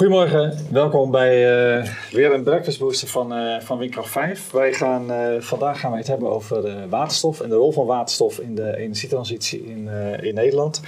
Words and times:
Goedemorgen, 0.00 0.66
welkom 0.70 1.10
bij 1.10 1.36
uh, 1.78 1.86
weer 2.10 2.32
een 2.32 2.42
Breakfast 2.42 2.78
Booster 2.78 3.08
van, 3.08 3.38
uh, 3.38 3.60
van 3.60 3.78
Windkracht 3.78 4.10
5. 4.10 4.50
Wij 4.50 4.72
gaan, 4.72 5.10
uh, 5.10 5.40
vandaag 5.40 5.80
gaan 5.80 5.90
wij 5.90 5.98
het 5.98 6.08
hebben 6.08 6.30
over 6.30 6.88
waterstof 6.88 7.40
en 7.40 7.48
de 7.48 7.54
rol 7.54 7.72
van 7.72 7.86
waterstof 7.86 8.38
in 8.38 8.54
de 8.54 8.76
energietransitie 8.76 9.64
in, 9.64 9.88
in 10.20 10.34
Nederland. 10.34 10.80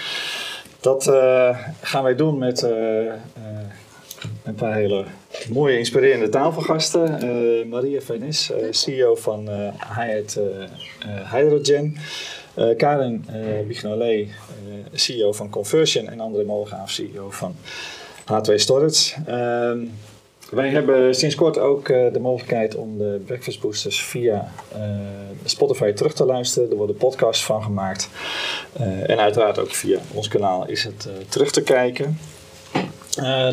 Dat 0.81 1.05
gaan 1.81 2.03
wij 2.03 2.15
doen 2.15 2.39
met 2.39 2.63
een 4.43 4.55
paar 4.57 4.75
hele 4.75 5.05
mooie, 5.49 5.79
inspirerende 5.79 6.29
tafelgasten. 6.29 7.11
Maria 7.69 8.01
Venis, 8.01 8.53
CEO 8.71 9.15
van 9.15 9.49
Hyatt 9.97 10.41
Hydrogen. 11.33 11.97
Karin 12.77 13.25
uh, 13.77 14.29
CEO 14.93 15.33
van 15.33 15.51
Conversion 15.51 16.09
en 16.09 16.21
André 16.21 16.45
Molegaaf, 16.45 16.91
CEO 16.91 17.31
van 17.31 17.55
H2 18.25 18.55
Storage. 18.55 19.15
Ehm, 19.27 19.79
wij 20.51 20.69
hebben 20.69 21.15
sinds 21.15 21.35
kort 21.35 21.59
ook 21.59 21.89
uh, 21.89 22.13
de 22.13 22.21
mogelijkheid 22.21 22.75
om 22.75 22.99
de 22.99 23.23
Breakfast 23.27 23.61
Boosters 23.61 24.03
via 24.03 24.53
uh, 24.77 24.81
Spotify 25.45 25.93
terug 25.93 26.15
te 26.15 26.25
luisteren. 26.25 26.71
Er 26.71 26.77
worden 26.77 26.97
podcasts 26.97 27.45
van 27.45 27.63
gemaakt. 27.63 28.09
Uh, 28.81 29.11
en 29.11 29.19
uiteraard 29.19 29.59
ook 29.59 29.71
via 29.71 29.99
ons 30.15 30.29
kanaal 30.29 30.67
is 30.67 30.85
het 30.85 31.09
terug 31.29 31.51
te 31.51 31.63
kijken. 31.63 32.19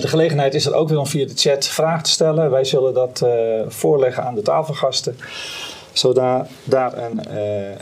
de 0.02 0.08
gelegenheid 0.08 0.54
is 0.54 0.66
er 0.66 0.74
ook 0.74 0.90
weer 0.90 1.00
om 1.00 1.08
via 1.08 1.26
de 1.26 1.36
chat 1.36 1.68
vragen 1.68 2.04
te 2.04 2.10
stellen. 2.10 2.52
Wij 2.52 2.64
zullen 2.64 2.94
dat 2.94 3.26
voorleggen 3.68 4.24
aan 4.24 4.36
de 4.36 4.42
tafelgasten 4.42 5.18
zodat 5.94 6.48
daar 6.64 6.98
een, 6.98 7.22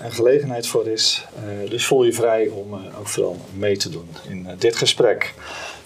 een 0.06 0.12
gelegenheid 0.12 0.68
voor 0.68 0.88
is. 0.88 1.26
dus 1.70 1.86
voel 1.86 2.04
je 2.04 2.14
vrij 2.14 2.48
om 2.48 2.74
ook 3.00 3.08
vooral 3.08 3.38
mee 3.54 3.78
te 3.78 3.90
doen 3.90 4.10
in 4.30 4.48
dit 4.58 4.76
gesprek. 4.76 5.34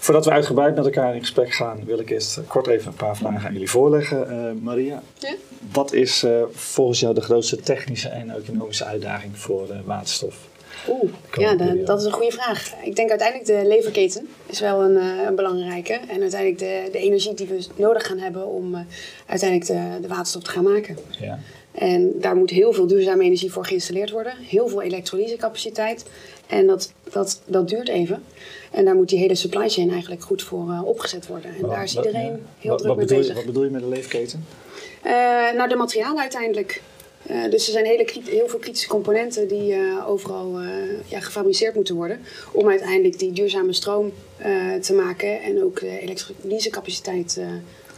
Voordat 0.02 0.24
we 0.24 0.30
uitgebreid 0.30 0.74
met 0.74 0.84
elkaar 0.84 1.14
in 1.14 1.20
gesprek 1.20 1.54
gaan, 1.54 1.84
wil 1.84 1.98
ik 1.98 2.10
eerst 2.10 2.40
kort 2.46 2.66
even 2.66 2.86
een 2.86 2.94
paar 2.94 3.16
vragen 3.16 3.46
aan 3.46 3.52
jullie 3.52 3.70
voorleggen. 3.70 4.32
Uh, 4.32 4.62
Maria, 4.62 5.02
ja? 5.18 5.34
wat 5.72 5.92
is 5.92 6.24
uh, 6.24 6.42
volgens 6.52 7.00
jou 7.00 7.14
de 7.14 7.20
grootste 7.20 7.56
technische 7.56 8.08
en 8.08 8.30
economische 8.30 8.84
uitdaging 8.84 9.38
voor 9.38 9.68
uh, 9.70 9.76
waterstof? 9.84 10.36
Oeh, 10.88 11.10
ja, 11.32 11.54
de, 11.54 11.82
dat 11.82 12.00
is 12.00 12.06
een 12.06 12.12
goede 12.12 12.32
vraag. 12.32 12.72
Ik 12.84 12.96
denk 12.96 13.10
uiteindelijk 13.10 13.48
de 13.48 13.68
leverketen 13.68 14.28
is 14.46 14.60
wel 14.60 14.82
een, 14.82 14.96
een 15.26 15.34
belangrijke. 15.34 15.92
En 15.92 16.20
uiteindelijk 16.20 16.58
de, 16.58 16.88
de 16.92 16.98
energie 16.98 17.34
die 17.34 17.46
we 17.46 17.66
nodig 17.76 18.06
gaan 18.06 18.18
hebben 18.18 18.46
om 18.46 18.86
uiteindelijk 19.26 19.70
de, 19.70 20.00
de 20.00 20.08
waterstof 20.08 20.42
te 20.42 20.50
gaan 20.50 20.64
maken. 20.64 20.98
Ja. 21.20 21.38
En 21.72 22.12
daar 22.20 22.36
moet 22.36 22.50
heel 22.50 22.72
veel 22.72 22.86
duurzame 22.86 23.24
energie 23.24 23.52
voor 23.52 23.64
geïnstalleerd 23.64 24.10
worden. 24.10 24.32
Heel 24.38 24.68
veel 24.68 24.82
elektrolysecapaciteit. 24.82 26.04
En 26.52 26.66
dat, 26.66 26.92
dat, 27.10 27.40
dat 27.44 27.68
duurt 27.68 27.88
even. 27.88 28.22
En 28.70 28.84
daar 28.84 28.94
moet 28.94 29.08
die 29.08 29.18
hele 29.18 29.34
supply 29.34 29.68
chain 29.68 29.90
eigenlijk 29.90 30.22
goed 30.22 30.42
voor 30.42 30.68
uh, 30.68 30.84
opgezet 30.84 31.26
worden. 31.26 31.54
En 31.54 31.68
daar 31.68 31.82
is 31.82 31.96
iedereen 31.96 32.46
heel 32.58 32.70
wat, 32.70 32.82
druk 32.82 32.96
mee 32.96 33.06
bezig. 33.06 33.26
Je, 33.26 33.34
wat 33.34 33.44
bedoel 33.44 33.64
je 33.64 33.70
met 33.70 33.82
de 33.82 33.88
leefketen? 33.88 34.46
Uh, 35.04 35.12
nou, 35.52 35.68
de 35.68 35.76
materialen 35.76 36.20
uiteindelijk. 36.20 36.82
Uh, 37.30 37.50
dus 37.50 37.66
er 37.66 37.72
zijn 37.72 37.84
hele, 37.84 38.06
heel 38.24 38.48
veel 38.48 38.58
kritische 38.58 38.88
componenten 38.88 39.48
die 39.48 39.76
overal 40.06 40.60
ja, 41.06 41.20
gefabriceerd 41.20 41.74
moeten 41.74 41.94
worden. 41.94 42.20
Om 42.52 42.68
uiteindelijk 42.68 43.18
die 43.18 43.32
duurzame 43.32 43.72
stroom 43.72 44.12
te 44.80 44.92
maken 44.94 45.42
en 45.42 45.62
ook 45.62 45.80
de 45.80 45.98
elektrolysecapaciteit 45.98 47.40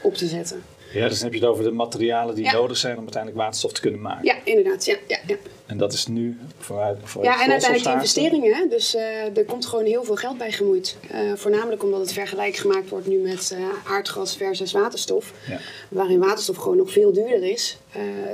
op 0.02 0.14
te 0.14 0.26
zetten. 0.26 0.62
Ja, 0.94 1.08
dus 1.08 1.18
dan 1.18 1.24
heb 1.30 1.38
je 1.38 1.44
het 1.44 1.48
over 1.48 1.64
de 1.64 1.70
materialen 1.70 2.34
die 2.34 2.52
nodig 2.52 2.76
zijn 2.76 2.96
om 2.96 3.02
uiteindelijk 3.02 3.42
waterstof 3.42 3.72
te 3.72 3.80
kunnen 3.80 4.00
maken. 4.00 4.24
Ja, 4.24 4.34
inderdaad. 4.44 4.84
Ja, 4.84 4.96
ja, 5.06 5.18
ja. 5.26 5.36
En 5.66 5.78
dat 5.78 5.92
is 5.92 6.06
nu 6.06 6.38
voor, 6.58 6.96
voor 7.02 7.24
Ja, 7.24 7.42
en 7.42 7.50
uiteindelijk 7.50 7.94
investeringen. 7.94 8.68
Dus 8.68 8.94
uh, 8.94 9.36
er 9.36 9.44
komt 9.44 9.66
gewoon 9.66 9.84
heel 9.84 10.04
veel 10.04 10.16
geld 10.16 10.38
bij 10.38 10.52
gemoeid. 10.52 10.96
Uh, 11.12 11.18
voornamelijk 11.34 11.82
omdat 11.82 12.00
het 12.00 12.12
vergelijk 12.12 12.56
gemaakt 12.56 12.88
wordt 12.88 13.06
nu 13.06 13.18
met 13.18 13.56
uh, 13.58 13.92
aardgas 13.92 14.36
versus 14.36 14.72
waterstof. 14.72 15.32
Ja. 15.48 15.58
Waarin 15.88 16.18
waterstof 16.18 16.56
gewoon 16.56 16.76
nog 16.76 16.92
veel 16.92 17.12
duurder 17.12 17.44
is 17.44 17.78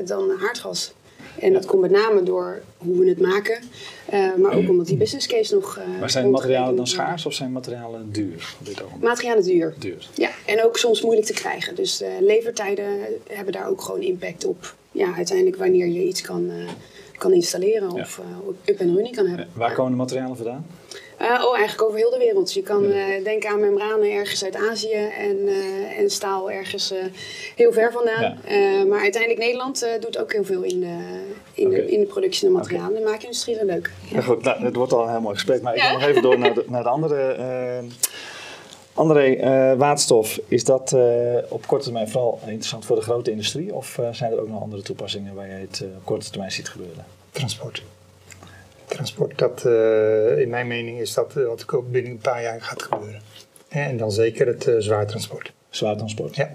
dan 0.05 0.31
aardgas. 0.43 0.93
En 1.39 1.53
dat 1.53 1.67
komt 1.67 1.81
met 1.81 1.91
name 1.91 2.23
door 2.23 2.63
hoe 2.79 2.99
we 2.99 3.09
het 3.09 3.21
maken, 3.21 3.63
uh, 4.13 4.35
maar 4.35 4.53
ook 4.53 4.69
omdat 4.69 4.87
die 4.87 4.97
business 4.97 5.27
case 5.27 5.55
nog. 5.55 5.79
Uh, 5.79 6.01
maar 6.01 6.11
zijn 6.11 6.31
materialen 6.31 6.77
dan 6.77 6.87
schaars 6.87 7.27
of 7.27 7.33
zijn 7.33 7.53
materialen 7.53 8.13
duur? 8.13 8.55
Op 8.61 8.67
dit 8.67 8.83
materialen 9.01 9.45
duur. 9.45 9.75
duur. 9.79 10.09
Ja, 10.15 10.31
en 10.47 10.65
ook 10.65 10.77
soms 10.77 11.03
moeilijk 11.03 11.27
te 11.27 11.33
krijgen. 11.33 11.75
Dus 11.75 12.03
uh, 12.03 12.09
levertijden 12.21 12.87
hebben 13.29 13.53
daar 13.53 13.69
ook 13.69 13.81
gewoon 13.81 14.01
impact 14.01 14.45
op. 14.45 14.75
Ja, 14.93 15.15
uiteindelijk 15.15 15.57
wanneer 15.57 15.87
je 15.87 16.05
iets 16.05 16.21
kan, 16.21 16.51
kan 17.19 17.33
installeren 17.33 17.91
of 17.91 18.21
up 18.65 18.81
en 18.81 18.95
running 18.95 19.17
kan 19.17 19.27
hebben. 19.27 19.49
Waar 19.53 19.73
komen 19.73 19.91
de 19.91 19.99
materialen 19.99 20.37
vandaan? 20.37 20.67
Uh, 21.21 21.45
oh, 21.45 21.57
eigenlijk 21.57 21.89
over 21.89 21.99
heel 21.99 22.11
de 22.11 22.19
wereld. 22.19 22.53
Je 22.53 22.63
kan 22.63 22.85
uh, 22.85 23.25
denken 23.25 23.51
aan 23.51 23.61
membranen 23.61 24.13
ergens 24.13 24.45
uit 24.45 24.57
Azië 24.57 25.11
en, 25.19 25.37
uh, 25.37 25.99
en 25.99 26.11
staal 26.11 26.51
ergens 26.51 26.95
heel 27.57 27.73
ver 27.73 27.93
vandaan. 27.93 28.39
maar 28.89 29.01
uiteindelijk 29.01 29.43
Nederland 29.43 29.87
doet 30.01 30.19
ook 30.19 30.33
heel 30.33 30.45
veel 30.45 30.63
in 30.63 30.81
de, 30.81 30.99
in 31.55 31.69
de, 31.69 31.91
in 31.91 32.01
de 32.01 32.07
productie 32.07 32.49
van 32.49 32.57
materialen. 32.57 32.91
Okay. 32.91 33.03
De 33.03 33.09
maakindustrie 33.11 33.55
is 33.55 33.63
leuk. 33.63 33.91
Ja. 34.11 34.21
goed, 34.21 34.43
nou, 34.43 34.65
het 34.65 34.77
wordt 34.77 34.93
al 34.93 35.03
een 35.03 35.11
heel 35.11 35.21
mooi 35.21 35.35
gesprek. 35.35 35.63
Maar 35.63 35.75
ik 35.75 35.81
ga 35.81 35.93
nog 35.93 36.03
even 36.03 36.23
door 36.23 36.39
naar 36.39 36.55
de, 36.55 36.65
naar 36.69 36.83
de 36.83 36.89
andere... 36.89 37.37
André, 38.95 39.37
waterstof, 39.77 40.41
is 40.49 40.65
dat 40.65 40.97
op 41.49 41.67
korte 41.67 41.85
termijn 41.85 42.09
vooral 42.09 42.41
interessant 42.47 42.85
voor 42.85 42.97
de 42.97 43.03
grote 43.03 43.31
industrie? 43.31 43.75
Of 43.75 43.99
zijn 44.13 44.33
er 44.33 44.41
ook 44.41 44.49
nog 44.49 44.63
andere 44.63 44.83
toepassingen 44.83 45.35
waar 45.35 45.47
je 45.47 45.53
het 45.53 45.85
op 45.97 46.05
korte 46.05 46.31
termijn 46.31 46.53
ziet 46.53 46.69
gebeuren? 46.69 47.05
Transport 47.31 47.83
transport, 48.91 49.39
dat, 49.39 49.65
uh, 49.67 50.39
in 50.39 50.49
mijn 50.49 50.67
mening 50.67 50.99
is 50.99 51.15
dat 51.15 51.37
uh, 51.37 51.47
wat 51.47 51.73
ook 51.73 51.91
binnen 51.91 52.13
een 52.13 52.19
paar 52.19 52.43
jaar 52.43 52.63
gaat 52.63 52.83
gebeuren. 52.83 53.23
En 53.69 53.97
dan 53.97 54.13
zeker 54.13 54.47
het 54.47 54.67
uh, 54.67 54.75
zwaartransport. 54.79 55.53
Zwaartransport? 55.69 56.37
Ja. 56.37 56.53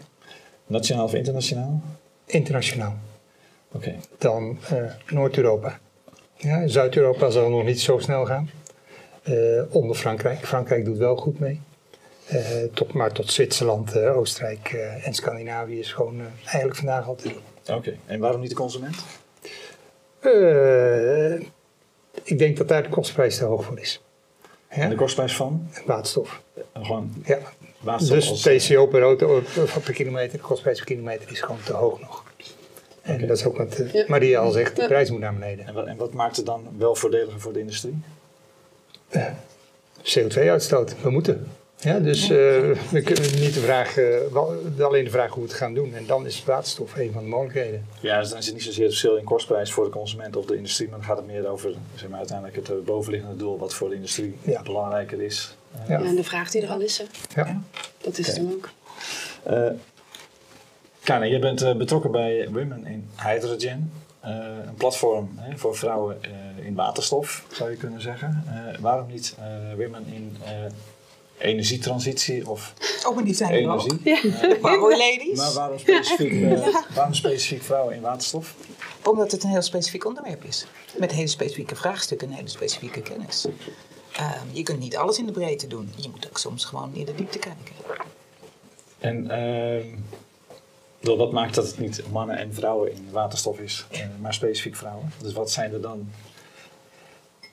Nationaal 0.67 1.05
of 1.05 1.13
internationaal? 1.13 1.81
Internationaal. 2.25 2.97
Oké. 3.71 3.95
Dan 4.17 4.59
Noord-Europa. 5.07 5.79
Ja, 6.35 6.67
Zuid-Europa 6.67 7.29
zal 7.29 7.49
nog 7.49 7.63
niet 7.63 7.81
zo 7.81 7.99
snel 7.99 8.25
gaan. 8.25 8.49
onder 9.69 9.95
Frankrijk. 9.95 10.45
Frankrijk 10.45 10.85
doet 10.85 10.97
wel 10.97 11.15
goed 11.15 11.39
mee. 11.39 11.61
tot, 12.73 12.93
maar 12.93 13.11
tot 13.11 13.31
Zwitserland, 13.31 13.97
Oostenrijk 13.97 14.73
en 15.03 15.13
Scandinavië 15.13 15.79
is 15.79 15.93
gewoon 15.93 16.21
eigenlijk 16.45 16.75
vandaag 16.75 17.07
al 17.07 17.15
te 17.15 17.29
doen. 17.29 17.75
Oké, 17.75 17.97
en 18.05 18.19
waarom 18.19 18.41
niet 18.41 18.49
de 18.49 18.55
consument? 18.55 18.95
Ik 22.23 22.37
denk 22.37 22.57
dat 22.57 22.67
daar 22.67 22.83
de 22.83 22.89
kostprijs 22.89 23.37
te 23.37 23.45
hoog 23.45 23.65
voor 23.65 23.79
is. 23.79 24.01
Ja? 24.75 24.87
De 24.87 24.95
kostprijs 24.95 25.35
van? 25.35 25.69
Waterstof. 25.85 26.41
Gewoon 26.73 27.13
ja. 27.25 27.39
Waterstof 27.79 28.41
dus 28.41 28.67
TCO 28.67 28.87
per 28.87 29.01
auto 29.01 29.41
per 29.83 29.93
kilometer, 29.93 30.37
de 30.37 30.43
kostprijs 30.43 30.77
per 30.77 30.85
kilometer 30.85 31.31
is 31.31 31.41
gewoon 31.41 31.63
te 31.63 31.73
hoog 31.73 31.99
nog. 31.99 32.23
En 33.01 33.27
dat 33.27 33.37
is 33.37 33.45
ook 33.45 33.57
wat 33.57 33.79
uh, 33.79 34.07
Maria 34.07 34.39
al 34.39 34.51
zegt, 34.51 34.75
de 34.75 34.85
prijs 34.85 35.09
moet 35.09 35.19
naar 35.19 35.33
beneden. 35.33 35.67
En 35.67 35.73
wat, 35.73 35.85
en 35.85 35.97
wat 35.97 36.13
maakt 36.13 36.35
het 36.35 36.45
dan 36.45 36.67
wel 36.77 36.95
voordeliger 36.95 37.39
voor 37.39 37.53
de 37.53 37.59
industrie? 37.59 37.97
Uh, 39.11 39.25
CO2-uitstoot. 40.03 41.01
We 41.01 41.09
moeten. 41.09 41.47
Ja, 41.77 41.99
dus 41.99 42.29
uh, 42.29 42.37
we 42.91 43.01
kunnen 43.03 43.39
niet 43.39 43.53
de 43.53 43.59
vraag, 43.59 43.97
uh, 43.97 44.83
alleen 44.85 45.03
de 45.03 45.09
vraag 45.09 45.31
hoe 45.31 45.43
we 45.43 45.49
het 45.49 45.57
gaan 45.57 45.73
doen. 45.73 45.93
En 45.93 46.05
dan 46.05 46.25
is 46.25 46.43
waterstof 46.43 46.95
een 46.95 47.11
van 47.11 47.23
de 47.23 47.29
mogelijkheden. 47.29 47.85
Ja, 47.99 48.19
dus 48.19 48.29
dan 48.29 48.37
is 48.37 48.45
het 48.45 48.53
niet 48.53 48.63
zozeer 48.63 48.83
het 48.83 48.91
verschil 48.91 49.15
in 49.15 49.23
kostprijs 49.23 49.71
voor 49.71 49.83
de 49.83 49.89
consument 49.89 50.35
of 50.35 50.45
de 50.45 50.55
industrie. 50.55 50.89
Maar 50.89 50.97
dan 50.97 51.07
gaat 51.07 51.17
het 51.17 51.25
meer 51.25 51.47
over 51.47 51.73
zeg 51.95 52.09
maar, 52.09 52.17
uiteindelijk 52.17 52.57
het 52.57 52.69
eh, 52.69 52.75
bovenliggende 52.85 53.35
doel 53.35 53.57
wat 53.57 53.73
voor 53.73 53.89
de 53.89 53.95
industrie 53.95 54.37
ja. 54.41 54.61
belangrijker 54.61 55.21
is. 55.21 55.55
Ja. 55.87 56.01
en 56.01 56.15
de 56.15 56.23
vraag 56.23 56.51
die 56.51 56.61
er 56.61 56.69
al 56.69 56.79
is. 56.79 57.03
Ja. 57.35 57.61
Dat 58.01 58.17
is 58.17 58.29
okay. 58.29 58.41
het 58.41 58.49
dan 58.49 58.53
ook. 58.53 58.69
Uh, 59.49 59.79
Kane, 61.03 61.27
je 61.27 61.39
bent 61.39 61.77
betrokken 61.77 62.11
bij 62.11 62.49
Women 62.51 62.85
in 62.85 63.09
Hydrogen. 63.23 63.91
een 64.21 64.75
platform 64.77 65.29
hè, 65.35 65.57
voor 65.57 65.75
vrouwen 65.75 66.17
in 66.61 66.75
waterstof, 66.75 67.45
zou 67.51 67.69
je 67.69 67.77
kunnen 67.77 68.01
zeggen. 68.01 68.43
waarom 68.79 69.07
niet 69.07 69.35
Women 69.77 70.05
in 70.05 70.37
energietransitie 71.37 72.49
of 72.49 72.73
oh, 73.07 73.15
maar 73.15 73.23
die 73.23 73.33
zijn 73.33 73.51
energie. 73.51 73.91
Ook. 73.91 73.99
Ja. 74.03 74.19
Uh, 74.45 74.59
Power 74.59 74.97
ladies. 74.97 75.37
Maar 75.37 75.53
waarom 75.53 75.79
specifiek, 75.79 76.31
uh, 76.31 76.67
waarom 76.95 77.13
specifiek 77.13 77.63
vrouwen 77.63 77.95
in 77.95 78.01
waterstof? 78.01 78.55
Omdat 79.03 79.31
het 79.31 79.43
een 79.43 79.49
heel 79.49 79.61
specifiek 79.61 80.05
onderwerp 80.05 80.43
is. 80.43 80.65
Met 80.97 81.11
hele 81.11 81.27
specifieke 81.27 81.75
vraagstukken 81.75 82.27
en 82.27 82.33
hele 82.33 82.49
specifieke 82.49 83.01
kennis. 83.01 83.45
Uh, 84.19 84.31
je 84.51 84.63
kunt 84.63 84.79
niet 84.79 84.97
alles 84.97 85.17
in 85.17 85.25
de 85.25 85.31
breedte 85.31 85.67
doen. 85.67 85.91
Je 85.95 86.09
moet 86.09 86.27
ook 86.27 86.37
soms 86.37 86.65
gewoon 86.65 86.93
in 86.93 87.05
de 87.05 87.15
diepte 87.15 87.39
kijken. 87.39 87.73
En 88.99 89.29
ehm, 89.29 89.87
wat 91.17 91.31
maakt 91.31 91.55
dat 91.55 91.67
het 91.67 91.79
niet 91.79 92.03
mannen 92.11 92.37
en 92.37 92.53
vrouwen 92.53 92.91
in 92.91 93.07
waterstof 93.11 93.59
is, 93.59 93.85
eh, 93.91 93.99
maar 94.19 94.33
specifiek 94.33 94.75
vrouwen? 94.75 95.11
Dus 95.21 95.33
wat 95.33 95.51
zijn 95.51 95.73
er 95.73 95.81
dan 95.81 96.09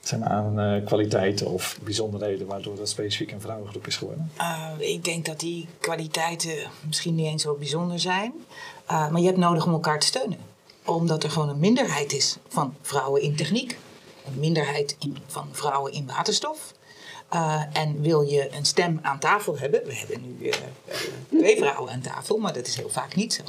zeg 0.02 0.18
maar, 0.18 0.28
aan 0.28 0.60
uh, 0.60 0.86
kwaliteiten 0.86 1.46
of 1.46 1.78
bijzonderheden 1.82 2.46
waardoor 2.46 2.76
dat 2.76 2.88
specifiek 2.88 3.32
een 3.32 3.40
vrouwengroep 3.40 3.86
is 3.86 3.96
geworden? 3.96 4.32
Uh, 4.38 4.70
ik 4.78 5.04
denk 5.04 5.24
dat 5.24 5.40
die 5.40 5.68
kwaliteiten 5.80 6.56
misschien 6.86 7.14
niet 7.14 7.26
eens 7.26 7.42
zo 7.42 7.54
bijzonder 7.54 7.98
zijn. 7.98 8.32
Uh, 8.90 9.10
maar 9.10 9.20
je 9.20 9.26
hebt 9.26 9.38
nodig 9.38 9.66
om 9.66 9.72
elkaar 9.72 10.00
te 10.00 10.06
steunen. 10.06 10.38
Omdat 10.84 11.22
er 11.22 11.30
gewoon 11.30 11.48
een 11.48 11.58
minderheid 11.58 12.12
is 12.12 12.36
van 12.48 12.74
vrouwen 12.80 13.22
in 13.22 13.36
techniek. 13.36 13.78
Een 14.26 14.38
minderheid 14.38 14.96
in, 14.98 15.16
van 15.26 15.48
vrouwen 15.52 15.92
in 15.92 16.06
waterstof. 16.06 16.74
En 17.72 18.00
wil 18.00 18.20
je 18.20 18.54
een 18.54 18.64
stem 18.64 18.98
aan 19.02 19.18
tafel 19.18 19.58
hebben, 19.58 19.84
we 19.84 19.94
hebben 19.94 20.22
nu 20.22 20.46
uh, 20.46 20.54
twee 21.28 21.56
vrouwen 21.56 21.92
aan 21.92 22.00
tafel, 22.00 22.38
maar 22.38 22.52
dat 22.52 22.66
is 22.66 22.76
heel 22.76 22.88
vaak 22.88 23.14
niet 23.14 23.32
zo. 23.32 23.42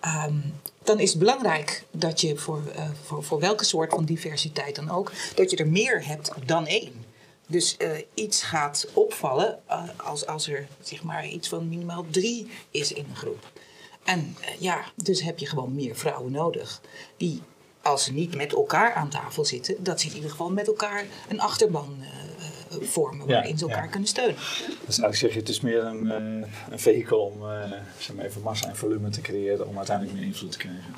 Ehm, 0.00 0.36
dan 0.84 1.00
is 1.00 1.10
het 1.10 1.18
belangrijk 1.18 1.84
dat 1.90 2.20
je 2.20 2.36
voor, 2.36 2.62
uh, 2.76 2.88
voor, 3.02 3.24
voor 3.24 3.40
welke 3.40 3.64
soort 3.64 3.90
van 3.90 4.04
diversiteit 4.04 4.74
dan 4.74 4.90
ook, 4.90 5.12
dat 5.34 5.50
je 5.50 5.56
er 5.56 5.68
meer 5.68 6.06
hebt 6.06 6.30
dan 6.46 6.66
één. 6.66 7.04
Dus 7.46 7.76
uh, 7.78 7.90
iets 8.14 8.42
gaat 8.42 8.86
opvallen 8.92 9.60
uh, 9.68 9.82
als, 9.96 10.26
als 10.26 10.48
er 10.48 10.66
zeg 10.80 11.02
maar 11.02 11.26
iets 11.26 11.48
van 11.48 11.68
minimaal 11.68 12.04
drie 12.10 12.50
is 12.70 12.92
in 12.92 13.04
een 13.08 13.16
groep. 13.16 13.50
En 14.04 14.36
ja, 14.58 14.84
dus 14.94 15.22
heb 15.22 15.38
je 15.38 15.46
gewoon 15.46 15.74
meer 15.74 15.96
vrouwen 15.96 16.32
nodig 16.32 16.80
die 17.16 17.42
als 17.82 18.04
ze 18.04 18.12
niet 18.12 18.34
met 18.34 18.52
elkaar 18.52 18.94
aan 18.94 19.08
tafel 19.08 19.44
zitten, 19.44 19.84
dat 19.84 20.00
ze 20.00 20.08
in 20.08 20.14
ieder 20.14 20.30
geval 20.30 20.50
met 20.50 20.66
elkaar 20.66 21.06
een 21.28 21.40
achterban 21.40 21.96
vormen 22.82 23.26
waarin 23.26 23.58
ze 23.58 23.64
elkaar 23.64 23.88
kunnen 23.88 24.08
steunen. 24.08 24.36
Dus 24.86 24.98
eigenlijk 24.98 25.16
zeg 25.16 25.32
je, 25.32 25.38
het 25.38 25.48
is 25.48 25.60
meer 25.60 25.84
een, 25.84 26.04
uh, 26.04 26.48
een 26.70 26.80
vehikel 26.80 27.18
om 27.18 27.42
uh, 27.42 27.72
zeg 27.98 28.16
maar 28.16 28.24
even 28.24 28.42
massa 28.42 28.68
en 28.68 28.76
volume 28.76 29.10
te 29.10 29.20
creëren 29.20 29.68
om 29.68 29.76
uiteindelijk 29.76 30.16
meer 30.16 30.26
invloed 30.26 30.52
te 30.52 30.58
krijgen. 30.58 30.94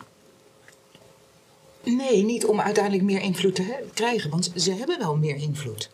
Nee, 1.83 2.25
niet 2.25 2.45
om 2.45 2.61
uiteindelijk 2.61 3.05
meer 3.05 3.21
invloed 3.21 3.55
te 3.55 3.85
krijgen, 3.95 4.31
want 4.31 4.51
ze 4.55 4.73
hebben 4.73 4.99
wel 4.99 5.17
meer 5.17 5.37
invloed. 5.37 5.91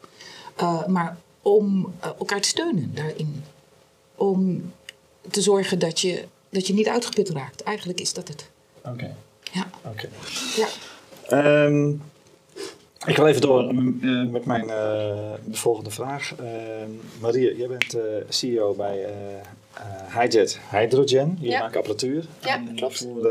maar 0.86 1.16
om 1.42 1.94
elkaar 2.00 2.40
te 2.40 2.48
steunen 2.48 2.94
daarin. 2.94 3.44
Om 4.14 4.72
te 5.30 5.40
zorgen 5.40 5.78
dat 5.78 6.00
je, 6.00 6.24
dat 6.48 6.66
je 6.66 6.74
niet 6.74 6.88
uitgeput 6.88 7.28
raakt. 7.28 7.62
Eigenlijk 7.62 8.00
is 8.00 8.12
dat 8.12 8.28
het. 8.28 8.50
Oké. 8.78 8.88
Okay. 8.88 9.14
Ja. 9.52 9.70
Oké. 9.84 10.08
Ja. 10.56 10.68
Um, 11.64 12.02
ik 13.06 13.16
ga 13.16 13.26
even 13.26 13.40
door 13.40 13.72
uh, 13.72 14.30
met 14.30 14.44
mijn 14.44 14.64
uh, 14.64 15.32
volgende 15.50 15.90
vraag. 15.90 16.34
Uh, 16.40 16.46
Maria, 17.20 17.52
jij 17.56 17.68
bent 17.68 17.96
CEO 18.28 18.74
bij 18.74 19.06
Hijet 20.18 20.60
Hydrogen. 20.70 21.38
Je 21.40 21.48
ja. 21.48 21.60
maakt 21.60 21.76
apparatuur. 21.76 22.24
Ja, 22.44 22.62
klopt. 22.76 22.98
Voor 22.98 23.28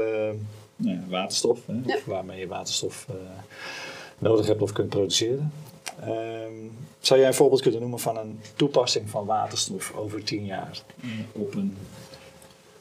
nou 0.76 1.00
waterstof, 1.10 1.60
hè, 1.66 1.74
ja. 1.86 1.96
of 1.96 2.06
waarmee 2.06 2.40
je 2.40 2.48
waterstof 2.48 3.08
nodig 4.18 4.48
hebt 4.48 4.62
of 4.62 4.72
kunt 4.72 4.90
produceren. 4.90 5.52
Um, 6.08 6.72
zou 7.00 7.20
jij 7.20 7.28
een 7.28 7.36
voorbeeld 7.36 7.62
kunnen 7.62 7.80
noemen 7.80 8.00
van 8.00 8.18
een 8.18 8.40
toepassing 8.56 9.10
van 9.10 9.26
waterstof 9.26 9.94
over 9.96 10.24
tien 10.24 10.46
jaar 10.46 10.82
op 11.32 11.56
een 11.56 11.78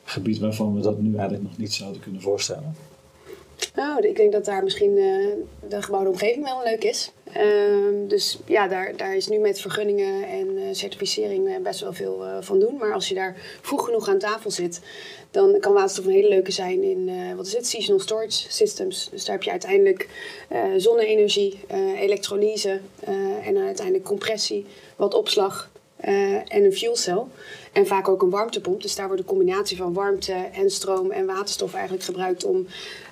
gebied 0.05 0.39
waarvan 0.39 0.75
we 0.75 0.81
dat 0.81 0.99
nu 0.99 1.13
eigenlijk 1.15 1.43
nog 1.43 1.59
niet 1.59 1.75
zouden 1.75 2.01
kunnen 2.01 2.21
voorstellen? 2.21 2.75
Nou, 3.75 4.07
ik 4.07 4.17
denk 4.17 4.33
dat 4.33 4.45
daar 4.45 4.65
misschien 4.65 4.97
uh, 4.97 5.27
de 5.69 5.83
gebouwde 5.83 6.11
omgeving 6.11 6.45
wel 6.45 6.63
leuk 6.65 6.85
is. 6.85 7.13
Uh, 7.37 8.09
dus 8.09 8.39
ja, 8.47 8.69
daar, 8.69 8.97
daar 8.97 9.17
is 9.17 9.29
nu 9.29 9.39
met 9.39 9.61
vergunningen 9.61 10.29
en 10.29 10.47
uh, 10.57 10.63
certificering 10.73 11.63
best 11.63 11.81
wel 11.81 11.93
veel 11.93 12.25
van 12.41 12.59
doen. 12.59 12.77
Maar 12.77 12.93
als 12.93 13.09
je 13.09 13.15
daar 13.15 13.37
vroeg 13.61 13.85
genoeg 13.85 14.09
aan 14.09 14.19
tafel 14.19 14.51
zit, 14.51 14.81
dan 15.31 15.57
kan 15.61 15.73
waterstof 15.73 16.05
een 16.05 16.11
hele 16.11 16.29
leuke 16.29 16.51
zijn 16.51 16.83
in, 16.83 17.37
wat 17.37 17.47
is 17.47 17.53
het, 17.53 17.67
seasonal 17.67 18.01
storage 18.01 18.51
systems. 18.51 19.09
Dus 19.11 19.25
daar 19.25 19.35
heb 19.35 19.45
je 19.45 19.51
uiteindelijk 19.51 20.09
zonne-energie, 20.77 21.61
elektrolyse 21.97 22.81
en 23.45 23.57
uiteindelijk 23.57 24.05
compressie, 24.05 24.67
wat 24.97 25.15
opslag 25.15 25.71
en 26.49 26.65
een 26.65 26.73
fuelcel. 26.73 27.29
En 27.73 27.87
vaak 27.87 28.09
ook 28.09 28.23
een 28.23 28.31
warmtepomp. 28.31 28.83
Dus 28.83 28.95
daar 28.95 29.07
wordt 29.07 29.21
een 29.21 29.29
combinatie 29.29 29.77
van 29.77 29.93
warmte 29.93 30.33
en 30.33 30.71
stroom 30.71 31.11
en 31.11 31.27
waterstof 31.27 31.75
eigenlijk 31.75 32.05
gebruikt 32.05 32.45
om, 32.45 32.67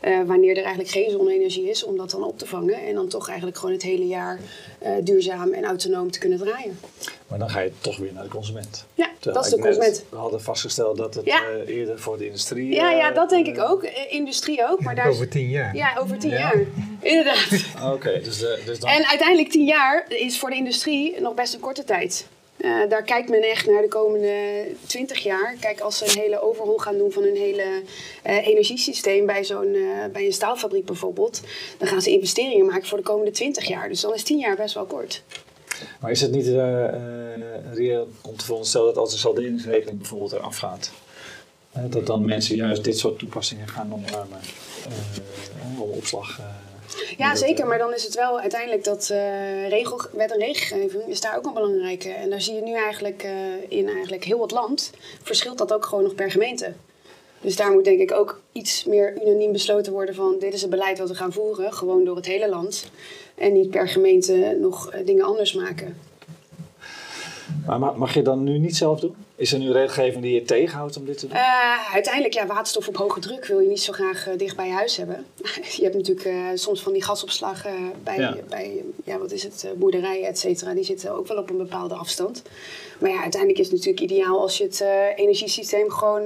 uh, 0.05 0.22
wanneer 0.26 0.50
er 0.50 0.62
eigenlijk 0.62 0.90
geen 0.90 1.10
zonne-energie 1.10 1.69
is, 1.69 1.84
om 1.84 1.96
dat 1.96 2.10
dan 2.10 2.25
op 2.25 2.38
te 2.38 2.46
vangen. 2.46 2.87
En 2.87 2.94
dan 2.94 3.08
toch 3.08 3.28
eigenlijk 3.28 3.58
gewoon 3.58 3.75
het 3.75 3.82
hele 3.82 4.06
jaar 4.06 4.40
uh, 4.82 4.90
duurzaam 5.02 5.52
en 5.52 5.64
autonoom 5.64 6.10
te 6.10 6.19
kunnen 6.19 6.38
draaien. 6.38 6.78
Maar 7.26 7.38
dan 7.38 7.50
ga 7.50 7.60
je 7.60 7.72
toch 7.81 7.96
weer 7.96 8.12
naar 8.12 8.22
de 8.22 8.28
consument. 8.28 8.87
Ja, 8.94 9.10
dat 9.20 9.44
is 9.44 9.50
de 9.50 9.58
consument. 9.58 10.05
we 10.08 10.16
hadden 10.16 10.43
vastgesteld 10.43 10.96
dat 10.96 11.14
het 11.14 11.25
ja. 11.25 11.43
uh, 11.50 11.76
eerder 11.76 11.99
voor 11.99 12.19
de 12.19 12.26
industrie... 12.26 12.75
Ja, 12.75 12.90
ja 12.90 13.11
dat 13.11 13.31
denk 13.31 13.46
ik 13.46 13.61
ook. 13.61 13.84
industrie 14.08 14.69
ook. 14.69 14.81
Maar 14.81 14.94
daar 14.94 15.08
over 15.14 15.28
tien 15.28 15.49
jaar. 15.49 15.76
Ja, 15.76 15.96
over 15.99 16.19
tien 16.19 16.31
ja. 16.31 16.38
jaar. 16.38 16.64
Inderdaad. 17.00 17.64
Oké, 17.76 17.93
okay, 17.93 18.20
dus, 18.22 18.38
dus 18.64 18.78
dan... 18.78 18.90
En 18.90 19.06
uiteindelijk 19.06 19.50
tien 19.50 19.64
jaar 19.64 20.04
is 20.08 20.38
voor 20.38 20.50
de 20.50 20.56
industrie 20.56 21.20
nog 21.20 21.34
best 21.34 21.54
een 21.54 21.61
korte 21.61 21.84
tijd. 21.84 22.26
Uh, 22.58 22.88
daar 22.88 23.02
kijkt 23.02 23.28
men 23.28 23.43
echt 23.43 23.66
naar 23.66 23.82
de 23.82 23.88
komende 23.88 24.64
20 24.87 25.19
jaar. 25.19 25.56
Kijk, 25.60 25.81
als 25.81 25.99
ze 25.99 26.05
een 26.05 26.20
hele 26.20 26.43
overhaul 26.43 26.78
gaan 26.78 26.99
doen 26.99 27.12
van 27.12 27.22
hun 27.22 27.37
hele 27.37 27.82
uh, 28.26 28.46
energiesysteem 28.46 29.26
bij, 29.26 29.44
zo'n, 29.44 29.75
uh, 29.75 30.05
bij 30.12 30.26
een 30.26 30.32
staalfabriek 30.32 30.84
bijvoorbeeld, 30.84 31.40
dan 31.78 31.88
gaan 31.88 32.02
ze 32.02 32.10
investeringen 32.10 32.66
maken 32.66 32.87
voor 32.87 32.99
de 32.99 33.05
komende 33.05 33.31
20 33.31 33.69
jaar. 33.69 33.88
Dus 33.88 34.00
dan 34.00 34.14
is 34.14 34.22
10 34.22 34.38
jaar 34.38 34.56
best 34.56 34.75
wel 34.75 34.84
kort. 34.84 35.22
Maar 36.00 36.10
is 36.10 36.20
het 36.20 36.31
niet 36.31 36.46
reëel 37.72 38.08
om 38.22 38.37
te 38.37 38.44
veronderstellen 38.44 38.87
dat 38.87 38.96
als 38.96 39.11
de 39.11 39.19
salderingsregeling 39.19 39.99
bijvoorbeeld 39.99 40.32
eraf 40.32 40.56
gaat, 40.56 40.90
dat 41.88 42.06
dan 42.06 42.25
mensen 42.25 42.56
juist 42.56 42.84
dit 42.84 42.99
soort 42.99 43.19
toepassingen 43.19 43.69
gaan 43.69 43.93
omarmen 43.93 44.40
om 45.78 45.81
opslag 45.81 46.40
ja, 47.17 47.35
zeker. 47.35 47.67
Maar 47.67 47.79
dan 47.79 47.94
is 47.94 48.05
het 48.05 48.14
wel 48.14 48.40
uiteindelijk 48.40 48.85
dat 48.85 49.08
uh, 49.12 49.69
regel, 49.69 50.00
wet 50.12 50.32
en 50.32 50.38
regelgeving 50.38 51.06
is 51.06 51.20
daar 51.20 51.37
ook 51.37 51.46
een 51.46 51.55
belangrijke. 51.55 52.11
En 52.11 52.31
daar 52.31 52.40
zie 52.40 52.55
je 52.55 52.62
nu 52.62 52.75
eigenlijk 52.75 53.25
uh, 53.25 53.31
in 53.69 53.88
eigenlijk 53.88 54.25
heel 54.25 54.43
het 54.43 54.50
land 54.50 54.90
verschilt 55.23 55.58
dat 55.58 55.73
ook 55.73 55.85
gewoon 55.85 56.05
nog 56.05 56.14
per 56.14 56.31
gemeente. 56.31 56.73
Dus 57.40 57.56
daar 57.56 57.73
moet 57.73 57.85
denk 57.85 58.00
ik 58.00 58.12
ook 58.12 58.40
iets 58.52 58.85
meer 58.85 59.23
unaniem 59.23 59.52
besloten 59.52 59.93
worden 59.93 60.14
van 60.14 60.37
dit 60.38 60.55
is 60.55 60.61
het 60.61 60.70
beleid 60.70 60.99
wat 60.99 61.08
we 61.08 61.14
gaan 61.14 61.32
voeren, 61.32 61.73
gewoon 61.73 62.05
door 62.05 62.17
het 62.17 62.26
hele 62.26 62.49
land. 62.49 62.90
En 63.35 63.52
niet 63.52 63.70
per 63.70 63.88
gemeente 63.88 64.56
nog 64.61 64.90
dingen 65.05 65.25
anders 65.25 65.52
maken. 65.52 66.07
Maar 67.66 67.78
mag 67.78 68.14
je 68.14 68.22
dan 68.22 68.44
nu 68.44 68.58
niet 68.58 68.76
zelf 68.76 69.00
doen? 69.00 69.14
Is 69.34 69.52
er 69.52 69.58
nu 69.58 69.72
regelgeving 69.72 70.22
die 70.22 70.34
je 70.34 70.42
tegenhoudt 70.42 70.96
om 70.96 71.04
dit 71.04 71.18
te 71.18 71.26
doen? 71.26 71.36
Uh, 71.36 71.92
uiteindelijk, 71.92 72.34
ja, 72.34 72.46
waterstof 72.46 72.88
op 72.88 72.96
hoge 72.96 73.20
druk 73.20 73.46
wil 73.46 73.58
je 73.58 73.68
niet 73.68 73.82
zo 73.82 73.92
graag 73.92 74.28
uh, 74.28 74.36
dicht 74.36 74.56
bij 74.56 74.66
je 74.66 74.72
huis 74.72 74.96
hebben. 74.96 75.26
je 75.76 75.82
hebt 75.82 75.94
natuurlijk 75.94 76.26
uh, 76.26 76.34
soms 76.54 76.82
van 76.82 76.92
die 76.92 77.02
gasopslagen 77.02 77.92
bij, 78.02 78.18
ja. 78.18 78.36
bij 78.48 78.84
ja, 79.04 79.18
wat 79.18 79.32
is 79.32 79.42
het, 79.42 79.68
boerderijen, 79.76 80.26
et 80.26 80.38
cetera. 80.38 80.74
Die 80.74 80.84
zitten 80.84 81.12
ook 81.12 81.26
wel 81.26 81.36
op 81.36 81.50
een 81.50 81.56
bepaalde 81.56 81.94
afstand. 81.94 82.42
Maar 82.98 83.10
ja, 83.10 83.20
uiteindelijk 83.22 83.60
is 83.60 83.66
het 83.66 83.76
natuurlijk 83.76 84.12
ideaal 84.12 84.40
als 84.40 84.58
je 84.58 84.64
het 84.64 84.84
energiesysteem 85.16 85.90
gewoon 85.90 86.22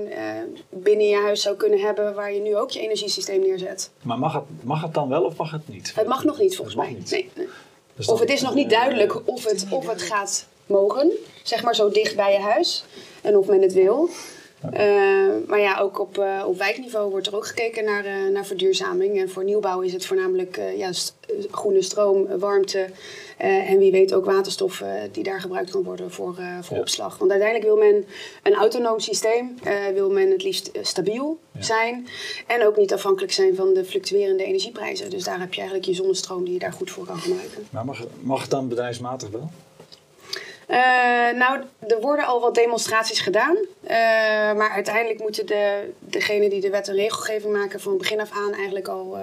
binnen 0.68 1.08
je 1.08 1.16
huis 1.16 1.42
zou 1.42 1.56
kunnen 1.56 1.80
hebben, 1.80 2.14
waar 2.14 2.32
je 2.32 2.40
nu 2.40 2.56
ook 2.56 2.70
je 2.70 2.80
energiesysteem 2.80 3.40
neerzet. 3.40 3.90
Maar 4.02 4.18
mag 4.18 4.32
het, 4.32 4.42
mag 4.62 4.82
het 4.82 4.94
dan 4.94 5.08
wel 5.08 5.22
of 5.22 5.36
mag 5.36 5.50
het 5.50 5.68
niet? 5.68 5.92
Het 5.94 6.06
mag 6.06 6.24
nog 6.24 6.38
niet, 6.38 6.56
volgens 6.56 6.76
mij. 6.76 6.92
Niet. 6.92 7.10
Nee, 7.10 7.30
nee. 7.36 7.48
Dus 7.96 8.06
of 8.06 8.20
het 8.20 8.30
is 8.30 8.42
nog 8.42 8.54
niet 8.54 8.70
duidelijk 8.70 9.28
of 9.28 9.44
het, 9.44 9.66
of 9.70 9.88
het 9.88 10.02
gaat 10.02 10.46
mogen, 10.66 11.10
zeg 11.42 11.62
maar 11.62 11.74
zo 11.74 11.90
dicht 11.90 12.16
bij 12.16 12.32
je 12.32 12.40
huis. 12.40 12.84
En 13.22 13.36
of 13.36 13.46
men 13.46 13.62
het 13.62 13.72
wil. 13.72 14.08
Uh, 14.64 15.28
maar 15.46 15.60
ja, 15.60 15.78
ook 15.78 16.00
op, 16.00 16.18
uh, 16.18 16.44
op 16.46 16.58
wijkniveau 16.58 17.10
wordt 17.10 17.26
er 17.26 17.36
ook 17.36 17.46
gekeken 17.46 17.84
naar, 17.84 18.06
uh, 18.06 18.32
naar 18.32 18.46
verduurzaming. 18.46 19.20
En 19.20 19.30
voor 19.30 19.44
nieuwbouw 19.44 19.80
is 19.80 19.92
het 19.92 20.06
voornamelijk 20.06 20.60
ja, 20.76 20.92
st 20.92 21.16
groene 21.50 21.82
stroom, 21.82 22.38
warmte 22.38 22.86
en 23.36 23.78
wie 23.78 23.90
weet 23.90 24.14
ook 24.14 24.24
waterstof 24.24 24.82
die 25.12 25.22
daar 25.22 25.40
gebruikt 25.40 25.70
kan 25.70 25.82
worden 25.82 26.10
voor, 26.10 26.34
voor 26.60 26.76
ja. 26.76 26.82
opslag. 26.82 27.18
Want 27.18 27.30
uiteindelijk 27.30 27.70
wil 27.70 27.90
men 27.90 28.04
een 28.42 28.54
autonoom 28.54 29.00
systeem, 29.00 29.54
wil 29.94 30.10
men 30.10 30.30
het 30.30 30.42
liefst 30.42 30.70
stabiel 30.82 31.38
ja. 31.52 31.62
zijn 31.62 32.06
en 32.46 32.66
ook 32.66 32.76
niet 32.76 32.92
afhankelijk 32.92 33.32
zijn 33.32 33.54
van 33.54 33.74
de 33.74 33.84
fluctuerende 33.84 34.44
energieprijzen. 34.44 35.10
Dus 35.10 35.24
daar 35.24 35.40
heb 35.40 35.54
je 35.54 35.60
eigenlijk 35.60 35.88
je 35.88 35.94
zonnestroom 35.94 36.44
die 36.44 36.52
je 36.52 36.58
daar 36.58 36.72
goed 36.72 36.90
voor 36.90 37.04
kan 37.04 37.18
gebruiken. 37.18 37.66
Maar 37.70 37.84
mag, 37.84 38.06
mag 38.20 38.40
het 38.40 38.50
dan 38.50 38.68
bedrijfsmatig 38.68 39.30
wel? 39.30 39.50
Uh, 40.72 40.78
nou, 41.38 41.60
er 41.88 42.00
worden 42.00 42.26
al 42.26 42.40
wat 42.40 42.54
demonstraties 42.54 43.20
gedaan. 43.20 43.56
Uh, 43.56 43.88
maar 44.58 44.70
uiteindelijk 44.70 45.20
moeten 45.20 45.46
de, 45.46 45.92
degenen 45.98 46.50
die 46.50 46.60
de 46.60 46.70
wet 46.70 46.88
en 46.88 46.94
regelgeving 46.94 47.52
maken 47.52 47.80
van 47.80 47.98
begin 47.98 48.20
af 48.20 48.30
aan 48.32 48.52
eigenlijk 48.52 48.88
al 48.88 49.16
uh, 49.16 49.22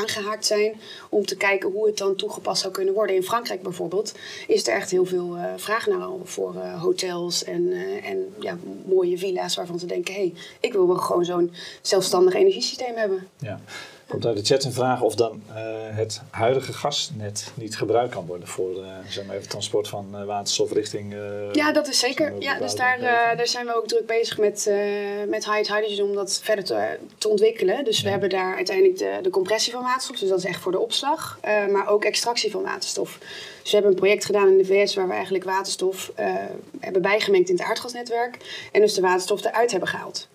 aangehaakt 0.00 0.46
zijn. 0.46 0.80
Om 1.08 1.26
te 1.26 1.36
kijken 1.36 1.70
hoe 1.70 1.86
het 1.86 1.96
dan 1.96 2.16
toegepast 2.16 2.60
zou 2.60 2.72
kunnen 2.72 2.94
worden. 2.94 3.16
In 3.16 3.22
Frankrijk 3.22 3.62
bijvoorbeeld 3.62 4.14
is 4.46 4.66
er 4.66 4.74
echt 4.74 4.90
heel 4.90 5.04
veel 5.04 5.36
vraag 5.56 5.86
naar 5.86 6.00
al 6.00 6.20
voor 6.24 6.54
hotels 6.56 7.44
en, 7.44 7.72
en 8.04 8.34
ja, 8.40 8.58
mooie 8.84 9.18
villa's 9.18 9.56
waarvan 9.56 9.78
ze 9.78 9.86
denken: 9.86 10.14
hé, 10.14 10.20
hey, 10.20 10.34
ik 10.60 10.72
wil 10.72 10.86
wel 10.86 10.96
gewoon 10.96 11.24
zo'n 11.24 11.54
zelfstandig 11.80 12.34
energiesysteem 12.34 12.96
hebben. 12.96 13.28
Ja. 13.38 13.60
Komt 14.10 14.26
uit 14.26 14.36
de 14.36 14.44
chat 14.44 14.64
een 14.64 14.72
vraag 14.72 15.00
of 15.00 15.14
dan 15.14 15.42
uh, 15.48 15.56
het 15.96 16.20
huidige 16.30 16.72
gasnet 16.72 17.52
niet 17.54 17.76
gebruikt 17.76 18.14
kan 18.14 18.26
worden 18.26 18.48
voor 18.48 18.76
uh, 18.76 18.86
zeg 19.08 19.26
maar 19.26 19.36
even 19.36 19.48
transport 19.48 19.88
van 19.88 20.08
uh, 20.14 20.24
waterstof 20.24 20.72
richting. 20.72 21.14
ja, 21.52 21.72
dat 21.72 21.88
is 21.88 21.98
zeker. 21.98 22.32
Ja, 22.38 22.58
dus 22.58 22.74
daar, 22.74 23.00
daar 23.36 23.46
zijn 23.46 23.66
we 23.66 23.76
ook 23.76 23.88
druk 23.88 24.06
bezig 24.06 24.38
met, 24.38 24.70
met 25.28 25.44
High 25.44 25.72
Hydrogen 25.72 26.04
om 26.04 26.14
dat 26.14 26.40
verder 26.42 26.64
te, 26.64 26.98
te 27.18 27.28
ontwikkelen. 27.28 27.84
Dus 27.84 27.96
ja. 27.96 28.04
we 28.04 28.10
hebben 28.10 28.30
daar 28.30 28.56
uiteindelijk 28.56 28.98
de, 28.98 29.18
de 29.22 29.30
compressie 29.30 29.72
van 29.72 29.82
waterstof, 29.82 30.18
dus 30.18 30.28
dat 30.28 30.38
is 30.38 30.44
echt 30.44 30.60
voor 30.60 30.72
de 30.72 30.80
opslag, 30.80 31.38
maar 31.70 31.88
ook 31.88 32.04
extractie 32.04 32.50
van 32.50 32.62
waterstof. 32.62 33.18
Dus 33.62 33.70
we 33.70 33.76
hebben 33.76 33.90
een 33.90 33.98
project 34.00 34.24
gedaan 34.24 34.48
in 34.48 34.58
de 34.58 34.64
VS 34.64 34.94
waar 34.94 35.08
we 35.08 35.14
eigenlijk 35.14 35.44
waterstof 35.44 36.12
hebben 36.80 37.02
bijgemengd 37.02 37.48
in 37.48 37.56
het 37.56 37.64
aardgasnetwerk 37.64 38.36
en 38.72 38.80
dus 38.80 38.94
de 38.94 39.00
waterstof 39.00 39.44
eruit 39.44 39.70
hebben 39.70 39.88
gehaald. 39.88 40.28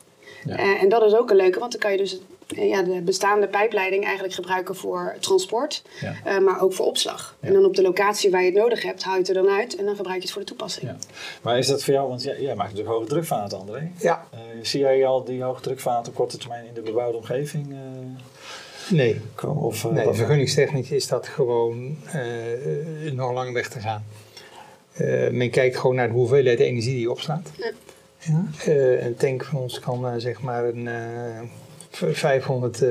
Ja. 0.46 0.80
En 0.80 0.90
dat 0.90 1.04
is 1.04 1.16
ook 1.16 1.30
een 1.30 1.36
leuke, 1.36 1.60
want 1.60 1.72
dan 1.72 1.82
kan 1.82 1.92
je 1.92 1.98
dus 1.98 2.20
ja, 2.48 2.82
de 2.82 3.02
bestaande 3.02 3.48
pijpleiding 3.48 4.04
eigenlijk 4.04 4.34
gebruiken 4.34 4.76
voor 4.76 5.16
transport, 5.20 5.84
ja. 6.02 6.40
maar 6.40 6.62
ook 6.62 6.74
voor 6.74 6.86
opslag. 6.86 7.36
En 7.40 7.54
dan 7.54 7.66
op 7.66 7.76
de 7.76 7.82
locatie 7.82 8.32
waar 8.32 8.44
je 8.44 8.52
het 8.52 8.58
nodig 8.58 8.84
hebt, 8.84 9.04
haal 9.04 9.14
je 9.14 9.20
het 9.20 9.30
er 9.30 9.36
dan 9.36 9.50
uit 9.50 9.76
en 9.76 9.86
dan 9.86 9.96
gebruik 9.96 10.18
je 10.18 10.24
het 10.24 10.32
voor 10.32 10.42
de 10.42 10.48
toepassing. 10.48 10.88
Ja. 10.88 10.98
Maar 11.42 11.58
is 11.58 11.68
dat 11.68 11.84
voor 11.84 11.94
jou, 11.94 12.10
want 12.10 12.24
jij, 12.24 12.42
jij 12.42 12.56
maakt 12.56 12.70
natuurlijk 12.70 12.96
hoge 12.96 13.10
drukvaten, 13.10 13.60
André. 13.60 13.92
Ja. 14.00 14.28
zie 14.62 14.80
jij 14.80 15.06
al 15.06 15.24
die 15.24 15.44
hoge 15.44 15.62
drukvaten 15.62 16.12
op 16.12 16.18
korte 16.18 16.38
termijn 16.38 16.66
in 16.66 16.74
de 16.74 16.82
bebouwde 16.82 17.18
omgeving? 17.18 17.76
Nee, 18.90 19.22
of, 19.46 19.92
nee 19.92 20.14
vergunningstechnisch 20.14 20.92
is 20.92 21.08
dat 21.08 21.28
gewoon 21.28 21.98
uh, 22.16 23.12
nog 23.12 23.34
lang 23.34 23.54
weg 23.54 23.70
te 23.70 23.80
gaan. 23.80 24.06
Uh, 24.98 25.30
men 25.30 25.50
kijkt 25.50 25.78
gewoon 25.78 25.96
naar 25.96 26.08
de 26.08 26.14
hoeveelheid 26.14 26.60
energie 26.60 26.92
die 26.92 27.02
je 27.02 27.12
opslaat. 27.12 27.52
Ja. 27.58 27.72
Ja? 28.20 28.46
Uh, 28.68 29.06
een 29.06 29.16
tank 29.16 29.44
van 29.44 29.60
ons 29.60 29.80
kan 29.80 30.22
zeg 30.22 30.42
maar 30.42 30.64
een 30.64 30.88
500 31.96 32.84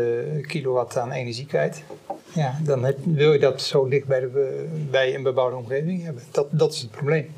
kilowatt 0.46 0.96
aan 0.96 1.12
energie 1.12 1.46
kwijt. 1.46 1.82
Ja, 2.34 2.58
dan 2.62 2.84
heb, 2.84 2.98
wil 3.04 3.32
je 3.32 3.38
dat 3.38 3.62
zo 3.62 3.88
dicht 3.88 4.06
bij, 4.06 4.20
de, 4.20 4.66
bij 4.90 5.14
een 5.14 5.22
bebouwde 5.22 5.56
omgeving 5.56 6.04
hebben. 6.04 6.22
Dat, 6.30 6.46
dat 6.50 6.72
is 6.72 6.80
het 6.80 6.90
probleem. 6.90 7.32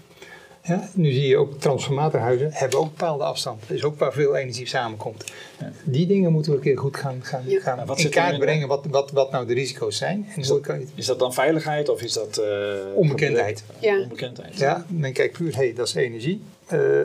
Ja, 0.66 0.88
nu 0.94 1.12
zie 1.12 1.26
je 1.26 1.36
ook 1.36 1.60
transformatorhuizen 1.60 2.52
hebben 2.52 2.78
ook 2.78 2.88
bepaalde 2.88 3.24
afstand. 3.24 3.60
Dat 3.60 3.76
is 3.76 3.84
ook 3.84 3.98
waar 3.98 4.12
veel 4.12 4.36
energie 4.36 4.66
samenkomt. 4.66 5.24
Ja. 5.60 5.72
Die 5.84 6.06
dingen 6.06 6.32
moeten 6.32 6.50
we 6.52 6.56
een 6.56 6.64
keer 6.64 6.78
goed 6.78 6.96
gaan, 6.96 7.20
gaan, 7.22 7.42
gaan 7.48 7.96
in 7.96 8.10
kaart 8.10 8.38
brengen 8.38 8.68
wat, 8.68 8.86
wat, 8.90 9.10
wat 9.10 9.30
nou 9.30 9.46
de 9.46 9.54
risico's 9.54 9.96
zijn. 9.96 10.26
En 10.34 10.40
is, 10.40 10.48
dat, 10.48 10.70
is 10.94 11.06
dat 11.06 11.18
dan 11.18 11.34
veiligheid 11.34 11.88
of 11.88 12.02
is 12.02 12.12
dat... 12.12 12.38
Uh, 12.38 12.46
onbekendheid. 12.94 13.64
Ja. 13.78 14.00
onbekendheid. 14.00 14.58
Ja, 14.58 14.86
men 14.88 15.12
kijkt 15.12 15.36
puur, 15.36 15.52
hé, 15.52 15.58
hey, 15.58 15.74
dat 15.74 15.86
is 15.86 15.94
energie. 15.94 16.42
Uh, 16.72 17.00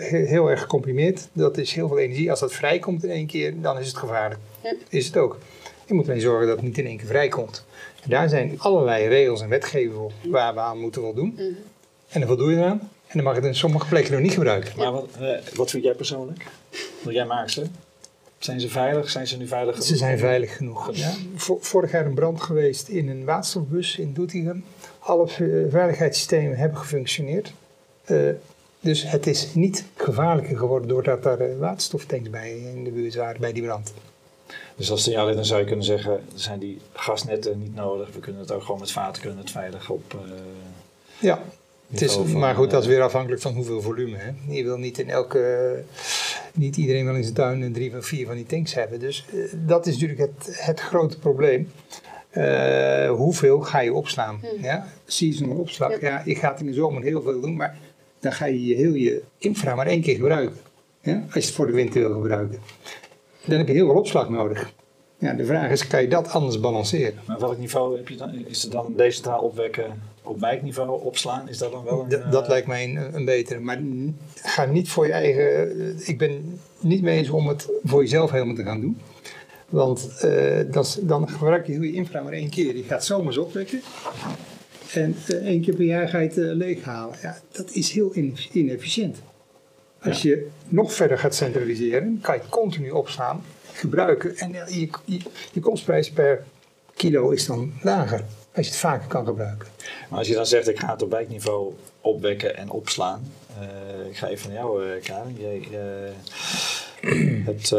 heel 0.00 0.50
erg 0.50 0.60
gecomprimeerd. 0.60 1.28
Dat 1.32 1.58
is 1.58 1.72
heel 1.72 1.88
veel 1.88 1.98
energie. 1.98 2.30
Als 2.30 2.40
dat 2.40 2.52
vrijkomt 2.52 3.04
in 3.04 3.10
één 3.10 3.26
keer, 3.26 3.60
dan 3.60 3.78
is 3.78 3.86
het 3.86 3.96
gevaarlijk. 3.96 4.40
Ja. 4.62 4.74
Is 4.88 5.06
het 5.06 5.16
ook. 5.16 5.38
Je 5.86 5.94
moet 5.94 6.08
alleen 6.08 6.20
zorgen 6.20 6.46
dat 6.46 6.56
het 6.56 6.66
niet 6.66 6.78
in 6.78 6.86
één 6.86 6.96
keer 6.96 7.06
vrijkomt. 7.06 7.64
En 8.02 8.10
daar 8.10 8.28
zijn 8.28 8.54
allerlei 8.58 9.08
regels 9.08 9.40
en 9.40 9.48
wetgeving 9.48 10.12
waar 10.28 10.54
we 10.54 10.60
aan 10.60 10.80
moeten 10.80 11.02
voldoen. 11.02 11.34
Mm 11.38 11.56
en 12.10 12.20
dan 12.20 12.28
wat 12.28 12.38
doe 12.38 12.50
je 12.50 12.56
eraan? 12.56 12.80
En 12.80 13.16
dan 13.16 13.22
mag 13.22 13.34
je 13.34 13.40
het 13.40 13.48
in 13.48 13.54
sommige 13.54 13.88
plekken 13.88 14.12
nog 14.12 14.20
niet 14.20 14.32
gebruiken. 14.32 14.72
Maar 14.76 14.92
wat, 14.92 15.08
uh, 15.20 15.36
wat 15.54 15.70
vind 15.70 15.84
jij 15.84 15.94
persoonlijk? 15.94 16.46
Want 17.02 17.16
jij 17.16 17.24
maakt 17.24 17.50
ze. 17.50 17.66
Zijn 18.38 18.60
ze 18.60 18.68
veilig? 18.68 19.10
Zijn 19.10 19.26
ze 19.26 19.36
nu 19.36 19.46
veilig 19.46 19.74
genoeg? 19.74 19.88
Ze 19.88 19.96
zijn 19.96 20.18
veilig 20.18 20.56
genoeg. 20.56 20.96
Ja. 20.96 21.12
Vorig 21.60 21.92
jaar 21.92 22.06
een 22.06 22.14
brand 22.14 22.40
geweest 22.40 22.88
in 22.88 23.08
een 23.08 23.24
waterstofbus 23.24 23.96
in 23.96 24.12
Doetinchem. 24.12 24.64
Alle 24.98 25.28
veiligheidssystemen 25.70 26.56
hebben 26.56 26.78
gefunctioneerd. 26.78 27.52
Uh, 28.06 28.30
dus 28.80 29.02
het 29.02 29.26
is 29.26 29.54
niet 29.54 29.84
gevaarlijker 29.96 30.56
geworden 30.58 30.88
doordat 30.88 31.24
er 31.24 31.50
uh, 31.50 31.58
waterstoftanks 31.58 32.30
bij 32.30 32.58
in 32.58 32.84
de 32.84 32.90
buurt 32.90 33.14
waren 33.14 33.40
bij 33.40 33.52
die 33.52 33.62
brand. 33.62 33.92
Dus 34.76 34.90
als 34.90 35.02
signaal 35.02 35.34
dan 35.34 35.44
zou 35.44 35.60
je 35.60 35.66
kunnen 35.66 35.84
zeggen, 35.84 36.20
zijn 36.34 36.58
die 36.58 36.78
gasnetten 36.92 37.58
niet 37.58 37.74
nodig. 37.74 38.12
We 38.12 38.20
kunnen 38.20 38.40
het 38.40 38.52
ook 38.52 38.62
gewoon 38.62 38.80
met 38.80 38.92
vaten 38.92 39.22
kunnen 39.22 39.38
het 39.38 39.50
veilig 39.50 39.90
op... 39.90 40.16
ja, 41.18 41.42
het 41.90 42.02
is, 42.02 42.16
maar 42.16 42.54
goed, 42.54 42.70
dat 42.70 42.82
is 42.82 42.88
weer 42.88 43.02
afhankelijk 43.02 43.42
van 43.42 43.54
hoeveel 43.54 43.82
volume. 43.82 44.16
Hè. 44.16 44.30
Je 44.48 44.62
wil 44.62 44.76
niet 44.76 44.98
in 44.98 45.10
elke. 45.10 45.84
Niet 46.54 46.76
iedereen 46.76 47.04
wil 47.04 47.14
in 47.14 47.22
zijn 47.22 47.34
tuin 47.34 47.62
een 47.62 47.72
drie 47.72 47.96
of 47.96 48.06
vier 48.06 48.26
van 48.26 48.34
die 48.34 48.46
tanks 48.46 48.74
hebben. 48.74 49.00
Dus 49.00 49.24
uh, 49.32 49.52
dat 49.66 49.86
is 49.86 49.92
natuurlijk 49.92 50.20
het, 50.20 50.60
het 50.60 50.80
grote 50.80 51.18
probleem. 51.18 51.72
Uh, 52.32 53.10
hoeveel 53.10 53.60
ga 53.60 53.80
je 53.80 53.92
opslaan? 53.92 54.40
Hmm. 54.40 54.64
Ja? 54.64 54.86
Seasonal 55.06 55.56
opslag. 55.56 56.00
Ja. 56.00 56.22
je 56.24 56.34
gaat 56.34 56.60
in 56.60 56.66
de 56.66 56.72
zomer 56.72 57.02
heel 57.02 57.22
veel 57.22 57.40
doen, 57.40 57.56
maar 57.56 57.78
dan 58.20 58.32
ga 58.32 58.46
je 58.46 58.74
heel 58.74 58.94
je 58.94 59.22
infra 59.38 59.74
maar 59.74 59.86
één 59.86 60.02
keer 60.02 60.14
gebruiken. 60.14 60.56
Ja? 61.00 61.22
Als 61.24 61.34
je 61.34 61.40
het 61.40 61.50
voor 61.50 61.66
de 61.66 61.72
winter 61.72 62.00
wil 62.00 62.20
gebruiken. 62.20 62.58
Dan 63.44 63.58
heb 63.58 63.66
je 63.66 63.72
heel 63.72 63.86
veel 63.86 63.98
opslag 63.98 64.28
nodig. 64.28 64.72
Ja, 65.18 65.32
de 65.32 65.44
vraag 65.44 65.70
is, 65.70 65.86
kan 65.86 66.02
je 66.02 66.08
dat 66.08 66.28
anders 66.28 66.60
balanceren? 66.60 67.20
Maar 67.26 67.38
welk 67.38 67.58
niveau 67.58 67.96
heb 67.96 68.08
je 68.08 68.16
dan? 68.16 68.46
Is 68.46 68.62
het 68.62 68.72
dan 68.72 68.92
decentraal 68.96 69.40
opwekken 69.40 70.02
op 70.22 70.40
wijkniveau 70.40 71.04
opslaan? 71.04 71.48
Is 71.48 71.58
dat 71.58 71.72
dan 71.72 71.84
wel 71.84 72.06
een... 72.08 72.30
dat 72.30 72.48
lijkt 72.48 72.66
mij 72.66 72.84
een, 72.84 73.14
een 73.14 73.24
betere. 73.24 73.60
Maar 73.60 73.80
ga 74.34 74.64
niet 74.64 74.88
voor 74.88 75.06
je 75.06 75.12
eigen... 75.12 75.98
Ik 76.06 76.18
ben 76.18 76.60
niet 76.80 77.02
mee 77.02 77.18
eens 77.18 77.30
om 77.30 77.48
het 77.48 77.68
voor 77.84 78.02
jezelf 78.02 78.30
helemaal 78.30 78.54
te 78.54 78.62
gaan 78.62 78.80
doen. 78.80 78.98
Want 79.68 80.20
uh, 80.24 80.60
dat, 80.70 80.98
dan 81.02 81.28
gebruik 81.28 81.66
je 81.66 81.72
heel 81.72 81.82
je 81.82 81.92
infra 81.92 82.22
maar 82.22 82.32
één 82.32 82.50
keer. 82.50 82.76
Je 82.76 82.82
gaat 82.82 83.04
zomers 83.04 83.38
opwekken. 83.38 83.80
En 84.94 85.16
uh, 85.30 85.46
één 85.46 85.62
keer 85.62 85.74
per 85.74 85.84
jaar 85.84 86.08
ga 86.08 86.18
je 86.18 86.28
het 86.28 86.36
uh, 86.36 86.52
leeghalen. 86.52 87.16
Ja, 87.22 87.38
dat 87.52 87.70
is 87.70 87.92
heel 87.92 88.12
inefficiënt. 88.52 89.16
Als 90.02 90.22
je 90.22 90.48
nog 90.68 90.92
verder 90.92 91.18
gaat 91.18 91.34
centraliseren, 91.34 92.18
kan 92.22 92.34
je 92.34 92.40
het 92.40 92.50
continu 92.50 92.90
opslaan 92.90 93.42
gebruiken. 93.72 94.36
En 94.36 94.52
je, 94.52 94.88
je, 95.04 95.18
je 95.52 95.60
kostprijs 95.60 96.10
per 96.10 96.44
kilo 96.94 97.30
is 97.30 97.46
dan 97.46 97.72
lager 97.82 98.24
als 98.54 98.66
je 98.66 98.72
het 98.72 98.80
vaker 98.80 99.08
kan 99.08 99.26
gebruiken. 99.26 99.68
Maar 100.08 100.18
als 100.18 100.28
je 100.28 100.34
dan 100.34 100.46
zegt, 100.46 100.68
ik 100.68 100.78
ga 100.78 100.92
het 100.92 101.02
op 101.02 101.10
wijkniveau 101.10 101.72
opwekken 102.00 102.56
en 102.56 102.70
opslaan. 102.70 103.32
Uh, 103.60 104.06
ik 104.06 104.16
ga 104.16 104.28
even 104.28 104.48
naar 104.48 104.58
jou, 104.58 104.84
uh, 104.84 105.02
Karin. 105.02 105.36
Jij 105.38 105.68
uh, 105.72 107.44
hebt 107.48 107.70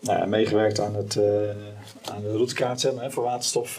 nou 0.00 0.26
meegewerkt 0.26 0.80
aan, 0.80 0.94
het, 0.94 1.18
aan 2.10 2.22
de 2.22 2.32
routekaart 2.32 2.82
hè, 2.82 3.10
voor 3.10 3.24
waterstof. 3.24 3.76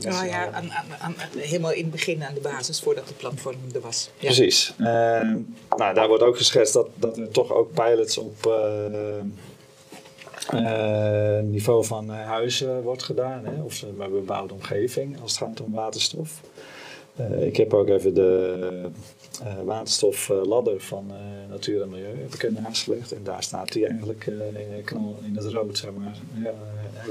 nou 0.00 0.26
ja, 0.26 0.46
aan, 0.46 0.70
aan, 0.72 0.86
aan, 1.00 1.14
helemaal 1.36 1.72
in 1.72 1.82
het 1.82 1.90
begin 1.90 2.24
aan 2.24 2.34
de 2.34 2.40
basis, 2.40 2.80
voordat 2.80 3.08
het 3.08 3.16
platform 3.16 3.56
er 3.74 3.80
was. 3.80 4.10
Ja. 4.18 4.26
Precies. 4.26 4.74
nou, 4.78 5.94
daar 5.94 6.08
wordt 6.08 6.22
ook 6.22 6.36
geschetst 6.36 6.72
dat, 6.72 6.88
dat 6.94 7.16
er 7.16 7.30
toch 7.30 7.52
ook 7.52 7.72
pilots 7.72 8.18
op 8.18 8.46
uh, 10.54 11.38
niveau 11.42 11.84
van 11.84 12.08
huizen 12.08 12.82
wordt 12.82 13.02
gedaan, 13.02 13.44
hè, 13.44 13.62
of 13.62 13.84
bij 13.96 14.08
bebouwde 14.08 14.54
omgeving 14.54 15.20
als 15.20 15.38
het 15.38 15.48
gaat 15.48 15.60
om 15.60 15.72
waterstof. 15.72 16.40
Ik 17.38 17.56
heb 17.56 17.74
ook 17.74 17.88
even 17.88 18.14
de 18.14 18.90
waterstofladder 19.64 20.80
van 20.80 21.12
Natuur 21.48 21.82
en 21.82 21.88
Milieu 21.88 22.16
heb 22.38 22.50
naast 22.50 22.82
gelegd. 22.82 23.12
En 23.12 23.24
daar 23.24 23.42
staat 23.42 23.72
die 23.72 23.86
eigenlijk 23.86 24.30
knal 24.84 25.18
in 25.24 25.36
het 25.36 25.44
rood, 25.44 25.78
zeg 25.78 25.90
maar, 25.92 26.16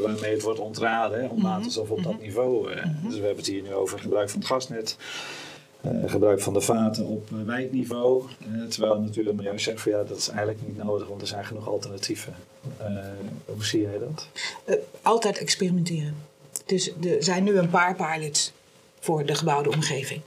waarmee 0.02 0.34
het 0.34 0.42
wordt 0.42 0.60
ontraden 0.60 1.22
hè, 1.22 1.28
om 1.28 1.38
mhm. 1.38 1.48
waterstof 1.48 1.90
op 1.90 2.04
dat 2.04 2.14
mhm. 2.14 2.22
niveau. 2.22 2.76
Mhm. 2.76 3.08
Dus 3.08 3.16
we 3.20 3.26
hebben 3.26 3.44
het 3.44 3.48
hier 3.48 3.62
nu 3.62 3.74
over 3.74 4.00
gebruik 4.00 4.30
van 4.30 4.40
het 4.40 4.48
gasnet. 4.48 4.98
Uh, 5.86 6.12
gebruik 6.12 6.42
van 6.42 6.54
de 6.54 6.62
vaten 6.62 7.06
op 7.06 7.30
uh, 7.30 7.46
wijkniveau. 7.46 8.24
Uh, 8.48 8.68
terwijl 8.68 9.00
natuurlijk 9.00 9.38
milieu 9.38 9.60
zegt 9.60 9.82
van 9.82 9.92
ja, 9.92 10.04
dat 10.04 10.18
is 10.18 10.28
eigenlijk 10.28 10.60
niet 10.68 10.78
nodig, 10.78 11.08
want 11.08 11.22
er 11.22 11.28
zijn 11.28 11.46
genoeg 11.46 11.68
alternatieven. 11.68 12.34
hoe 13.46 13.66
zie 13.66 13.82
jij 13.82 14.00
dat? 14.00 14.28
altijd 15.02 15.38
experimenteren. 15.38 16.16
Dus 16.66 16.92
er 17.04 17.24
zijn 17.24 17.44
nu 17.44 17.58
een 17.58 17.70
paar 17.70 17.96
pilots 17.96 18.52
voor 19.00 19.26
de 19.26 19.36
gebouwde 19.36 19.70
omgeving. 19.70 20.22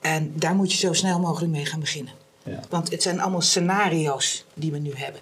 En 0.00 0.32
daar 0.36 0.54
moet 0.54 0.72
je 0.72 0.78
zo 0.78 0.92
snel 0.92 1.20
mogelijk 1.20 1.52
mee 1.52 1.66
gaan 1.66 1.80
beginnen. 1.80 2.12
Ja. 2.42 2.60
Want 2.68 2.90
het 2.90 3.02
zijn 3.02 3.20
allemaal 3.20 3.40
scenario's 3.40 4.44
die 4.54 4.72
we 4.72 4.78
nu 4.78 4.92
hebben. 4.94 5.20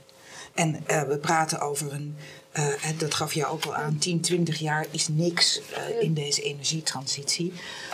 En 0.54 0.82
we 0.86 1.18
praten 1.20 1.60
over 1.60 1.92
een 1.92 2.16
uh, 2.58 2.98
dat 2.98 3.14
gaf 3.14 3.32
je 3.32 3.46
ook 3.46 3.64
al 3.64 3.74
aan, 3.74 3.98
10, 3.98 4.20
20 4.20 4.58
jaar 4.58 4.86
is 4.90 5.08
niks 5.08 5.60
uh, 5.70 6.02
in 6.02 6.14
deze 6.14 6.42
energietransitie. 6.42 7.52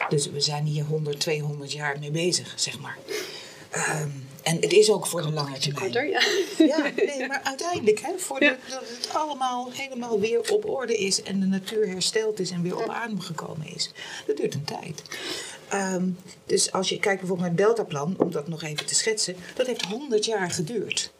Dus 0.08 0.30
we 0.30 0.40
zijn 0.40 0.64
hier 0.64 0.84
100, 0.84 1.20
200 1.20 1.72
jaar 1.72 1.98
mee 1.98 2.10
bezig, 2.10 2.52
zeg 2.56 2.78
maar. 2.78 2.98
Um, 4.02 4.28
en 4.42 4.56
het 4.60 4.72
is 4.72 4.90
ook 4.90 5.06
voor 5.06 5.22
de 5.22 5.30
lange 5.30 5.58
termijn. 5.58 5.84
Korter, 5.84 6.08
ja. 6.08 6.20
ja, 6.76 6.92
nee, 6.96 7.26
maar 7.26 7.40
uiteindelijk, 7.44 8.00
hè, 8.00 8.18
voor 8.18 8.42
ja. 8.42 8.56
dat 8.68 8.88
het 8.88 9.08
allemaal 9.14 9.70
helemaal 9.72 10.20
weer 10.20 10.52
op 10.52 10.68
orde 10.68 10.96
is 10.96 11.22
en 11.22 11.40
de 11.40 11.46
natuur 11.46 11.88
hersteld 11.88 12.40
is 12.40 12.50
en 12.50 12.62
weer 12.62 12.76
op 12.76 12.88
adem 12.88 13.20
gekomen 13.20 13.74
is. 13.74 13.90
Dat 14.26 14.36
duurt 14.36 14.54
een 14.54 14.64
tijd. 14.64 15.02
Um, 15.74 16.16
dus 16.46 16.72
als 16.72 16.88
je 16.88 16.98
kijkt 16.98 17.20
bijvoorbeeld 17.20 17.48
naar 17.48 17.58
het 17.58 17.66
Deltaplan, 17.66 18.14
om 18.18 18.30
dat 18.30 18.48
nog 18.48 18.62
even 18.62 18.86
te 18.86 18.94
schetsen, 18.94 19.36
dat 19.54 19.66
heeft 19.66 19.84
100 19.84 20.24
jaar 20.24 20.50
geduurd 20.50 21.12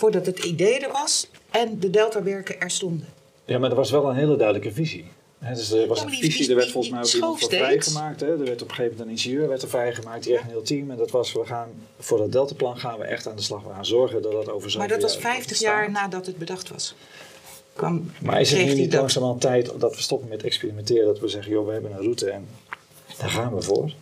voordat 0.00 0.26
het 0.26 0.44
idee 0.44 0.78
er 0.78 0.92
was 0.92 1.26
en 1.50 1.78
de 1.78 1.90
deltawerken 1.90 2.60
er 2.60 2.70
stonden. 2.70 3.08
Ja, 3.44 3.58
maar 3.58 3.70
er 3.70 3.76
was 3.76 3.90
wel 3.90 4.08
een 4.08 4.16
hele 4.16 4.36
duidelijke 4.36 4.72
visie. 4.72 5.04
dus 5.54 5.72
er 5.72 5.86
was 5.86 6.02
een 6.02 6.10
visie, 6.10 6.48
er 6.48 6.56
werd 6.56 6.70
volgens 6.70 6.92
mij 6.92 7.02
ook 7.02 7.12
iemand 7.12 7.40
voor 7.40 7.48
vrijgemaakt. 7.48 8.22
Er 8.22 8.38
werd 8.38 8.62
op 8.62 8.68
een 8.68 8.74
gegeven 8.74 8.98
moment 8.98 9.00
een 9.00 9.08
ingenieur 9.08 9.48
werd 9.48 9.62
er 9.62 9.68
vrijgemaakt, 9.68 10.24
die 10.24 10.34
echt 10.34 10.42
een 10.42 10.48
heel 10.48 10.62
team. 10.62 10.90
En 10.90 10.96
dat 10.96 11.10
was, 11.10 11.32
we 11.32 11.44
gaan 11.44 11.68
voor 11.98 12.18
dat 12.18 12.32
deltaplan 12.32 12.78
gaan 12.78 12.98
we 12.98 13.04
echt 13.04 13.28
aan 13.28 13.36
de 13.36 13.42
slag. 13.42 13.62
We 13.62 13.72
gaan 13.74 13.86
zorgen 13.86 14.22
dat 14.22 14.32
dat 14.32 14.48
over 14.48 14.78
Maar 14.78 14.88
dat 14.88 15.02
was 15.02 15.16
50 15.16 15.58
jaar 15.58 15.90
nadat 15.90 16.26
het 16.26 16.38
bedacht 16.38 16.68
was. 16.68 16.94
Kwam, 17.72 18.10
maar 18.20 18.40
is 18.40 18.50
het 18.50 18.66
nu 18.66 18.74
niet 18.74 18.94
langzamerhand 18.94 19.40
tijd 19.40 19.72
dat 19.78 19.96
we 19.96 20.02
stoppen 20.02 20.28
met 20.28 20.42
experimenteren? 20.42 21.06
Dat 21.06 21.18
we 21.18 21.28
zeggen, 21.28 21.52
joh, 21.52 21.66
we 21.66 21.72
hebben 21.72 21.92
een 21.92 22.00
route 22.00 22.30
en 22.30 22.48
daar 23.20 23.30
gaan 23.30 23.54
we 23.54 23.62
voor. 23.62 23.92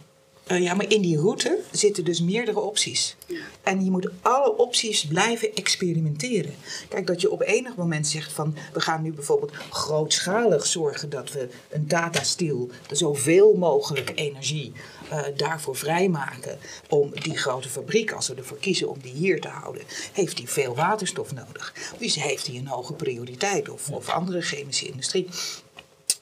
Uh, 0.53 0.63
ja, 0.63 0.75
maar 0.75 0.91
in 0.91 1.03
die 1.03 1.19
route 1.19 1.59
zitten 1.71 2.05
dus 2.05 2.21
meerdere 2.21 2.61
opties. 2.61 3.17
En 3.63 3.85
je 3.85 3.91
moet 3.91 4.11
alle 4.23 4.57
opties 4.57 5.07
blijven 5.07 5.55
experimenteren. 5.55 6.55
Kijk, 6.89 7.07
dat 7.07 7.21
je 7.21 7.31
op 7.31 7.43
enig 7.43 7.77
moment 7.77 8.07
zegt 8.07 8.33
van... 8.33 8.57
we 8.73 8.81
gaan 8.81 9.03
nu 9.03 9.13
bijvoorbeeld 9.13 9.53
grootschalig 9.71 10.67
zorgen 10.67 11.11
dat 11.11 11.33
we 11.33 11.49
een 11.69 11.89
datasteel... 11.89 12.69
zoveel 12.91 13.55
mogelijk 13.55 14.13
energie 14.15 14.73
uh, 15.13 15.21
daarvoor 15.37 15.77
vrijmaken... 15.77 16.59
om 16.89 17.11
die 17.23 17.37
grote 17.37 17.69
fabriek, 17.69 18.13
als 18.13 18.29
we 18.29 18.35
ervoor 18.35 18.59
kiezen 18.59 18.89
om 18.89 18.99
die 19.03 19.13
hier 19.13 19.41
te 19.41 19.49
houden... 19.49 19.83
heeft 20.13 20.37
die 20.37 20.49
veel 20.49 20.75
waterstof 20.75 21.35
nodig. 21.35 21.75
Dus 21.99 22.15
heeft 22.15 22.47
die 22.47 22.59
een 22.59 22.67
hoge 22.67 22.93
prioriteit 22.93 23.69
of, 23.69 23.91
of 23.91 24.09
andere 24.09 24.41
chemische 24.41 24.87
industrie... 24.87 25.29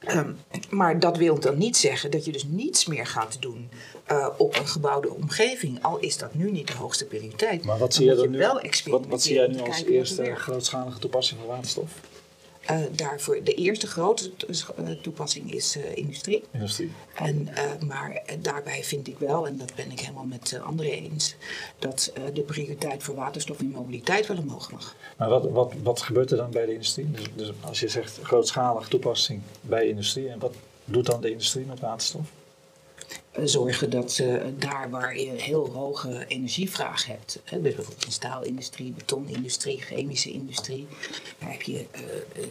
Ehm, 0.07 0.33
maar 0.71 1.01
dat 1.01 1.17
wil 1.17 1.41
dan 1.41 1.59
niet 1.59 1.77
zeggen 1.77 2.11
dat 2.11 2.25
je 2.25 2.33
dus 2.33 2.45
niets 2.49 2.87
meer 2.87 3.07
gaat 3.07 3.37
doen 3.41 3.69
uh, 4.11 4.29
op 4.37 4.57
een 4.57 4.67
gebouwde 4.67 5.15
omgeving. 5.15 5.83
Al 5.83 5.99
is 5.99 6.19
dat 6.19 6.35
nu 6.35 6.51
niet 6.51 6.67
de 6.67 6.75
hoogste 6.75 7.05
prioriteit. 7.05 7.65
Maar 7.65 7.79
wat 7.79 7.95
zie, 7.95 8.07
je 8.07 8.15
dan 8.15 8.31
nu, 8.31 8.39
wat, 8.85 9.07
wat 9.07 9.23
zie 9.23 9.35
jij 9.35 9.47
nu 9.47 9.61
als 9.61 9.85
eerste 9.85 10.35
grootschalige 10.35 10.99
toepassing 10.99 11.41
van 11.41 11.49
waterstof? 11.49 11.91
Uh, 12.71 12.79
daarvoor, 12.93 13.43
de 13.45 13.55
eerste 13.55 13.87
grote 13.87 14.31
eh, 14.77 14.91
toepassing 15.03 15.53
is 15.53 15.77
uh, 15.77 15.97
industrie. 15.97 16.45
industrie. 16.51 16.93
En, 17.15 17.49
maar 17.87 18.23
daarbij 18.41 18.85
vind 18.85 19.09
ik 19.09 19.19
wel, 19.19 19.47
en 19.47 19.57
dat 19.57 19.75
ben 19.75 19.91
ik 19.91 20.01
helemaal 20.01 20.25
met 20.25 20.59
anderen 20.63 20.93
eens, 20.93 21.35
dat 21.79 22.13
de 22.35 22.41
prioriteit 22.41 23.03
voor 23.03 23.15
waterstof 23.15 23.61
in 23.61 23.71
mobiliteit 23.71 24.27
wel 24.27 24.37
omhoog 24.37 24.73
mag. 24.73 24.97
Maar 25.17 25.29
wat, 25.29 25.51
wat, 25.51 25.73
wat 25.83 26.03
gebeurt 26.03 26.31
er 26.31 26.37
dan 26.37 26.51
bij 26.51 26.67
de 26.67 26.73
industrie? 26.73 27.11
Dus, 27.11 27.25
dus 27.35 27.53
als 27.61 27.81
je 27.81 27.89
zegt 27.89 28.19
grootschalige 28.23 28.89
toepassing 28.89 29.43
bij 29.61 29.89
industrie, 29.89 30.29
en 30.29 30.39
wat 30.39 30.55
doet 30.85 31.07
dan 31.07 31.21
de 31.21 31.31
industrie 31.31 31.67
met 31.67 31.81
waterstof? 31.81 32.33
Zorgen 33.45 33.91
dat 33.91 34.23
daar 34.59 34.91
waar 34.91 35.19
je 35.19 35.31
heel 35.31 35.71
hoge 35.73 36.25
energievraag 36.29 37.07
hebt, 37.07 37.41
hè, 37.45 37.61
dus 37.63 37.75
bijvoorbeeld 37.75 38.05
in 38.05 38.13
staalindustrie, 38.13 38.93
betonindustrie, 38.93 39.81
chemische 39.81 40.31
industrie, 40.31 40.87
daar 41.39 41.51
heb 41.51 41.63
je 41.63 41.73
uh, 41.73 42.45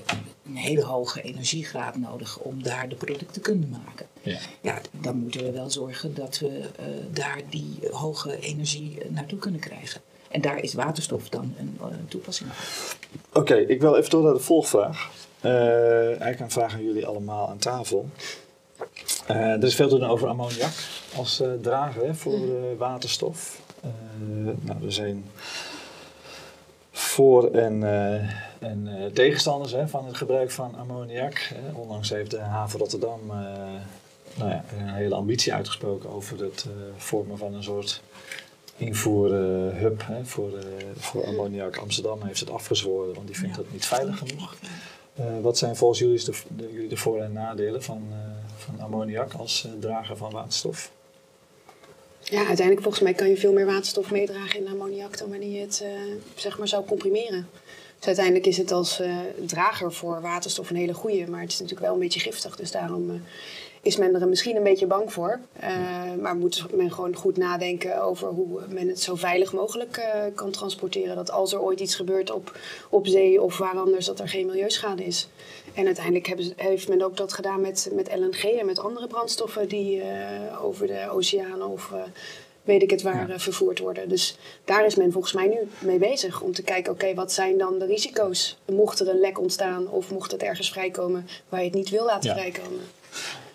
een 0.45 0.55
hele 0.55 0.83
hoge 0.83 1.21
energiegraad 1.21 1.97
nodig 1.97 2.37
om 2.37 2.63
daar 2.63 2.89
de 2.89 2.95
producten 2.95 3.31
te 3.31 3.39
kunnen 3.39 3.81
maken. 3.85 4.05
Ja. 4.21 4.39
ja 4.61 4.81
dan 4.91 5.17
moeten 5.17 5.43
we 5.43 5.51
wel 5.51 5.69
zorgen 5.69 6.13
dat 6.13 6.39
we 6.39 6.47
uh, 6.47 6.85
daar 7.11 7.41
die 7.49 7.79
hoge 7.91 8.39
energie 8.39 8.97
naartoe 9.09 9.39
kunnen 9.39 9.59
krijgen. 9.59 10.01
En 10.29 10.41
daar 10.41 10.59
is 10.59 10.73
waterstof 10.73 11.29
dan 11.29 11.53
een, 11.59 11.77
een 11.81 12.07
toepassing 12.07 12.49
Oké, 13.33 13.55
ik 13.55 13.81
wil 13.81 13.95
even 13.95 14.09
door 14.09 14.23
naar 14.23 14.33
de 14.33 14.39
volgvraag. 14.39 15.09
eigenlijk 15.41 16.39
een 16.39 16.51
vraag 16.51 16.73
aan 16.73 16.83
jullie 16.83 17.05
allemaal 17.05 17.49
aan 17.49 17.57
tafel. 17.57 18.09
Uh, 19.31 19.37
er 19.37 19.63
is 19.63 19.75
veel 19.75 19.87
te 19.87 19.97
doen 19.97 20.09
over 20.09 20.27
ammoniak 20.27 20.73
als 21.15 21.41
uh, 21.41 21.47
drager 21.61 22.15
voor 22.15 22.39
uh, 22.39 22.53
waterstof. 22.77 23.59
nou, 24.61 24.85
er 24.85 24.91
zijn 24.93 25.25
voor- 26.91 27.51
en, 27.51 27.83
en 28.59 29.11
tegenstanders 29.13 29.71
hè, 29.71 29.87
van 29.87 30.05
het 30.05 30.17
gebruik 30.17 30.51
van 30.51 30.75
ammoniak. 30.75 31.37
Hè. 31.37 31.79
Onlangs 31.79 32.09
heeft 32.09 32.31
de 32.31 32.39
haven 32.39 32.79
Rotterdam 32.79 33.19
nou 34.35 34.49
ja, 34.49 34.63
een 34.79 34.89
hele 34.93 35.15
ambitie 35.15 35.53
uitgesproken 35.53 36.09
over 36.09 36.39
het 36.39 36.65
vormen 36.97 37.37
van 37.37 37.53
een 37.53 37.63
soort 37.63 38.01
invoerhub 38.77 40.05
voor, 40.23 40.51
voor 40.97 41.25
ammoniak. 41.25 41.77
Amsterdam 41.77 42.21
heeft 42.21 42.39
het 42.39 42.49
afgezworen, 42.49 43.13
want 43.13 43.27
die 43.27 43.37
vindt 43.37 43.55
het 43.57 43.71
niet 43.71 43.85
veilig 43.85 44.17
genoeg. 44.17 44.55
wat 45.41 45.57
zijn 45.57 45.75
volgens 45.75 45.99
jullie 45.99 46.23
de, 46.25 46.33
de, 46.55 46.85
de 46.89 46.97
voor- 46.97 47.21
en 47.21 47.33
nadelen 47.33 47.83
van 47.83 48.07
van 48.65 48.79
ammoniak 48.79 49.33
als 49.33 49.65
uh, 49.65 49.71
drager 49.79 50.17
van 50.17 50.31
waterstof? 50.31 50.91
Ja, 52.23 52.37
uiteindelijk 52.37 52.81
volgens 52.81 53.03
mij 53.03 53.13
kan 53.13 53.29
je 53.29 53.37
veel 53.37 53.53
meer 53.53 53.65
waterstof 53.65 54.11
meedragen 54.11 54.59
in 54.59 54.67
ammoniak 54.67 55.17
dan 55.17 55.29
wanneer 55.29 55.51
je 55.51 55.59
het 55.59 55.81
uh, 55.83 55.89
zeg 56.35 56.57
maar 56.57 56.67
zou 56.67 56.85
comprimeren. 56.85 57.49
Dus 57.97 58.05
uiteindelijk 58.05 58.45
is 58.45 58.57
het 58.57 58.71
als 58.71 59.01
uh, 59.01 59.17
drager 59.45 59.93
voor 59.93 60.21
waterstof 60.21 60.69
een 60.69 60.75
hele 60.75 60.93
goede, 60.93 61.29
maar 61.29 61.41
het 61.41 61.51
is 61.51 61.59
natuurlijk 61.59 61.85
wel 61.85 61.93
een 61.93 62.03
beetje 62.03 62.19
giftig. 62.19 62.55
Dus 62.55 62.71
daarom 62.71 63.21
is 63.85 63.97
men 63.97 64.21
er 64.21 64.27
misschien 64.27 64.55
een 64.55 64.63
beetje 64.63 64.85
bang 64.85 65.13
voor. 65.13 65.39
Uh, 65.63 65.69
maar 66.21 66.35
moet 66.35 66.65
men 66.73 66.91
gewoon 66.91 67.15
goed 67.15 67.37
nadenken 67.37 68.01
over 68.01 68.27
hoe 68.27 68.61
men 68.69 68.87
het 68.87 68.99
zo 68.99 69.15
veilig 69.15 69.53
mogelijk 69.53 69.97
uh, 69.97 70.35
kan 70.35 70.51
transporteren. 70.51 71.15
Dat 71.15 71.31
als 71.31 71.53
er 71.53 71.61
ooit 71.61 71.79
iets 71.79 71.95
gebeurt 71.95 72.31
op, 72.31 72.57
op 72.89 73.07
zee 73.07 73.41
of 73.41 73.57
waar 73.57 73.77
anders, 73.77 74.05
dat 74.05 74.19
er 74.19 74.29
geen 74.29 74.45
milieuschade 74.45 75.05
is. 75.05 75.27
En 75.73 75.85
uiteindelijk 75.85 76.27
hebben, 76.27 76.53
heeft 76.55 76.87
men 76.87 77.01
ook 77.01 77.17
dat 77.17 77.33
gedaan 77.33 77.61
met, 77.61 77.89
met 77.93 78.15
LNG 78.15 78.43
en 78.43 78.65
met 78.65 78.79
andere 78.79 79.07
brandstoffen 79.07 79.67
die 79.67 79.97
uh, 79.97 80.05
over 80.63 80.87
de 80.87 81.09
oceanen 81.09 81.67
of 81.67 81.91
weet 82.63 82.81
ik 82.81 82.89
het 82.89 83.01
waar 83.01 83.29
ja. 83.29 83.39
vervoerd 83.39 83.79
worden. 83.79 84.09
Dus 84.09 84.37
daar 84.63 84.85
is 84.85 84.95
men 84.95 85.11
volgens 85.11 85.33
mij 85.33 85.47
nu 85.47 85.57
mee 85.79 85.97
bezig 85.97 86.41
om 86.41 86.53
te 86.53 86.63
kijken, 86.63 86.91
oké, 86.91 87.03
okay, 87.03 87.15
wat 87.15 87.31
zijn 87.31 87.57
dan 87.57 87.79
de 87.79 87.85
risico's? 87.85 88.57
Mocht 88.65 88.99
er 88.99 89.09
een 89.09 89.19
lek 89.19 89.39
ontstaan 89.39 89.89
of 89.89 90.11
mocht 90.11 90.31
het 90.31 90.43
ergens 90.43 90.71
vrijkomen 90.71 91.27
waar 91.49 91.59
je 91.59 91.65
het 91.65 91.75
niet 91.75 91.89
wil 91.89 92.05
laten 92.05 92.29
ja. 92.29 92.35
vrijkomen? 92.35 92.81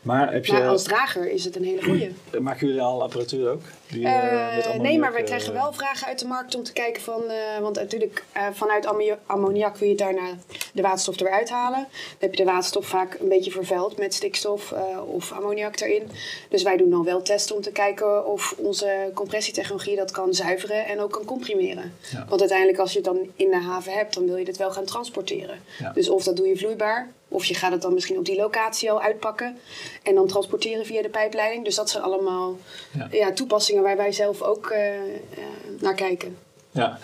Maar, 0.03 0.33
heb 0.33 0.47
je, 0.47 0.53
maar 0.53 0.69
als 0.69 0.83
drager 0.83 1.31
is 1.31 1.45
het 1.45 1.57
een 1.57 1.65
hele 1.65 1.83
goede. 1.83 2.11
Maken 2.41 2.67
jullie 2.67 2.83
al 2.83 3.03
apparatuur 3.03 3.51
ook? 3.51 3.63
Die, 3.87 4.01
uh, 4.01 4.75
nee, 4.79 4.99
maar 4.99 5.13
we 5.13 5.23
krijgen 5.23 5.53
wel 5.53 5.73
vragen 5.73 6.07
uit 6.07 6.19
de 6.19 6.27
markt 6.27 6.55
om 6.55 6.63
te 6.63 6.73
kijken 6.73 7.03
van... 7.03 7.23
Want 7.61 7.77
natuurlijk 7.77 8.25
vanuit 8.53 8.87
ammoniak 9.27 9.77
wil 9.77 9.89
je 9.89 9.95
daarna 9.95 10.29
de 10.73 10.83
waterstof 10.83 11.21
eruit 11.21 11.51
halen. 11.51 11.79
Dan 11.79 12.19
heb 12.19 12.35
je 12.35 12.45
de 12.45 12.51
waterstof 12.51 12.87
vaak 12.87 13.17
een 13.21 13.29
beetje 13.29 13.51
vervuild 13.51 13.99
met 13.99 14.15
stikstof 14.15 14.75
of 15.07 15.33
ammoniak 15.33 15.81
erin. 15.81 16.11
Dus 16.49 16.63
wij 16.63 16.77
doen 16.77 16.91
dan 16.91 17.05
wel 17.05 17.23
testen 17.23 17.57
om 17.57 17.63
te 17.63 17.73
kijken 17.73 18.27
of 18.27 18.55
onze 18.57 19.11
compressietechnologie 19.15 19.97
dat 19.97 20.11
kan 20.11 20.35
zuiveren 20.35 20.87
en 20.87 21.01
ook 21.01 21.13
kan 21.13 21.25
comprimeren. 21.25 21.95
Ja. 22.13 22.27
Want 22.29 22.41
uiteindelijk 22.41 22.79
als 22.79 22.91
je 22.93 22.97
het 22.97 23.07
dan 23.07 23.19
in 23.37 23.51
de 23.51 23.61
haven 23.61 23.93
hebt, 23.93 24.15
dan 24.15 24.27
wil 24.27 24.37
je 24.37 24.47
het 24.47 24.57
wel 24.57 24.71
gaan 24.71 24.85
transporteren. 24.85 25.63
Ja. 25.79 25.93
Dus 25.93 26.09
of 26.09 26.25
dat 26.25 26.37
doe 26.37 26.49
je 26.49 26.57
vloeibaar 26.57 27.13
of 27.31 27.45
je 27.45 27.55
gaat 27.55 27.73
het 27.73 27.83
dan 27.83 27.95
misschien 27.95 28.19
op 28.19 28.25
die 28.25 28.37
locatie 28.37 28.91
al 28.91 29.01
uitpakken 29.01 29.59
en 30.03 30.15
dan 30.15 30.27
transporteren 30.27 30.87
via 30.87 31.03
de 31.03 31.09
pijpleiding. 31.09 31.65
Dus 31.65 31.75
dat 31.75 31.91
zijn 31.91 32.03
allemaal 32.03 32.59
ja. 32.93 33.09
ja 33.11 33.33
toepassingen 33.33 33.83
waar 33.83 33.97
wij 33.97 34.13
zelf 34.13 34.43
ook 34.43 34.71
uh, 34.71 34.95
uh, 34.95 35.01
naar 35.81 35.95
kijken. 35.95 36.37
Ja, 36.71 36.99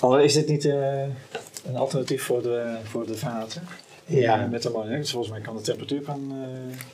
maar 0.00 0.24
is 0.24 0.34
dit 0.34 0.48
niet 0.48 0.64
uh, 0.64 1.02
een 1.66 1.76
alternatief 1.76 2.22
voor 2.22 2.42
de, 2.42 2.76
voor 2.84 3.06
de 3.06 3.16
vaten? 3.16 3.68
Ja. 4.04 4.46
Met 4.46 4.66
ammoniak. 4.66 4.98
Dus 4.98 5.10
volgens 5.10 5.32
mij 5.32 5.40
kan 5.40 5.56
de 5.56 5.62
temperatuur 5.62 6.00
kan. 6.00 6.32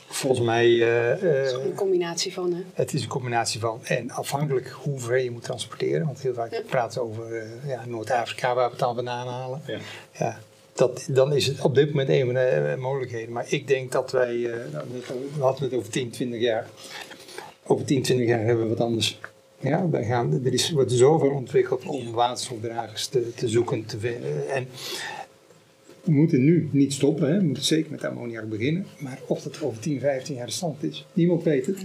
Volgens 0.06 0.40
mij. 0.40 0.68
het 0.68 1.46
is 1.46 1.52
een 1.52 1.74
combinatie 1.74 2.32
van. 2.32 2.52
Hè? 2.52 2.62
Het 2.74 2.92
is 2.92 3.02
een 3.02 3.08
combinatie 3.08 3.60
van. 3.60 3.80
En 3.84 4.10
afhankelijk 4.10 4.68
hoe 4.68 4.98
ver 4.98 5.18
je 5.18 5.30
moet 5.30 5.42
transporteren. 5.42 6.06
Want 6.06 6.20
heel 6.20 6.34
vaak 6.34 6.52
ja. 6.52 6.60
praten 6.66 7.00
we 7.00 7.06
over 7.06 7.46
ja, 7.66 7.84
Noord-Afrika 7.86 8.54
waar 8.54 8.64
we 8.64 8.70
het 8.70 8.78
dan 8.78 8.94
vandaan 8.94 9.28
halen. 9.28 9.62
Ja. 9.66 9.78
ja 10.12 10.38
dat, 10.74 11.08
dan 11.10 11.34
is 11.34 11.46
het 11.46 11.60
op 11.60 11.74
dit 11.74 11.88
moment 11.88 12.08
een 12.08 12.24
van 12.24 12.34
de 12.34 12.76
mogelijkheden. 12.78 13.32
Maar 13.32 13.46
ik 13.48 13.66
denk 13.66 13.92
dat 13.92 14.12
wij, 14.12 14.34
uh, 14.34 14.52
we 15.36 15.40
hadden 15.42 15.64
het 15.64 15.74
over 15.74 15.90
10, 15.90 16.10
20 16.10 16.40
jaar. 16.40 16.68
Over 17.66 17.84
10, 17.84 18.02
20 18.02 18.26
jaar 18.26 18.44
hebben 18.44 18.62
we 18.64 18.68
wat 18.68 18.80
anders. 18.80 19.20
Ja, 19.60 19.88
wij 19.88 20.04
gaan, 20.04 20.44
er 20.44 20.52
is, 20.52 20.70
wordt 20.70 20.92
zoveel 20.92 21.30
ontwikkeld 21.30 21.86
om 21.86 22.12
waterstofdragers 22.12 23.06
te, 23.06 23.34
te 23.34 23.48
zoeken, 23.48 23.84
te 23.84 23.98
vinden. 23.98 24.48
En 24.48 24.68
we 26.04 26.12
moeten 26.12 26.44
nu 26.44 26.68
niet 26.72 26.92
stoppen, 26.92 27.28
hè. 27.28 27.38
we 27.38 27.44
moeten 27.44 27.64
zeker 27.64 27.90
met 27.90 28.04
ammoniak 28.04 28.48
beginnen. 28.48 28.86
Maar 28.98 29.20
of 29.26 29.42
dat 29.42 29.62
over 29.62 29.80
10, 29.80 30.00
15 30.00 30.34
jaar 30.34 30.46
de 30.46 30.52
stand 30.52 30.82
is, 30.82 31.06
niemand 31.12 31.42
weet 31.42 31.66
het. 31.66 31.84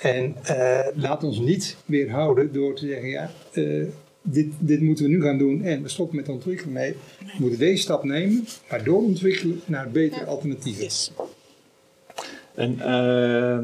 En 0.00 0.36
uh, 0.50 0.86
laat 0.94 1.24
ons 1.24 1.38
niet 1.38 1.76
weerhouden 1.84 2.52
door 2.52 2.74
te 2.74 2.86
zeggen, 2.86 3.08
ja, 3.08 3.30
uh, 3.52 3.86
dit, 4.26 4.46
dit 4.58 4.80
moeten 4.80 5.04
we 5.04 5.10
nu 5.10 5.22
gaan 5.22 5.38
doen 5.38 5.62
en 5.62 5.82
we 5.82 5.88
stoppen 5.88 6.16
met 6.16 6.28
ontwikkelen. 6.28 6.72
Nee, 6.72 6.92
we 7.18 7.32
moeten 7.38 7.58
deze 7.58 7.82
stap 7.82 8.04
nemen, 8.04 8.46
maar 8.70 8.84
doorontwikkelen 8.84 9.60
naar 9.64 9.90
betere 9.90 10.20
ja. 10.20 10.26
alternatieven. 10.26 10.82
Yes. 10.82 11.12
En, 12.54 12.72
uh, 12.72 13.58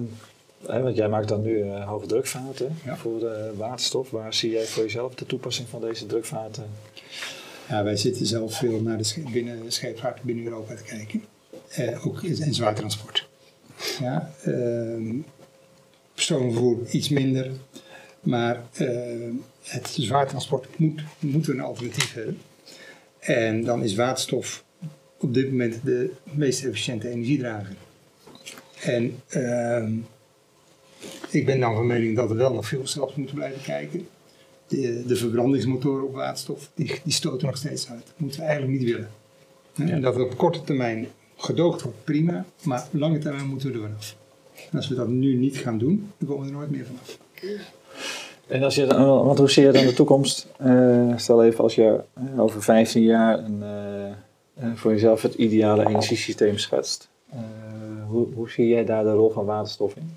hè, 0.66 0.82
want 0.82 0.96
jij 0.96 1.08
maakt 1.08 1.28
dan 1.28 1.42
nu 1.42 1.58
uh, 1.58 1.88
hoge 1.88 2.06
drukvaten 2.06 2.76
ja. 2.84 2.96
voor 2.96 3.18
de 3.18 3.52
waterstof. 3.56 4.10
Waar 4.10 4.34
zie 4.34 4.50
jij 4.50 4.64
voor 4.64 4.82
jezelf 4.82 5.14
de 5.14 5.26
toepassing 5.26 5.68
van 5.68 5.80
deze 5.80 6.06
drukvaten? 6.06 6.64
Ja, 7.68 7.84
wij 7.84 7.96
zitten 7.96 8.26
zelf 8.26 8.58
veel 8.58 8.80
naar 8.80 8.98
de 8.98 9.04
scheep, 9.04 9.32
binnen 9.32 9.72
scheepvaart 9.72 10.22
binnen 10.22 10.44
Europa 10.44 10.74
te 10.74 10.82
kijken. 10.82 11.24
Uh, 11.78 12.06
ook 12.06 12.22
in 12.22 12.54
zwaar 12.54 12.74
transport. 12.74 13.28
Ja, 14.00 14.32
uh, 14.46 15.14
persoonvervoer 16.14 16.78
iets 16.90 17.08
minder. 17.08 17.50
Maar 18.22 18.62
uh, 18.80 18.88
het 19.62 19.88
zwaartransport 19.88 20.78
moet, 20.78 21.02
moet 21.18 21.48
een 21.48 21.60
alternatief 21.60 22.14
hebben. 22.14 22.38
En 23.18 23.64
dan 23.64 23.82
is 23.82 23.94
waterstof 23.94 24.64
op 25.18 25.34
dit 25.34 25.50
moment 25.50 25.80
de 25.84 26.10
meest 26.24 26.64
efficiënte 26.64 27.08
energiedrager. 27.08 27.76
En 28.80 29.20
uh, 29.36 29.88
ik 31.30 31.46
ben 31.46 31.60
dan 31.60 31.74
van 31.74 31.86
mening 31.86 32.16
dat 32.16 32.28
we 32.28 32.34
wel 32.34 32.52
nog 32.52 32.66
veel 32.66 32.86
zelfs 32.86 33.14
moeten 33.14 33.36
blijven 33.36 33.62
kijken. 33.62 34.08
De, 34.66 35.04
de 35.06 35.16
verbrandingsmotoren 35.16 36.06
op 36.06 36.14
waterstof, 36.14 36.70
die, 36.74 37.00
die 37.04 37.12
stoten 37.12 37.46
nog 37.46 37.56
steeds 37.56 37.90
uit. 37.90 38.06
Dat 38.06 38.14
moeten 38.18 38.40
we 38.40 38.46
eigenlijk 38.46 38.78
niet 38.78 38.90
willen. 38.90 39.10
Ja. 39.74 39.88
En 39.88 40.00
dat 40.00 40.16
we 40.16 40.24
op 40.24 40.36
korte 40.36 40.62
termijn 40.62 41.06
gedoogd 41.36 41.82
wordt, 41.82 42.04
prima. 42.04 42.44
Maar 42.62 42.82
op 42.92 43.00
lange 43.00 43.18
termijn 43.18 43.46
moeten 43.46 43.68
we 43.68 43.74
er 43.74 43.82
vanaf. 43.82 44.16
En 44.70 44.76
als 44.76 44.88
we 44.88 44.94
dat 44.94 45.08
nu 45.08 45.34
niet 45.34 45.56
gaan 45.56 45.78
doen, 45.78 46.12
dan 46.18 46.28
komen 46.28 46.44
we 46.44 46.52
er 46.52 46.56
nooit 46.56 46.70
meer 46.70 46.86
vanaf. 46.86 47.18
En 48.46 48.62
als 48.62 48.74
je, 48.74 48.86
want 48.96 49.38
hoe 49.38 49.50
zie 49.50 49.64
je 49.64 49.72
dan 49.72 49.86
de 49.86 49.92
toekomst? 49.92 50.46
Uh, 50.64 51.12
stel 51.16 51.44
even 51.44 51.64
als 51.64 51.74
je 51.74 52.00
over 52.36 52.62
15 52.62 53.02
jaar 53.02 53.38
een, 53.38 53.62
uh, 54.62 54.70
voor 54.74 54.90
jezelf 54.90 55.22
het 55.22 55.34
ideale 55.34 55.86
energiesysteem 55.86 56.58
schetst. 56.58 57.08
Hoe, 58.08 58.26
hoe 58.34 58.50
zie 58.50 58.68
jij 58.68 58.84
daar 58.84 59.04
de 59.04 59.12
rol 59.12 59.30
van 59.30 59.44
waterstof 59.44 59.96
in? 59.96 60.16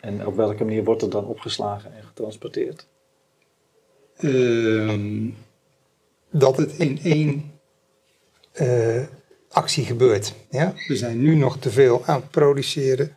En 0.00 0.26
op 0.26 0.36
welke 0.36 0.64
manier 0.64 0.84
wordt 0.84 1.00
het 1.00 1.10
dan 1.10 1.26
opgeslagen 1.26 1.94
en 1.96 2.02
getransporteerd? 2.02 2.86
Ehm, 4.16 5.28
dat 6.30 6.56
het 6.56 6.72
in 6.78 6.98
één 7.02 7.52
actie 9.48 9.84
gebeurt. 9.84 10.34
Ja? 10.50 10.74
We 10.86 10.96
zijn 10.96 11.22
nu 11.22 11.34
nog 11.34 11.58
te 11.58 11.70
veel 11.70 12.02
aan 12.06 12.20
het 12.20 12.30
produceren, 12.30 13.16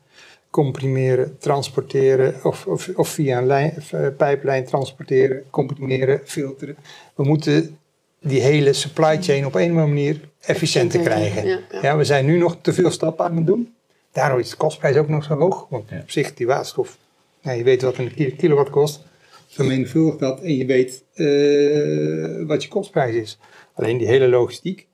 comprimeren, 0.56 1.38
transporteren 1.38 2.36
of, 2.44 2.66
of, 2.68 2.90
of 2.96 3.10
via 3.10 3.38
een 3.38 3.46
lijn, 3.46 3.74
uh, 3.94 4.08
pijplijn 4.18 4.66
transporteren, 4.66 5.44
comprimeren, 5.50 6.22
filteren. 6.26 6.76
We 7.16 7.24
moeten 7.24 7.78
die 8.20 8.42
hele 8.42 8.74
supply 8.74 9.22
chain 9.22 9.46
op 9.46 9.56
een 9.56 9.74
manier 9.74 10.20
efficiënter 10.40 11.00
krijgen. 11.00 11.62
Ja, 11.82 11.98
we 11.98 12.04
zijn 12.04 12.26
nu 12.26 12.38
nog 12.38 12.58
te 12.62 12.74
veel 12.74 12.92
stappen 12.92 13.26
aan 13.26 13.36
het 13.36 13.46
doen. 13.46 13.74
Daarom 14.12 14.40
is 14.40 14.50
de 14.50 14.56
kostprijs 14.56 14.96
ook 14.96 15.10
nog 15.10 15.24
zo 15.24 15.38
hoog. 15.38 15.66
Want 15.70 15.92
op 16.02 16.10
zich, 16.10 16.34
die 16.34 16.48
waterstof, 16.48 16.98
je 17.42 17.64
weet 17.64 17.82
wat 17.82 17.98
een 17.98 18.36
kilowatt 18.38 18.70
kost. 18.70 19.04
Vermenigvuldig 19.48 20.18
dat 20.18 20.42
en 20.42 20.56
je 20.56 20.66
weet 20.66 21.04
uh, 21.16 22.48
wat 22.48 22.64
je 22.64 22.70
kostprijs 22.70 23.16
is. 23.16 23.38
Alleen 23.74 23.98
die 23.98 24.08
hele 24.08 24.28
logistiek, 24.28 24.88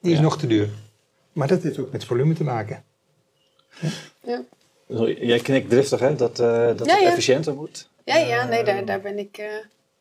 die 0.00 0.12
is 0.12 0.20
nog 0.20 0.38
te 0.38 0.46
duur. 0.46 0.68
Maar 1.32 1.48
dat 1.48 1.62
heeft 1.62 1.78
ook 1.78 1.92
met 1.92 2.04
volume 2.04 2.34
te 2.34 2.44
maken. 2.44 2.84
Ja. 4.24 4.44
Jij 5.18 5.38
knikt 5.38 5.70
driftig, 5.70 6.00
hè? 6.00 6.16
Dat, 6.16 6.40
uh, 6.40 6.66
dat 6.66 6.78
het 6.78 7.02
efficiënter 7.02 7.54
moet. 7.54 7.88
Ja, 8.04 8.16
ja, 8.16 8.46
nee, 8.46 8.64
daar, 8.64 8.84
daar 8.84 9.00
ben 9.00 9.18
ik... 9.18 9.38
Uh... 9.38 9.46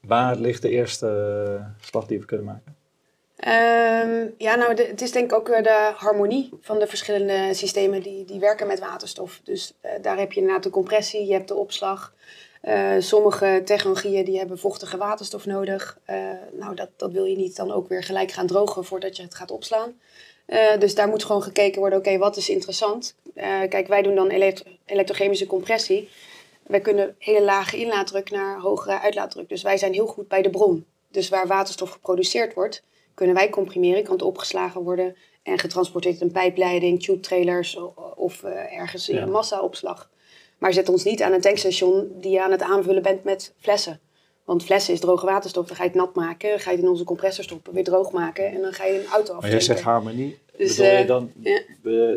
Waar 0.02 0.36
ligt 0.36 0.62
de 0.62 0.70
eerste 0.70 1.66
slag 1.82 2.06
die 2.06 2.20
we 2.20 2.26
kunnen 2.26 2.46
maken? 2.46 2.76
Um, 3.48 4.34
ja, 4.38 4.56
nou, 4.56 4.76
de, 4.76 4.84
het 4.84 5.02
is 5.02 5.12
denk 5.12 5.32
ik 5.32 5.38
ook 5.38 5.48
de 5.48 5.92
harmonie 5.96 6.50
van 6.62 6.80
de 6.80 6.88
verschillende 6.88 7.54
systemen 7.54 8.02
die, 8.02 8.26
die 8.26 8.40
werken 8.40 8.68
met 8.68 8.80
waterstof. 8.80 9.40
Dus 9.44 9.74
uh, 9.86 9.92
daar 10.02 10.18
heb 10.18 10.32
je 10.32 10.40
inderdaad 10.40 10.64
de 10.64 10.70
compressie, 10.70 11.26
je 11.26 11.34
hebt 11.34 11.48
de 11.48 11.56
opslag. 11.56 12.14
Uh, 12.64 12.92
sommige 13.00 13.62
technologieën 13.66 14.26
die 14.26 14.38
hebben 14.38 14.60
vochtige 14.60 14.98
waterstof 14.98 15.46
nodig. 15.46 15.98
Uh, 16.10 16.16
nou, 16.52 16.76
dat, 16.76 16.90
dat 16.98 17.12
wil 17.12 17.26
je 17.26 17.36
niet 17.36 17.56
dan 17.56 17.72
ook 17.72 17.88
weer 17.88 18.04
gelijk 18.04 18.32
gaan 18.32 18.48
drogen 18.48 18.86
voordat 18.86 19.18
je 19.18 19.24
het 19.24 19.36
gaat 19.36 19.52
opslaan. 19.52 19.94
Uh, 20.48 20.78
dus 20.80 20.96
daar 20.96 21.08
moet 21.08 21.24
gewoon 21.24 21.44
gekeken 21.44 21.80
worden, 21.80 22.00
oké, 22.00 22.18
wat 22.18 22.38
is 22.38 22.50
interessant? 22.50 23.16
kijk, 23.70 23.88
wij 23.88 24.02
doen 24.02 24.16
dan 24.16 24.30
elektro 24.30 24.72
elektrochemische 24.86 25.46
compressie. 25.46 26.10
Wij 26.64 26.80
kunnen 26.80 27.16
hele 27.20 27.44
lage 27.46 27.78
inlaatdruk 27.78 28.32
naar 28.32 28.60
hogere 28.60 29.00
uitlaatdruk. 29.00 29.50
Dus 29.50 29.62
wij 29.62 29.78
zijn 29.78 29.94
heel 29.94 30.08
goed 30.08 30.28
bij 30.28 30.42
de 30.42 30.50
bron. 30.50 30.86
Dus 31.12 31.30
waar 31.30 31.48
waterstof 31.48 31.90
geproduceerd 31.90 32.54
wordt, 32.54 32.84
kunnen 33.14 33.36
wij 33.36 33.50
comprimeren, 33.50 34.04
kan 34.04 34.14
het 34.14 34.22
opgeslagen 34.22 34.82
worden 34.82 35.16
en 35.44 35.60
getransporteerd 35.60 36.20
in 36.20 36.28
een 36.28 36.34
pijpleiding, 36.34 37.04
tube 37.04 37.20
trailers 37.20 37.80
of 38.16 38.44
ergens 38.44 39.10
in 39.10 39.18
een 39.18 39.32
massaopslag. 39.32 40.10
Maar 40.58 40.74
zet 40.74 40.90
ons 40.90 41.04
niet 41.04 41.22
aan 41.22 41.34
een 41.34 41.42
tankstation 41.42 42.12
die 42.16 42.32
je 42.32 42.42
aan 42.42 42.52
het 42.52 42.62
aanvullen 42.62 43.02
bent 43.02 43.24
met 43.24 43.54
flessen. 43.60 44.00
Want 44.44 44.64
flessen 44.64 44.94
is 44.94 45.00
droge 45.00 45.26
waterstof, 45.26 45.68
dan 45.68 45.76
ga 45.76 45.84
je 45.84 45.90
het 45.90 45.98
nat 45.98 46.16
maken, 46.16 46.60
ga 46.60 46.70
je 46.70 46.76
het 46.76 46.86
in 46.86 46.92
onze 46.92 47.04
compressor 47.04 47.44
stoppen, 47.44 47.74
weer 47.74 47.84
droog 47.84 48.12
maken 48.12 48.52
en 48.52 48.62
dan 48.62 48.74
ga 48.74 48.86
je 48.86 48.94
een 48.94 49.00
auto 49.00 49.18
aftanken. 49.18 49.42
Maar 49.42 49.50
jij 49.50 49.60
zegt 49.60 49.82
harmonie, 49.82 50.40
dus, 50.58 50.76
bedoel, 50.76 50.92
je 50.92 50.98
eh, 50.98 51.08
dan, 51.08 51.32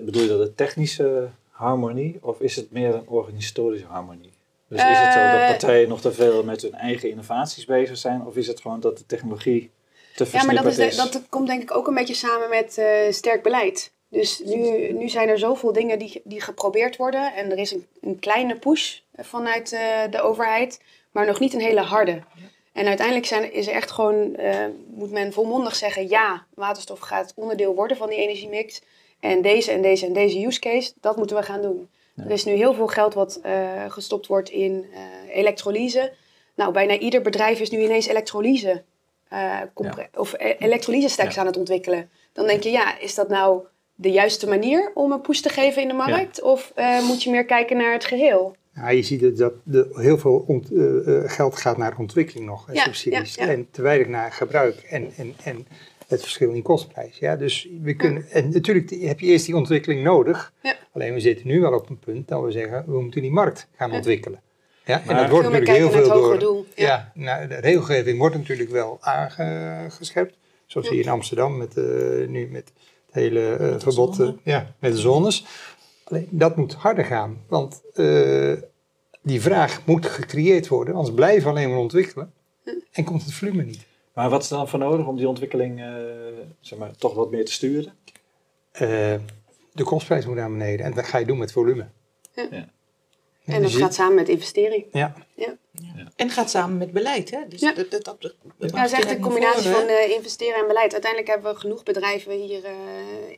bedoel 0.04 0.22
je 0.22 0.28
dat 0.28 0.38
de 0.38 0.54
technische 0.54 1.28
harmonie 1.50 2.18
of 2.20 2.40
is 2.40 2.56
het 2.56 2.70
meer 2.70 2.94
een 2.94 3.08
organisatorische 3.08 3.86
harmonie? 3.86 4.32
Dus 4.68 4.78
is 4.78 4.98
het 4.98 5.12
zo 5.12 5.18
dat 5.18 5.40
eh, 5.40 5.46
partijen 5.46 5.88
nog 5.88 6.00
te 6.00 6.12
veel 6.12 6.44
met 6.44 6.62
hun 6.62 6.74
eigen 6.74 7.10
innovaties 7.10 7.64
bezig 7.64 7.96
zijn 7.96 8.26
of 8.26 8.36
is 8.36 8.46
het 8.46 8.60
gewoon 8.60 8.80
dat 8.80 8.98
de 8.98 9.06
technologie 9.06 9.70
te 10.16 10.26
versnipperd 10.26 10.56
ja, 10.56 10.62
maar 10.62 10.76
dat 10.76 10.78
is? 10.78 10.96
Dat 10.96 11.22
komt 11.28 11.46
denk 11.46 11.62
ik 11.62 11.76
ook 11.76 11.86
een 11.86 11.94
beetje 11.94 12.14
samen 12.14 12.48
met 12.48 12.76
uh, 12.78 13.12
sterk 13.12 13.42
beleid. 13.42 13.92
Dus 14.08 14.42
nu, 14.44 14.92
nu 14.92 15.08
zijn 15.08 15.28
er 15.28 15.38
zoveel 15.38 15.72
dingen 15.72 15.98
die, 15.98 16.20
die 16.24 16.40
geprobeerd 16.40 16.96
worden. 16.96 17.34
En 17.34 17.50
er 17.50 17.58
is 17.58 17.72
een, 17.72 17.86
een 18.00 18.18
kleine 18.18 18.58
push 18.58 18.98
vanuit 19.16 19.72
uh, 19.72 19.80
de 20.10 20.20
overheid, 20.20 20.80
maar 21.16 21.26
nog 21.26 21.40
niet 21.40 21.55
een 21.55 21.61
hele 21.61 21.81
harde. 21.81 22.22
En 22.72 22.87
uiteindelijk 22.87 23.26
zijn, 23.26 23.52
is 23.52 23.66
er 23.66 23.72
echt 23.72 23.90
gewoon, 23.90 24.35
uh, 24.40 24.66
moet 24.87 25.11
men 25.11 25.33
volmondig 25.33 25.74
zeggen, 25.74 26.09
ja, 26.09 26.46
waterstof 26.55 26.98
gaat 26.98 27.33
onderdeel 27.37 27.74
worden 27.74 27.96
van 27.96 28.09
die 28.09 28.18
energiemix. 28.18 28.83
En 29.20 29.42
deze 29.42 29.70
en 29.72 29.83
deze 29.83 30.07
en 30.07 30.12
deze 30.12 30.46
use 30.46 30.61
case, 30.61 30.92
dat 31.00 31.16
moeten 31.16 31.37
we 31.37 31.42
gaan 31.42 31.62
doen. 31.62 31.88
Er 32.16 32.31
is 32.31 32.44
nu 32.44 32.52
heel 32.52 32.74
veel 32.74 32.87
geld 32.87 33.14
wat 33.14 33.40
uh, 33.46 33.85
gestopt 33.88 34.26
wordt 34.26 34.48
in 34.48 34.87
elektrolyse. 35.33 36.12
Nou, 36.55 36.72
bijna 36.72 36.98
ieder 36.98 37.22
bedrijf 37.22 37.61
is 37.61 37.70
nu 37.70 37.83
ineens 37.83 38.07
elektrolyse, 38.07 38.83
ja. 39.31 39.70
of 40.14 40.35
elektrolyse 40.59 41.09
stacks 41.09 41.35
ja. 41.35 41.40
aan 41.40 41.46
het 41.46 41.57
ontwikkelen. 41.57 42.11
Dan 42.33 42.46
denk 42.46 42.62
je, 42.62 42.70
ja, 42.70 42.98
is 42.98 43.14
dat 43.14 43.29
nou 43.29 43.62
de 43.94 44.11
juiste 44.11 44.48
manier 44.48 44.90
om 44.94 45.12
een 45.12 45.20
push 45.20 45.40
te 45.40 45.48
geven 45.48 45.83
in 45.83 45.88
de 45.88 45.94
markt? 45.94 46.42
Of 46.42 46.72
uh, 46.76 47.07
moet 47.07 47.22
je 47.22 47.31
meer 47.31 47.44
kijken 47.44 47.76
naar 47.76 47.92
het 47.92 48.05
geheel? 48.05 48.57
Ja, 48.76 48.88
je 48.88 49.02
ziet 49.02 49.38
dat 49.38 49.52
de, 49.62 49.88
heel 49.92 50.18
veel 50.18 50.44
ont, 50.46 50.72
uh, 50.72 51.22
geld 51.26 51.56
gaat 51.56 51.76
naar 51.76 51.98
ontwikkeling 51.98 52.46
nog, 52.46 52.72
ja, 52.72 52.82
subsidies. 52.82 53.36
En 53.36 53.68
te 53.70 53.82
weinig 53.82 54.08
naar 54.08 54.32
gebruik 54.32 54.76
en, 54.76 55.12
en, 55.16 55.34
en 55.44 55.66
het 56.06 56.20
verschil 56.20 56.50
in 56.50 56.62
kostprijs. 56.62 57.18
Ja, 57.18 57.36
dus 57.36 57.68
we 57.82 57.94
kunnen, 57.94 58.30
En 58.30 58.50
natuurlijk 58.50 58.90
heb 58.90 59.20
je 59.20 59.26
eerst 59.26 59.46
die 59.46 59.56
ontwikkeling 59.56 60.02
nodig. 60.02 60.52
Alleen 60.92 61.14
we 61.14 61.20
zitten 61.20 61.46
nu 61.46 61.60
wel 61.60 61.72
op 61.72 61.88
een 61.88 61.98
punt 61.98 62.28
dat 62.28 62.42
we 62.42 62.50
zeggen, 62.50 62.84
we 62.86 63.02
moeten 63.02 63.22
die 63.22 63.30
markt 63.30 63.68
gaan 63.76 63.92
ontwikkelen. 63.92 64.40
Ja, 64.84 65.02
en 65.06 65.16
dat 65.16 65.30
wordt 65.30 65.50
natuurlijk 65.50 65.78
heel 65.78 65.90
veel 65.90 66.08
door. 66.08 66.38
Doel. 66.38 66.66
Ja, 66.74 67.12
nou, 67.14 67.48
de 67.48 67.54
regelgeving 67.54 68.18
wordt 68.18 68.36
natuurlijk 68.36 68.70
wel 68.70 68.98
aangescherpt. 69.00 70.36
Zoals 70.66 70.88
hier 70.88 71.00
in 71.00 71.08
Amsterdam 71.08 71.56
met, 71.56 71.76
uh, 71.76 72.28
nu 72.28 72.48
met 72.50 72.72
hele 73.10 73.58
uh, 73.60 73.74
verbod 73.78 74.20
uh, 74.20 74.28
ja, 74.42 74.74
met 74.78 74.92
de 74.92 74.98
zones. 74.98 75.46
Alleen 76.09 76.29
dat 76.31 76.57
moet 76.57 76.75
harder 76.75 77.05
gaan, 77.05 77.45
want 77.49 77.83
uh, 77.95 78.57
die 79.23 79.40
vraag 79.40 79.87
moet 79.87 80.07
gecreëerd 80.07 80.69
worden, 80.69 80.95
anders 80.95 81.14
blijven 81.14 81.42
we 81.42 81.49
alleen 81.49 81.71
maar 81.71 81.79
ontwikkelen 81.79 82.33
en 82.92 83.05
komt 83.05 83.23
het 83.23 83.35
volume 83.35 83.62
niet. 83.62 83.87
Maar 84.12 84.31
wat 84.31 84.42
is 84.42 84.51
er 84.51 84.57
dan 84.57 84.69
voor 84.69 84.79
nodig 84.79 85.07
om 85.07 85.16
die 85.16 85.29
ontwikkeling 85.29 85.83
zeg 86.61 86.79
maar, 86.79 86.97
toch 86.97 87.14
wat 87.14 87.31
meer 87.31 87.45
te 87.45 87.53
sturen? 87.53 87.92
de 89.73 89.85
kostprijs 89.85 90.27
moet 90.27 90.37
naar 90.37 90.51
beneden 90.51 90.87
en 90.87 90.95
dat 90.95 91.05
ga 91.05 91.19
je 91.19 91.27
doen 91.27 91.38
met 91.38 91.53
volume. 91.53 91.87
Ja. 92.35 92.69
En 93.46 93.62
dat 93.62 93.74
gaat 93.74 93.94
samen 93.94 94.14
met 94.14 94.28
investering. 94.28 94.85
Ja. 94.92 95.14
ja. 95.35 95.56
Ja. 95.72 96.09
En 96.16 96.30
gaat 96.30 96.50
samen 96.50 96.78
met 96.78 96.92
beleid. 96.92 97.30
Hè? 97.30 97.38
Dus 97.48 97.61
ja. 97.61 97.72
Dat, 97.72 97.90
dat, 97.90 98.04
dat, 98.04 98.20
dat 98.59 98.70
ja, 98.70 98.85
is 98.85 98.92
echt 98.92 99.11
een 99.11 99.20
combinatie 99.20 99.70
van 99.70 99.88
uh, 99.88 100.11
investeren 100.11 100.61
en 100.61 100.66
beleid. 100.66 100.92
Uiteindelijk 100.92 101.32
hebben 101.32 101.52
we 101.52 101.61
genoeg 101.61 101.82
bedrijven 101.82 102.32
hier 102.32 102.64
uh, 102.64 102.70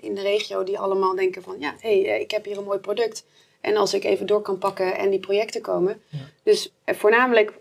in 0.00 0.14
de 0.14 0.20
regio 0.20 0.64
die 0.64 0.78
allemaal 0.78 1.14
denken 1.14 1.42
van... 1.42 1.56
ja, 1.58 1.74
hé, 1.80 2.02
hey, 2.02 2.20
ik 2.20 2.30
heb 2.30 2.44
hier 2.44 2.58
een 2.58 2.64
mooi 2.64 2.78
product. 2.78 3.24
En 3.60 3.76
als 3.76 3.94
ik 3.94 4.04
even 4.04 4.26
door 4.26 4.42
kan 4.42 4.58
pakken 4.58 4.96
en 4.96 5.10
die 5.10 5.20
projecten 5.20 5.60
komen. 5.60 6.02
Ja. 6.08 6.18
Dus 6.42 6.72
uh, 6.86 6.94
voornamelijk 6.94 7.52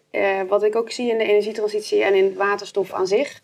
wat 0.47 0.63
ik 0.63 0.75
ook 0.75 0.91
zie 0.91 1.09
in 1.09 1.17
de 1.17 1.23
energietransitie 1.23 2.03
en 2.03 2.13
in 2.13 2.35
waterstof 2.35 2.93
aan 2.93 3.07
zich... 3.07 3.41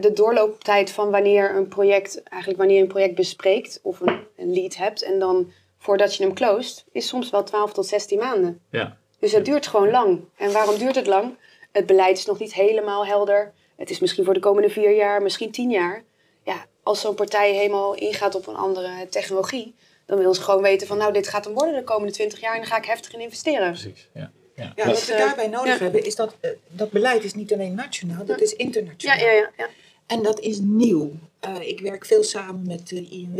de 0.00 0.12
doorlooptijd 0.14 0.90
van 0.90 1.10
wanneer 1.10 1.54
een 1.56 1.68
project, 1.68 2.22
eigenlijk 2.22 2.60
wanneer 2.60 2.76
je 2.76 2.82
een 2.82 2.88
project 2.88 3.14
bespreekt 3.14 3.80
of 3.82 4.00
een, 4.00 4.20
een 4.36 4.52
lead 4.52 4.76
hebt... 4.76 5.02
en 5.02 5.18
dan 5.18 5.52
voordat 5.80 6.16
je 6.16 6.24
hem 6.24 6.34
closed, 6.34 6.84
is 6.92 7.08
soms 7.08 7.30
wel 7.30 7.44
12 7.44 7.72
tot 7.72 7.86
16 7.86 8.18
maanden. 8.18 8.60
Ja. 8.70 8.96
Dus 9.18 9.32
het 9.32 9.44
duurt 9.44 9.66
gewoon 9.66 9.90
lang. 9.90 10.20
En 10.36 10.52
waarom 10.52 10.78
duurt 10.78 10.94
het 10.94 11.06
lang? 11.06 11.36
Het 11.72 11.86
beleid 11.86 12.18
is 12.18 12.26
nog 12.26 12.38
niet 12.38 12.54
helemaal 12.54 13.06
helder. 13.06 13.52
Het 13.76 13.90
is 13.90 13.98
misschien 13.98 14.24
voor 14.24 14.34
de 14.34 14.40
komende 14.40 14.70
vier 14.70 14.96
jaar, 14.96 15.22
misschien 15.22 15.50
tien 15.50 15.70
jaar. 15.70 16.02
Ja, 16.44 16.66
als 16.82 17.00
zo'n 17.00 17.14
partij 17.14 17.54
helemaal 17.54 17.94
ingaat 17.94 18.34
op 18.34 18.46
een 18.46 18.56
andere 18.56 19.08
technologie, 19.08 19.74
dan 20.06 20.18
wil 20.18 20.34
ze 20.34 20.42
gewoon 20.42 20.62
weten 20.62 20.86
van 20.86 20.98
nou, 20.98 21.12
dit 21.12 21.28
gaat 21.28 21.44
hem 21.44 21.54
worden 21.54 21.74
de 21.74 21.84
komende 21.84 22.12
twintig 22.12 22.40
jaar 22.40 22.52
en 22.52 22.60
dan 22.60 22.68
ga 22.68 22.76
ik 22.76 22.84
heftig 22.84 23.12
in 23.12 23.20
investeren. 23.20 23.70
Precies, 23.70 24.08
ja. 24.14 24.30
Ja, 24.54 24.72
ja 24.76 24.86
wat 24.86 25.06
we 25.06 25.12
daarbij 25.12 25.48
nodig 25.48 25.78
hebben 25.78 26.04
is 26.04 26.16
dat 26.16 26.34
uh, 26.40 26.50
dat 26.68 26.90
beleid 26.90 27.24
is 27.24 27.34
niet 27.34 27.52
alleen 27.52 27.74
nationaal, 27.74 28.24
dat 28.24 28.40
is 28.40 28.52
internationaal. 28.52 29.18
Ja, 29.18 29.30
ja, 29.30 29.50
ja. 29.56 29.68
En 30.10 30.22
dat 30.22 30.40
is 30.40 30.58
nieuw. 30.58 31.12
Uh, 31.44 31.68
ik 31.68 31.80
werk 31.80 32.04
veel 32.04 32.22
samen 32.22 32.66
met 32.66 32.88
de 32.88 33.08
INW. 33.08 33.38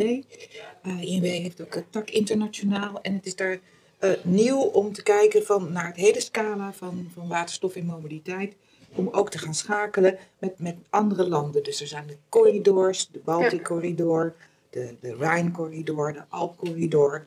Uh, 0.86 1.02
INW 1.02 1.24
heeft 1.24 1.60
ook 1.60 1.74
een 1.74 1.90
tak 1.90 2.10
internationaal. 2.10 3.00
En 3.02 3.14
het 3.14 3.26
is 3.26 3.36
daar 3.36 3.58
uh, 4.00 4.10
nieuw 4.22 4.58
om 4.58 4.92
te 4.92 5.02
kijken 5.02 5.44
van, 5.44 5.72
naar 5.72 5.86
het 5.86 5.96
hele 5.96 6.20
scala 6.20 6.72
van, 6.72 7.10
van 7.14 7.28
waterstof 7.28 7.76
en 7.76 7.86
mobiliteit. 7.86 8.54
Om 8.94 9.08
ook 9.08 9.30
te 9.30 9.38
gaan 9.38 9.54
schakelen 9.54 10.18
met, 10.38 10.58
met 10.58 10.76
andere 10.90 11.28
landen. 11.28 11.62
Dus 11.62 11.80
er 11.80 11.86
zijn 11.86 12.06
de 12.06 12.16
corridors, 12.28 13.08
de 13.12 13.20
Baltic-corridor, 13.24 14.34
de, 14.70 14.94
de 15.00 15.14
Rijn-corridor, 15.14 16.12
de 16.12 16.22
Alp-corridor. 16.28 17.26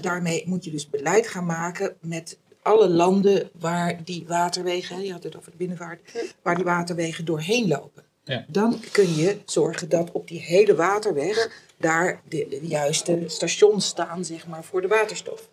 daarmee 0.00 0.44
moet 0.46 0.64
je 0.64 0.70
dus 0.70 0.90
beleid 0.90 1.26
gaan 1.26 1.46
maken 1.46 1.96
met 2.00 2.38
alle 2.62 2.88
landen 2.88 3.50
waar 3.58 4.04
die 4.04 4.24
waterwegen, 4.26 5.02
je 5.02 5.12
had 5.12 5.22
het 5.22 5.36
over 5.36 5.50
de 5.50 5.56
binnenvaart, 5.56 6.00
waar 6.42 6.54
die 6.54 6.64
waterwegen 6.64 7.24
doorheen 7.24 7.68
lopen. 7.68 8.10
Ja. 8.24 8.44
Dan 8.48 8.80
kun 8.92 9.14
je 9.14 9.38
zorgen 9.44 9.88
dat 9.88 10.12
op 10.12 10.28
die 10.28 10.40
hele 10.40 10.74
waterweg 10.74 11.50
daar 11.76 12.20
de, 12.28 12.58
juiste 12.62 13.22
stations 13.26 13.86
staan, 13.86 14.24
zeg 14.24 14.46
maar, 14.46 14.64
voor 14.64 14.80
de 14.80 14.88
waterstof. 14.88 15.48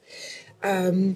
Ehm, 0.59 1.11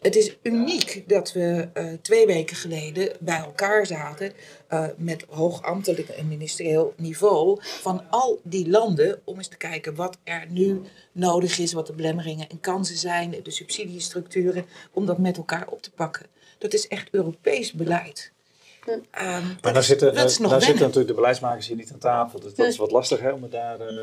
het 0.00 0.16
is 0.16 0.36
uniek 0.42 1.04
dat 1.06 1.32
we 1.32 1.68
uh, 1.74 1.92
twee 2.02 2.26
weken 2.26 2.56
geleden 2.56 3.16
bij 3.20 3.38
elkaar 3.38 3.86
zaten 3.86 4.32
uh, 4.70 4.86
met 4.96 5.24
hoogambtelijk 5.28 6.08
en 6.08 6.28
ministerieel 6.28 6.94
niveau 6.96 7.58
van 7.60 8.02
al 8.10 8.40
die 8.42 8.68
landen 8.68 9.20
om 9.24 9.36
eens 9.36 9.48
te 9.48 9.56
kijken 9.56 9.94
wat 9.94 10.18
er 10.24 10.46
nu 10.48 10.80
nodig 11.12 11.58
is, 11.58 11.72
wat 11.72 11.86
de 11.86 11.92
belemmeringen 11.92 12.48
en 12.48 12.60
kansen 12.60 12.96
zijn, 12.96 13.34
de 13.42 13.50
subsidiestructuren, 13.50 14.64
om 14.92 15.06
dat 15.06 15.18
met 15.18 15.36
elkaar 15.36 15.68
op 15.68 15.82
te 15.82 15.90
pakken. 15.90 16.26
Dat 16.58 16.72
is 16.72 16.88
echt 16.88 17.08
Europees 17.10 17.72
beleid. 17.72 18.32
Um, 18.88 19.02
maar 19.62 19.72
dan 19.72 19.82
zitten, 19.82 20.14
daar, 20.14 20.24
daar 20.24 20.62
zitten 20.62 20.80
natuurlijk 20.80 21.08
de 21.08 21.14
beleidsmakers 21.14 21.66
hier 21.66 21.76
niet 21.76 21.92
aan 21.92 21.98
tafel. 21.98 22.40
Dus 22.40 22.54
dat 22.54 22.66
is 22.66 22.76
wat 22.76 22.90
lastig 22.90 23.20
hè, 23.20 23.30
om 23.30 23.42
het 23.42 23.52
daar, 23.52 23.80
uh, 23.80 23.98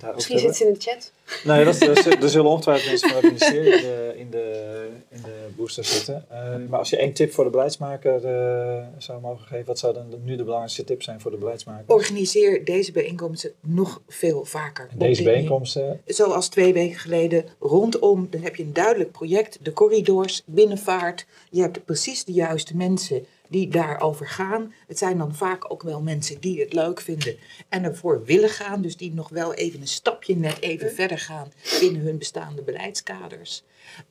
daar 0.00 0.14
Misschien 0.14 0.38
zitten 0.38 0.56
ze 0.56 0.66
in 0.66 0.72
de 0.72 0.80
chat. 0.80 1.12
Nee, 1.44 1.64
dat, 1.64 1.80
er, 1.80 2.22
er 2.22 2.28
zullen 2.28 2.50
ongetwijfeld 2.50 2.88
mensen 2.88 3.08
van 3.08 3.16
het 3.16 3.26
ministerie 3.26 3.72
in 3.72 3.80
de, 3.80 4.14
in 4.16 4.30
de, 4.30 4.88
in 5.08 5.22
de 5.22 5.46
booster 5.56 5.84
zitten. 5.84 6.26
Uh, 6.32 6.68
maar 6.68 6.78
als 6.78 6.90
je 6.90 6.96
één 6.96 7.12
tip 7.12 7.32
voor 7.32 7.44
de 7.44 7.50
beleidsmaker 7.50 8.24
uh, 8.24 8.86
zou 8.98 9.20
mogen 9.20 9.46
geven, 9.46 9.66
wat 9.66 9.78
zou 9.78 9.94
dan 9.94 10.14
nu 10.24 10.36
de 10.36 10.42
belangrijkste 10.42 10.84
tip 10.84 11.02
zijn 11.02 11.20
voor 11.20 11.30
de 11.30 11.36
beleidsmaker? 11.36 11.94
Organiseer 11.94 12.64
deze 12.64 12.92
bijeenkomsten 12.92 13.52
nog 13.60 14.00
veel 14.08 14.44
vaker. 14.44 14.88
En 14.90 14.98
deze 14.98 15.22
bijeenkomsten? 15.22 16.00
Zoals 16.06 16.48
twee 16.48 16.72
weken 16.72 16.98
geleden 16.98 17.44
rondom, 17.60 18.26
dan 18.30 18.40
heb 18.40 18.56
je 18.56 18.62
een 18.62 18.72
duidelijk 18.72 19.12
project, 19.12 19.58
de 19.62 19.72
corridors, 19.72 20.42
binnenvaart. 20.46 21.26
Je 21.50 21.60
hebt 21.60 21.84
precies 21.84 22.24
de 22.24 22.32
juiste 22.32 22.76
mensen 22.76 23.26
die 23.48 23.68
daarover 23.68 24.28
gaan. 24.28 24.72
Het 24.86 24.98
zijn 24.98 25.18
dan 25.18 25.34
vaak 25.34 25.72
ook 25.72 25.82
wel 25.82 26.02
mensen 26.02 26.40
die 26.40 26.60
het 26.60 26.72
leuk 26.72 27.00
vinden 27.00 27.36
en 27.68 27.84
ervoor 27.84 28.24
willen 28.24 28.48
gaan. 28.48 28.82
Dus 28.82 28.96
die 28.96 29.14
nog 29.14 29.28
wel 29.28 29.54
even 29.54 29.80
een 29.80 29.88
stapje 29.88 30.36
net 30.36 30.60
even 30.60 30.92
verder 30.92 31.18
gaan 31.18 31.52
binnen 31.80 32.02
hun 32.02 32.18
bestaande 32.18 32.62
beleidskaders. 32.62 33.62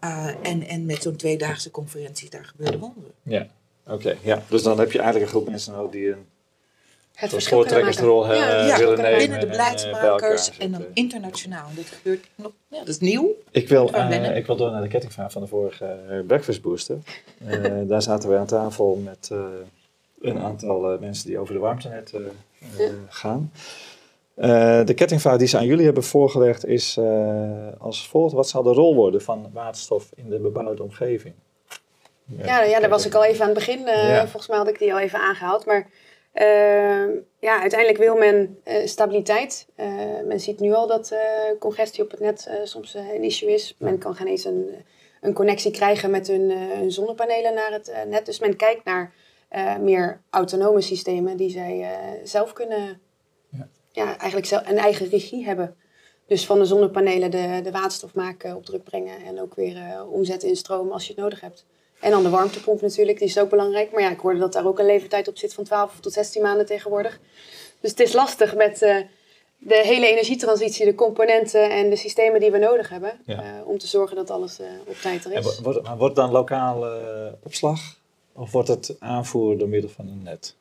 Uh, 0.04 0.28
en, 0.41 0.67
en 0.67 0.86
met 0.86 1.02
zo'n 1.02 1.15
tweedaagse 1.15 1.71
conferentie, 1.71 2.30
daar 2.30 2.45
gebeuren 2.45 2.80
wonderen. 2.80 3.12
Ja, 3.24 3.48
oké. 3.88 4.17
ja. 4.21 4.43
Dus 4.50 4.63
dan 4.63 4.80
heb 4.80 4.91
je 4.91 5.00
eigenlijk 5.00 5.26
een 5.32 5.38
groep 5.38 5.50
mensen 5.50 5.74
nodig 5.74 5.91
die 5.91 6.12
een 6.12 6.26
het 7.15 7.30
verschil 7.30 7.58
voortrekkersrol 7.58 8.34
ja, 8.34 8.65
ja, 8.65 8.78
willen 8.78 9.01
nemen. 9.01 9.17
Binnen 9.17 9.39
de 9.39 9.47
beleidsmakers 9.47 10.49
en, 10.49 10.60
en, 10.60 10.71
dan 10.71 10.86
internationaal. 10.93 11.67
Dit 11.75 11.86
gebeurt 11.86 12.28
nog, 12.36 12.51
ja, 12.67 12.80
dat 12.80 12.88
is 12.88 12.99
nieuw. 12.99 13.30
Ik 13.51 13.69
wil, 13.69 13.91
uh, 13.95 14.38
ik 14.38 14.45
wil 14.45 14.56
door 14.56 14.71
naar 14.71 14.82
de 14.82 14.88
kettingvraag 14.88 15.32
van 15.32 15.41
de 15.41 15.47
vorige 15.47 16.23
Breakfast 16.28 16.62
Booster. 16.62 16.97
Uh, 17.47 17.71
daar 17.89 18.01
zaten 18.01 18.30
we 18.30 18.38
aan 18.38 18.45
tafel 18.45 19.01
met 19.04 19.32
een 20.21 20.39
aantal 20.39 20.97
mensen 20.99 21.28
die 21.28 21.39
over 21.39 21.54
de 21.54 21.60
warmtenet 21.60 22.13
gaan. 23.10 23.51
de 24.86 24.93
kettingvraag 24.95 25.38
die 25.38 25.47
ze 25.47 25.58
aan 25.58 25.65
jullie 25.65 25.86
hebben 25.86 26.04
voorgelegd 26.04 26.65
is 26.65 26.99
als 27.78 28.08
volgt. 28.08 28.34
Wat 28.34 28.49
zal 28.49 28.63
de 28.63 28.73
rol 28.73 28.95
worden 28.95 29.21
van 29.21 29.49
waterstof 29.54 30.10
in 30.15 30.30
de 30.30 30.39
bebouwde 30.39 30.84
omgeving? 30.84 31.34
Ja, 32.25 32.62
ja, 32.62 32.80
daar 32.80 32.89
was 32.89 33.06
ik 33.06 33.13
al 33.13 33.25
even 33.25 33.41
aan 33.41 33.49
het 33.49 33.58
begin. 33.58 33.88
Volgens 34.17 34.47
mij 34.47 34.58
had 34.58 34.67
ik 34.67 34.80
die 34.80 34.93
al 34.93 34.99
even 34.99 35.19
aangehaald. 35.19 35.65
Maar 35.65 35.88
ja, 37.39 37.62
uiteindelijk 37.62 37.98
wil 37.98 38.15
men 38.15 38.62
uh, 38.67 38.86
stabiliteit. 38.86 39.67
Uh, 39.78 39.86
men 40.26 40.39
ziet 40.39 40.60
nu 40.60 40.74
al 40.74 40.88
dat 40.88 41.12
uh, 41.12 41.19
congestie 41.60 42.04
op 42.04 42.12
het 42.12 42.19
net 42.19 42.50
soms 42.63 42.93
een 42.93 43.24
issue 43.24 43.54
is. 43.54 43.76
Men 43.80 43.98
kan 43.98 44.15
geen 44.15 44.28
eens 44.28 44.45
een, 44.45 44.69
een 45.21 45.34
connectie 45.34 45.71
krijgen 45.71 46.12
met 46.12 46.28
hun, 46.28 46.52
hun 46.52 46.91
zonnepanelen 46.91 47.54
naar 47.54 47.71
het 47.71 47.93
net. 48.08 48.26
Dus 48.26 48.39
men 48.39 48.56
kijkt 48.56 48.86
naar 48.86 49.13
meer 49.80 50.21
autonome 50.30 50.82
systemen 50.82 51.38
die 51.38 51.50
zij 51.50 51.98
zelf 52.24 52.54
kunnen, 52.54 53.02
ja. 53.50 53.67
ja. 53.91 54.06
eigenlijk 54.06 54.45
zelf 54.45 54.69
een 54.69 54.78
eigen 54.78 55.10
regie 55.10 55.45
hebben. 55.45 55.76
Dus 56.28 56.45
van 56.45 56.60
de 56.60 56.65
zonnepanelen 56.65 57.32
de, 57.32 57.60
de 57.63 57.71
waterstof 57.71 58.13
maken, 58.13 58.56
op 58.56 58.65
druk 58.65 58.84
brengen 58.84 59.24
en 59.26 59.41
ook 59.41 59.56
weer 59.56 60.06
omzetten 60.10 60.50
in 60.50 60.56
stroom 60.56 60.91
als 60.91 61.08
je 61.08 61.13
het 61.13 61.21
nodig 61.21 61.41
hebt. 61.41 61.65
En 61.99 62.12
dan 62.12 62.23
de 62.23 62.29
warmtepomp 62.29 62.81
natuurlijk, 62.81 63.19
die 63.19 63.27
is 63.27 63.39
ook 63.39 63.49
belangrijk. 63.49 63.91
Maar 63.91 64.01
ja, 64.01 64.12
ik 64.12 64.19
hoorde 64.19 64.39
dat 64.39 64.53
daar 64.53 64.67
ook 64.67 64.79
een 64.79 64.86
leeftijd 64.86 65.27
op 65.27 65.38
zit 65.38 65.53
van 65.53 65.63
12 65.63 65.99
tot 65.99 66.13
16 66.13 66.41
maanden 66.41 66.65
tegenwoordig. 66.65 67.19
Dus 67.79 67.91
het 67.91 67.99
is 67.99 68.13
lastig 68.13 68.55
met 68.55 68.81
uh, 68.81 68.97
de 69.58 69.81
hele 69.84 70.08
energietransitie, 70.08 70.86
de 70.86 70.95
componenten 70.95 71.69
en 71.69 71.89
de 71.89 71.95
systemen 71.95 72.39
die 72.39 72.51
we 72.51 72.58
nodig 72.58 72.89
hebben. 72.89 73.19
Uh, 73.25 73.39
om 73.65 73.77
te 73.77 73.88
zorgen 73.88 74.15
dat 74.15 74.29
alles 74.29 74.60
uh, 74.60 74.65
op 74.88 74.95
tijd 74.95 75.25
er 75.25 75.31
is. 75.31 75.58
En 75.58 75.63
wordt, 75.63 75.88
wordt 75.97 76.15
dan 76.15 76.31
lokale 76.31 77.38
opslag? 77.43 77.79
Of 78.34 78.51
wordt 78.51 78.67
het 78.67 78.95
aanvoer 78.99 79.58
door 79.58 79.67
middel 79.67 79.89
van 79.89 80.08
een 80.08 80.23
net? 80.23 80.55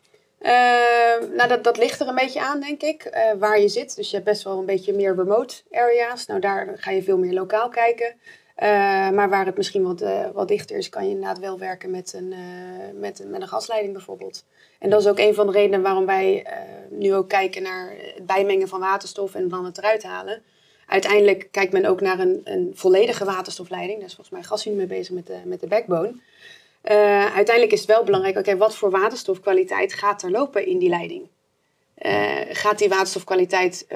nou, 1.36 1.48
dat, 1.48 1.64
dat 1.64 1.76
ligt 1.76 2.00
er 2.00 2.08
een 2.08 2.14
beetje 2.14 2.40
aan, 2.40 2.60
denk 2.60 2.82
ik, 2.82 3.28
waar 3.38 3.60
je 3.60 3.68
zit. 3.68 3.96
Dus 3.96 4.08
je 4.08 4.14
hebt 4.14 4.28
best 4.28 4.42
wel 4.42 4.58
een 4.58 4.66
beetje 4.66 4.92
meer 4.92 5.14
remote 5.14 5.54
areas. 5.72 6.26
Nou, 6.26 6.40
daar 6.40 6.72
ga 6.76 6.90
je 6.90 7.02
veel 7.02 7.18
meer 7.18 7.32
lokaal 7.32 7.68
kijken. 7.68 8.14
Eh, 8.54 9.10
maar 9.10 9.28
waar 9.28 9.46
het 9.46 9.56
misschien 9.56 9.82
wat, 9.82 10.02
uh, 10.02 10.26
wat 10.32 10.48
dichter 10.48 10.76
is, 10.76 10.88
kan 10.88 11.04
je 11.04 11.10
inderdaad 11.10 11.38
wel 11.38 11.58
werken 11.58 11.90
met 11.90 12.12
een, 12.12 12.32
uh, 12.32 12.38
met, 13.00 13.24
met 13.26 13.40
een 13.40 13.48
gasleiding 13.48 13.92
bijvoorbeeld. 13.92 14.44
En 14.78 14.90
dat 14.90 15.00
is 15.00 15.06
ook 15.06 15.18
een 15.18 15.34
van 15.34 15.46
de 15.46 15.52
redenen 15.52 15.82
waarom 15.82 16.06
wij 16.06 16.46
nu 16.90 17.14
ook 17.14 17.28
kijken 17.28 17.62
naar 17.62 17.94
het 18.14 18.26
bijmengen 18.26 18.68
van 18.68 18.80
waterstof 18.80 19.34
en 19.34 19.48
dan 19.48 19.64
het 19.64 19.78
eruit 19.78 20.02
halen. 20.02 20.42
Uiteindelijk 20.86 21.48
kijkt 21.50 21.72
men 21.72 21.86
ook 21.86 22.00
naar 22.00 22.18
een, 22.18 22.40
een 22.44 22.72
volledige 22.74 23.24
waterstofleiding. 23.24 23.98
Daar 23.98 24.08
is 24.08 24.14
volgens 24.14 24.36
mij 24.36 24.44
Gas 24.44 24.64
nu 24.64 24.72
mee 24.72 24.86
bezig 24.86 25.14
met 25.14 25.26
de, 25.26 25.38
met 25.44 25.60
de 25.60 25.66
backbone. 25.66 26.14
uiteindelijk 27.34 27.72
is 27.72 27.80
het 27.80 27.88
wel 27.88 28.04
belangrijk, 28.04 28.38
oké, 28.38 28.56
wat 28.56 28.76
voor 28.76 28.90
waterstofkwaliteit 28.90 29.92
gaat 29.92 30.22
er 30.22 30.30
lopen 30.30 30.66
in 30.66 30.78
die 30.78 30.88
leiding? 30.88 31.28
gaat 32.50 32.78
die 32.78 32.88
waterstofkwaliteit 32.88 33.86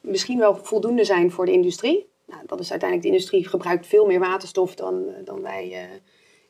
misschien 0.00 0.38
wel 0.38 0.56
voldoende 0.56 1.04
zijn 1.04 1.30
voor 1.30 1.46
de 1.46 1.52
industrie? 1.52 2.09
Nou, 2.30 2.42
dat 2.46 2.60
is 2.60 2.70
uiteindelijk, 2.70 3.08
de 3.08 3.14
industrie 3.14 3.48
gebruikt 3.48 3.86
veel 3.86 4.06
meer 4.06 4.18
waterstof 4.18 4.74
dan, 4.74 5.08
eh, 5.08 5.24
dan 5.24 5.42
wij 5.42 5.68
uh, 5.70 5.78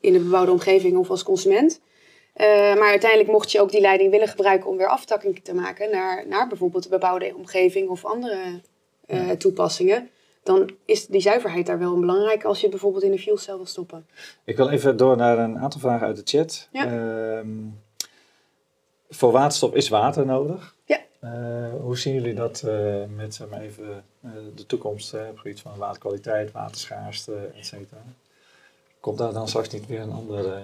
in 0.00 0.12
de 0.12 0.18
bebouwde 0.18 0.50
omgeving 0.50 0.96
of 0.96 1.10
als 1.10 1.22
consument. 1.22 1.80
Uh, 2.36 2.46
maar 2.76 2.88
uiteindelijk 2.88 3.30
mocht 3.30 3.52
je 3.52 3.60
ook 3.60 3.70
die 3.70 3.80
leiding 3.80 4.10
willen 4.10 4.28
gebruiken 4.28 4.70
om 4.70 4.76
weer 4.76 4.88
aftakking 4.88 5.40
te 5.44 5.54
maken 5.54 5.90
naar, 5.90 6.28
naar 6.28 6.48
bijvoorbeeld 6.48 6.82
de 6.82 6.88
bebouwde 6.88 7.34
omgeving 7.36 7.88
of 7.88 8.04
andere 8.04 8.60
uh, 9.06 9.30
toepassingen, 9.30 10.10
dan 10.42 10.70
is 10.84 11.06
die 11.06 11.20
zuiverheid 11.20 11.66
daar 11.66 11.78
wel 11.78 12.00
belangrijk 12.00 12.44
als 12.44 12.60
je 12.60 12.68
bijvoorbeeld 12.68 13.02
in 13.02 13.12
een 13.12 13.18
fuelcel 13.18 13.56
wil 13.56 13.66
stoppen. 13.66 14.06
Ik 14.44 14.56
wil 14.56 14.68
even 14.68 14.96
door 14.96 15.16
naar 15.16 15.38
een 15.38 15.58
aantal 15.58 15.80
vragen 15.80 16.06
uit 16.06 16.16
de 16.16 16.38
chat. 16.38 16.68
Ja. 16.72 16.84
Ehm, 16.84 17.48
voor 19.08 19.32
waterstof 19.32 19.74
is 19.74 19.88
water 19.88 20.26
nodig. 20.26 20.76
Uh, 21.24 21.30
hoe 21.80 21.98
zien 21.98 22.14
jullie 22.14 22.34
dat 22.34 22.62
uh, 22.66 23.04
met 23.16 23.34
zeg 23.34 23.48
maar 23.48 23.60
even, 23.60 24.04
uh, 24.24 24.30
de 24.54 24.66
toekomst 24.66 25.14
op 25.14 25.20
het 25.20 25.38
gebied 25.38 25.60
van 25.60 25.76
waterkwaliteit, 25.76 26.52
waterschaarste, 26.52 27.50
et 27.56 27.66
cetera? 27.66 28.02
Komt 29.00 29.18
daar 29.18 29.32
dan 29.32 29.48
straks 29.48 29.68
niet 29.68 29.86
weer 29.86 30.00
een 30.00 30.12
ander 30.12 30.62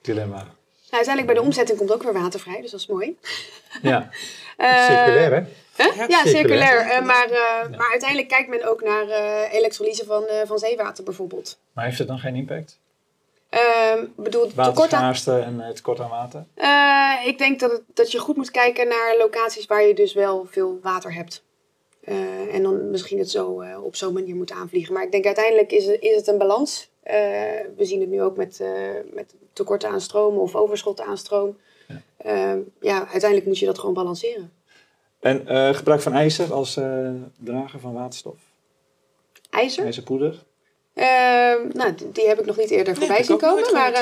dilemma? 0.00 0.36
Nou, 0.36 0.46
uiteindelijk 0.90 1.26
bij 1.26 1.34
de 1.34 1.48
omzetting 1.48 1.78
komt 1.78 1.92
ook 1.92 2.02
weer 2.02 2.12
water 2.12 2.40
vrij, 2.40 2.60
dus 2.60 2.70
dat 2.70 2.80
is 2.80 2.86
mooi. 2.86 3.18
Ja. 3.82 4.10
circulair, 4.88 5.32
hè? 5.32 5.42
Huh? 5.76 6.08
Ja, 6.08 6.26
circulair. 6.26 7.04
maar, 7.04 7.28
maar 7.70 7.90
uiteindelijk 7.90 8.28
kijkt 8.28 8.48
men 8.48 8.68
ook 8.68 8.82
naar 8.82 9.06
elektrolyse 9.50 10.04
van, 10.04 10.24
van 10.46 10.58
zeewater 10.58 11.04
bijvoorbeeld. 11.04 11.58
Maar 11.72 11.84
heeft 11.84 11.98
het 11.98 12.08
dan 12.08 12.18
geen 12.18 12.36
impact? 12.36 12.78
Uh, 13.50 14.02
bedoel, 14.16 14.46
tekort 14.46 14.92
aan... 14.92 15.14
en 15.26 15.60
het 15.60 15.76
tekort 15.76 16.00
aan 16.00 16.10
water? 16.10 16.44
Uh, 16.56 17.26
ik 17.26 17.38
denk 17.38 17.60
dat, 17.60 17.70
het, 17.70 17.82
dat 17.94 18.12
je 18.12 18.18
goed 18.18 18.36
moet 18.36 18.50
kijken 18.50 18.88
naar 18.88 19.14
locaties 19.18 19.66
waar 19.66 19.82
je 19.82 19.94
dus 19.94 20.14
wel 20.14 20.46
veel 20.50 20.78
water 20.82 21.14
hebt. 21.14 21.44
Uh, 22.04 22.54
en 22.54 22.62
dan 22.62 22.90
misschien 22.90 23.18
het 23.18 23.30
zo 23.30 23.62
uh, 23.62 23.84
op 23.84 23.96
zo'n 23.96 24.12
manier 24.12 24.36
moet 24.36 24.52
aanvliegen. 24.52 24.94
Maar 24.94 25.02
ik 25.02 25.12
denk 25.12 25.26
uiteindelijk 25.26 25.72
is 25.72 25.86
het, 25.86 26.00
is 26.00 26.16
het 26.16 26.26
een 26.26 26.38
balans. 26.38 26.90
we 27.76 27.76
zien 27.78 28.00
het 28.00 28.08
nu 28.08 28.22
ook 28.22 28.36
met, 28.36 28.60
met 29.12 29.34
tekort 29.52 29.84
aan 29.84 30.00
stroom 30.00 30.38
of 30.38 30.54
overschot 30.54 31.00
aan 31.00 31.18
stroom. 31.18 31.56
Ja. 31.86 32.58
ja, 32.80 32.98
uiteindelijk 32.98 33.46
moet 33.46 33.58
je 33.58 33.66
dat 33.66 33.78
gewoon 33.78 33.94
balanceren. 33.94 34.52
En 35.20 35.46
gebruik 35.74 36.00
van 36.00 36.12
ijzer 36.12 36.52
als 36.52 36.78
drager 37.38 37.80
van 37.80 37.92
waterstof? 37.92 38.36
IJzer? 39.50 39.84
IJzerpoeder? 39.84 40.42
Ehm, 41.00 41.58
nou, 41.72 41.94
die 42.12 42.28
heb 42.28 42.40
ik 42.40 42.46
nog 42.46 42.56
niet 42.56 42.70
eerder 42.70 42.96
voorbij 42.96 43.22
zien 43.22 43.38
komen. 43.38 43.72
Maar, 43.72 43.92
uh, 43.92 43.98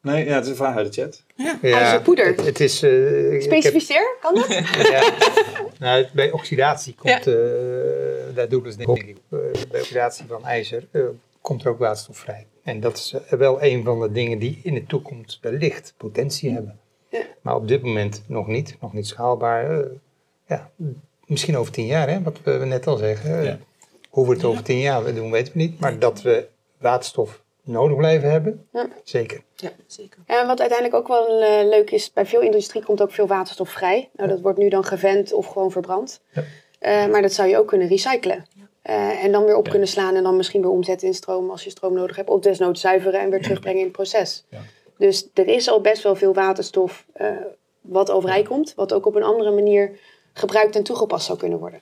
nee. 0.00 0.24
ja, 0.24 0.34
het 0.34 0.44
is 0.44 0.50
een 0.50 0.56
vraag 0.56 0.76
uit 0.76 0.94
de 0.94 1.02
chat. 1.02 1.22
Ja, 1.36 1.58
ja 1.62 2.00
poeder. 2.00 2.26
Het, 2.26 2.44
het 2.44 2.60
is, 2.60 2.82
uh, 2.82 3.42
Specificeer, 3.42 4.16
kan 4.20 4.34
dat? 4.34 4.48
ja. 4.92 5.12
Nou, 5.78 6.06
bij 6.12 6.30
oxidatie 6.30 6.94
komt, 6.94 7.24
ja. 7.24 7.32
uh, 7.32 8.34
daar 8.34 8.48
doen 8.48 8.62
we 8.62 8.76
denk 8.76 8.98
ik, 8.98 9.16
bij 9.70 9.80
oxidatie 9.80 10.24
van 10.28 10.44
ijzer 10.44 10.88
komt 11.40 11.64
er 11.64 11.70
ook 11.70 11.78
waterstof 11.78 12.18
vrij. 12.18 12.46
En 12.62 12.80
dat 12.80 12.96
is 12.96 13.14
wel 13.30 13.62
een 13.62 13.84
van 13.84 14.00
de 14.00 14.12
dingen 14.12 14.38
die 14.38 14.60
in 14.62 14.74
de 14.74 14.84
toekomst 14.84 15.38
wellicht 15.40 15.94
potentie 15.96 16.50
hebben. 16.52 16.78
Ja. 17.10 17.22
Maar 17.40 17.54
op 17.54 17.68
dit 17.68 17.82
moment 17.82 18.22
nog 18.26 18.46
niet, 18.46 18.76
nog 18.80 18.92
niet 18.92 19.06
schaalbaar. 19.06 19.84
ja, 20.46 20.70
misschien 21.26 21.56
over 21.56 21.72
tien 21.72 21.86
jaar, 21.86 22.08
hè, 22.08 22.22
wat 22.22 22.38
we 22.44 22.52
net 22.64 22.86
al 22.86 22.96
zeggen. 22.96 23.44
Ja. 23.44 23.58
Hoe 24.18 24.26
we 24.26 24.32
het 24.32 24.44
over 24.44 24.62
tien 24.62 24.78
jaar 24.78 25.14
doen, 25.14 25.30
weten 25.30 25.52
we 25.52 25.58
niet. 25.58 25.80
Maar 25.80 25.98
dat 25.98 26.22
we 26.22 26.48
waterstof 26.78 27.42
nodig 27.62 27.96
blijven 27.96 28.30
hebben, 28.30 28.66
ja. 28.72 28.88
zeker. 29.04 29.42
Ja, 29.54 29.70
zeker. 29.86 30.18
En 30.26 30.46
wat 30.46 30.60
uiteindelijk 30.60 30.98
ook 30.98 31.08
wel 31.08 31.42
uh, 31.42 31.68
leuk 31.68 31.90
is, 31.90 32.12
bij 32.12 32.26
veel 32.26 32.40
industrie 32.40 32.82
komt 32.82 33.02
ook 33.02 33.10
veel 33.10 33.26
waterstof 33.26 33.70
vrij. 33.70 34.10
Nou, 34.12 34.28
dat 34.28 34.40
wordt 34.40 34.58
nu 34.58 34.68
dan 34.68 34.84
gevent 34.84 35.32
of 35.32 35.46
gewoon 35.46 35.70
verbrand. 35.70 36.20
Ja. 36.32 36.42
Uh, 36.80 37.12
maar 37.12 37.22
dat 37.22 37.32
zou 37.32 37.48
je 37.48 37.58
ook 37.58 37.66
kunnen 37.66 37.88
recyclen. 37.88 38.46
Uh, 38.84 39.24
en 39.24 39.32
dan 39.32 39.44
weer 39.44 39.56
op 39.56 39.68
kunnen 39.68 39.88
slaan 39.88 40.14
en 40.14 40.22
dan 40.22 40.36
misschien 40.36 40.60
weer 40.60 40.70
omzetten 40.70 41.08
in 41.08 41.14
stroom 41.14 41.50
als 41.50 41.64
je 41.64 41.70
stroom 41.70 41.94
nodig 41.94 42.16
hebt. 42.16 42.28
Of 42.28 42.40
desnoods 42.40 42.80
zuiveren 42.80 43.20
en 43.20 43.30
weer 43.30 43.42
terugbrengen 43.42 43.78
in 43.78 43.86
het 43.86 43.96
proces. 43.96 44.44
Ja. 44.50 44.60
Dus 44.98 45.28
er 45.34 45.48
is 45.48 45.68
al 45.68 45.80
best 45.80 46.02
wel 46.02 46.16
veel 46.16 46.34
waterstof 46.34 47.06
uh, 47.20 47.28
wat 47.80 48.10
overij 48.10 48.42
komt, 48.42 48.74
wat 48.74 48.92
ook 48.92 49.06
op 49.06 49.14
een 49.14 49.22
andere 49.22 49.50
manier 49.50 49.98
gebruikt 50.32 50.76
en 50.76 50.82
toegepast 50.82 51.26
zou 51.26 51.38
kunnen 51.38 51.58
worden. 51.58 51.80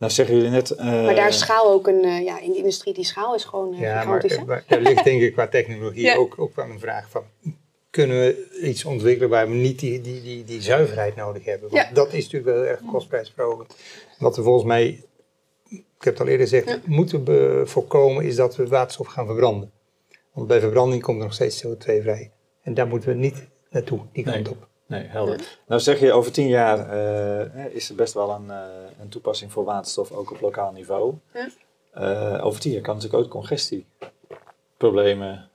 Nou 0.00 0.12
zeggen 0.12 0.36
jullie 0.36 0.50
net... 0.50 0.70
Uh... 0.70 0.78
Maar 1.04 1.14
daar 1.14 1.28
is 1.28 1.38
schaal 1.38 1.70
ook 1.70 1.86
een... 1.86 2.04
Uh, 2.04 2.24
ja, 2.24 2.40
in 2.40 2.50
de 2.50 2.56
industrie 2.56 2.94
die 2.94 3.04
schaal 3.04 3.34
is 3.34 3.44
gewoon 3.44 3.74
uh, 3.74 3.80
ja, 3.80 4.00
gigantisch. 4.00 4.36
Maar, 4.36 4.46
maar 4.46 4.64
daar 4.66 4.80
ligt 4.80 5.04
denk 5.04 5.22
ik 5.22 5.32
qua 5.32 5.48
technologie 5.48 6.02
ja. 6.10 6.16
ook, 6.16 6.34
ook 6.38 6.56
wel 6.56 6.64
een 6.64 6.80
vraag 6.80 7.10
van... 7.10 7.22
Kunnen 7.90 8.18
we 8.18 8.58
iets 8.62 8.84
ontwikkelen 8.84 9.30
waar 9.30 9.48
we 9.48 9.54
niet 9.54 9.78
die, 9.78 10.00
die, 10.00 10.22
die, 10.22 10.44
die 10.44 10.62
zuiverheid 10.62 11.16
nodig 11.16 11.44
hebben? 11.44 11.70
Want 11.70 11.82
ja. 11.82 11.94
dat 11.94 12.12
is 12.12 12.24
natuurlijk 12.24 12.56
wel 12.56 12.64
erg 12.64 12.80
kostprijsverhogend. 12.92 13.74
Wat 14.18 14.36
we 14.36 14.42
volgens 14.42 14.64
mij, 14.64 15.04
ik 15.68 15.84
heb 15.98 16.12
het 16.12 16.20
al 16.20 16.26
eerder 16.26 16.48
gezegd, 16.48 16.86
moeten 16.86 17.68
voorkomen 17.68 18.24
is 18.24 18.36
dat 18.36 18.56
we 18.56 18.66
waterstof 18.66 19.06
gaan 19.06 19.26
verbranden. 19.26 19.70
Want 20.32 20.46
bij 20.46 20.60
verbranding 20.60 21.02
komt 21.02 21.18
er 21.18 21.24
nog 21.24 21.34
steeds 21.34 21.66
CO2 21.66 21.76
vrij. 21.76 22.30
En 22.62 22.74
daar 22.74 22.86
moeten 22.86 23.08
we 23.08 23.14
niet 23.14 23.46
naartoe, 23.70 24.00
die 24.12 24.24
kant 24.24 24.36
nee. 24.36 24.50
op. 24.50 24.68
Nee, 24.90 25.06
helder. 25.06 25.58
Nou 25.66 25.80
zeg 25.80 26.00
je, 26.00 26.12
over 26.12 26.32
tien 26.32 26.48
jaar 26.48 26.94
uh, 26.94 27.74
is 27.74 27.88
er 27.88 27.94
best 27.94 28.14
wel 28.14 28.30
een, 28.30 28.46
uh, 28.46 28.64
een, 29.00 29.08
toepassing 29.08 29.52
voor 29.52 29.64
waterstof, 29.64 30.12
ook 30.12 30.30
op 30.30 30.40
lokaal 30.40 30.72
niveau. 30.72 31.14
Ja. 31.34 31.48
Uh, 31.98 32.44
over 32.44 32.60
tien 32.60 32.72
jaar 32.72 32.82
kan 32.82 32.94
natuurlijk 32.94 33.24
ook 33.24 33.30
congestieproblemen 33.30 35.50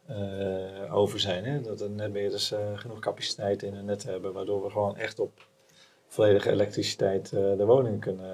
over 0.92 1.20
zijn. 1.20 1.46
Hè? 1.46 1.62
Dat 1.62 1.82
er 1.82 1.90
netbeheerders 1.90 2.54
genoeg 2.76 3.00
capaciteit 3.00 3.64
in 3.64 3.74
hun 3.74 3.86
net 3.86 4.04
hebben, 4.04 4.34
waardoor 4.34 4.64
we 4.64 4.70
gewoon 4.70 4.98
echt 4.98 5.20
op 5.20 5.48
volledige 6.08 6.52
elektriciteit 6.52 7.30
de 7.30 7.66
woningen 7.66 8.00
kunnen... 8.00 8.28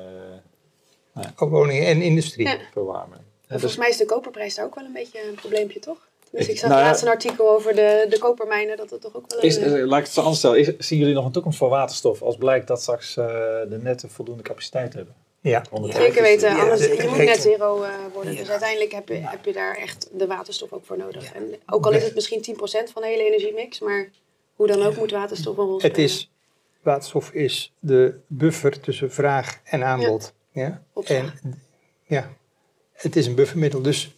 Nou 1.14 1.28
ja, 1.38 1.48
woningen 1.48 1.88
en 1.88 2.02
industrie. 2.02 2.48
Ja. 2.48 2.58
Verwarmen. 2.72 3.26
volgens 3.48 3.62
dus 3.62 3.78
mij 3.78 3.90
is 3.90 3.98
de 3.98 4.06
koperprijs 4.06 4.56
daar 4.56 4.66
ook 4.66 4.76
wel 4.76 4.86
een 4.86 4.94
beetje 4.94 5.28
een 5.28 5.36
probleempje, 5.36 5.80
toch? 5.80 6.10
Dus 6.32 6.48
ik 6.48 6.58
zag 6.58 6.70
nou, 6.70 6.82
laatst 6.82 7.02
een 7.02 7.10
artikel 7.10 7.50
over 7.50 7.76
de, 7.76 8.06
de 8.10 8.20
kopermijnen, 8.20 8.78
dat 8.78 8.90
het 8.90 9.02
toch 9.02 9.16
ook 9.16 9.26
wel 9.28 9.40
een... 9.40 9.46
Is, 9.46 9.58
uh, 9.58 9.86
laat 9.86 10.00
ik 10.00 10.06
het 10.06 10.14
zo 10.14 10.22
anders 10.22 10.40
stellen. 10.40 10.76
zien 10.78 11.00
jullie 11.00 11.14
nog 11.14 11.26
een 11.26 11.32
toekomst 11.32 11.58
voor 11.58 11.70
waterstof 11.70 12.22
als 12.22 12.36
blijkt 12.36 12.68
dat 12.68 12.82
straks 12.82 13.18
uh, 13.18 13.26
de 13.70 13.80
netten 13.82 14.10
voldoende 14.10 14.44
capaciteit 14.44 14.94
hebben? 14.94 15.16
Ja. 15.42 15.64
Zeker 15.82 16.22
weten, 16.22 16.60
anders, 16.60 16.86
je 16.86 17.06
moet 17.10 17.18
net 17.18 17.42
zero 17.42 17.84
uh, 17.84 17.90
worden. 18.14 18.36
Dus 18.36 18.50
uiteindelijk 18.50 18.92
heb 18.92 19.08
je, 19.08 19.14
heb 19.14 19.46
je 19.46 19.54
daar 19.54 19.76
echt 19.76 20.10
de 20.14 20.28
waterstof 20.28 20.74
ook 20.74 20.86
voor 20.86 20.98
nodig. 20.98 21.34
En 21.34 21.56
ook 21.66 21.86
al 21.86 21.92
is 21.92 22.04
het 22.04 22.16
misschien 22.16 22.46
10% 22.50 22.92
van 22.94 23.02
de 23.02 23.08
hele 23.08 23.26
energiemix, 23.26 23.80
maar 23.80 24.10
hoe 24.56 24.68
dan 24.68 24.82
ook 24.82 24.96
moet 24.96 25.12
waterstof 25.12 25.58
een 25.58 25.66
rol 25.66 25.80
spelen. 25.80 25.96
Het 25.96 26.04
is, 26.10 26.32
waterstof 26.82 27.32
is 27.32 27.74
de 27.80 28.20
buffer 28.28 28.80
tussen 28.80 29.12
vraag 29.12 29.60
en 29.64 29.84
aanbod. 29.84 30.34
Ja. 30.52 30.84
En, 31.04 31.34
ja. 32.04 32.34
Het 32.92 33.16
is 33.16 33.28
een 33.28 33.36
buffermiddel, 33.36 33.82
dus 33.82 34.16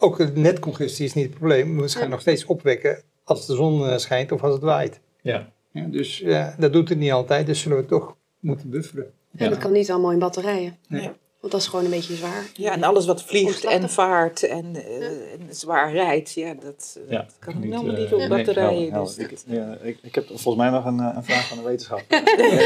ook 0.00 0.16
de 0.16 0.32
netcongestie 0.34 1.04
is 1.04 1.14
niet 1.14 1.24
het 1.24 1.34
probleem. 1.34 1.80
We 1.80 1.88
gaan 1.88 2.10
nog 2.10 2.20
steeds 2.20 2.44
opwekken 2.44 3.02
als 3.24 3.46
de 3.46 3.54
zon 3.54 3.88
eh, 3.88 3.96
schijnt 3.96 4.32
of 4.32 4.42
als 4.42 4.52
het 4.52 4.62
waait. 4.62 5.00
Ja. 5.22 5.52
ja 5.70 5.84
dus 5.84 6.18
ja, 6.18 6.54
dat 6.58 6.72
doet 6.72 6.88
het 6.88 6.98
niet 6.98 7.12
altijd, 7.12 7.46
dus 7.46 7.60
zullen 7.60 7.78
we 7.78 7.86
toch 7.86 8.16
moeten 8.40 8.70
bufferen. 8.70 9.12
Ja, 9.30 9.48
dat 9.48 9.58
kan 9.58 9.72
niet 9.72 9.90
allemaal 9.90 10.12
in 10.12 10.18
batterijen. 10.18 10.76
Nee. 10.88 11.10
Want 11.40 11.52
dat 11.52 11.60
is 11.60 11.68
gewoon 11.68 11.84
een 11.84 11.90
beetje 11.90 12.14
zwaar. 12.14 12.50
Ja, 12.54 12.72
en 12.72 12.82
alles 12.82 13.06
wat 13.06 13.22
vliegt 13.22 13.64
en 13.64 13.90
vaart 13.90 14.42
en, 14.42 14.74
uh, 14.74 15.32
en, 15.32 15.46
zwaar 15.50 15.92
rijdt, 15.92 16.32
ja, 16.32 16.54
dat, 16.54 16.98
ja, 17.08 17.22
dat 17.22 17.36
kan 17.38 17.60
niet, 17.60 17.74
helemaal 17.74 17.96
niet 17.96 18.12
op 18.12 18.28
batterijen. 18.28 18.92
Nee, 18.92 19.02
dus 19.02 19.16
ik, 19.16 19.34
ja, 19.46 19.76
ik, 19.82 19.98
ik, 20.02 20.14
heb 20.14 20.26
volgens 20.26 20.56
mij 20.56 20.70
nog 20.70 20.84
een, 20.84 20.98
een 20.98 21.24
vraag 21.24 21.48
van 21.48 21.56
de 21.56 21.64
wetenschap. 21.64 22.04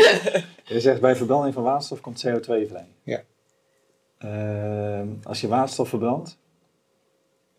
je 0.75 0.81
zegt 0.81 1.01
bij 1.01 1.17
verbranding 1.17 1.55
van 1.55 1.63
waterstof 1.63 2.01
komt 2.01 2.27
CO2 2.27 2.43
vrij. 2.43 2.87
Ja. 3.03 3.23
Uh, 4.25 5.09
als 5.23 5.41
je 5.41 5.49
waterstof 5.49 5.89
verbrandt, 5.89 6.39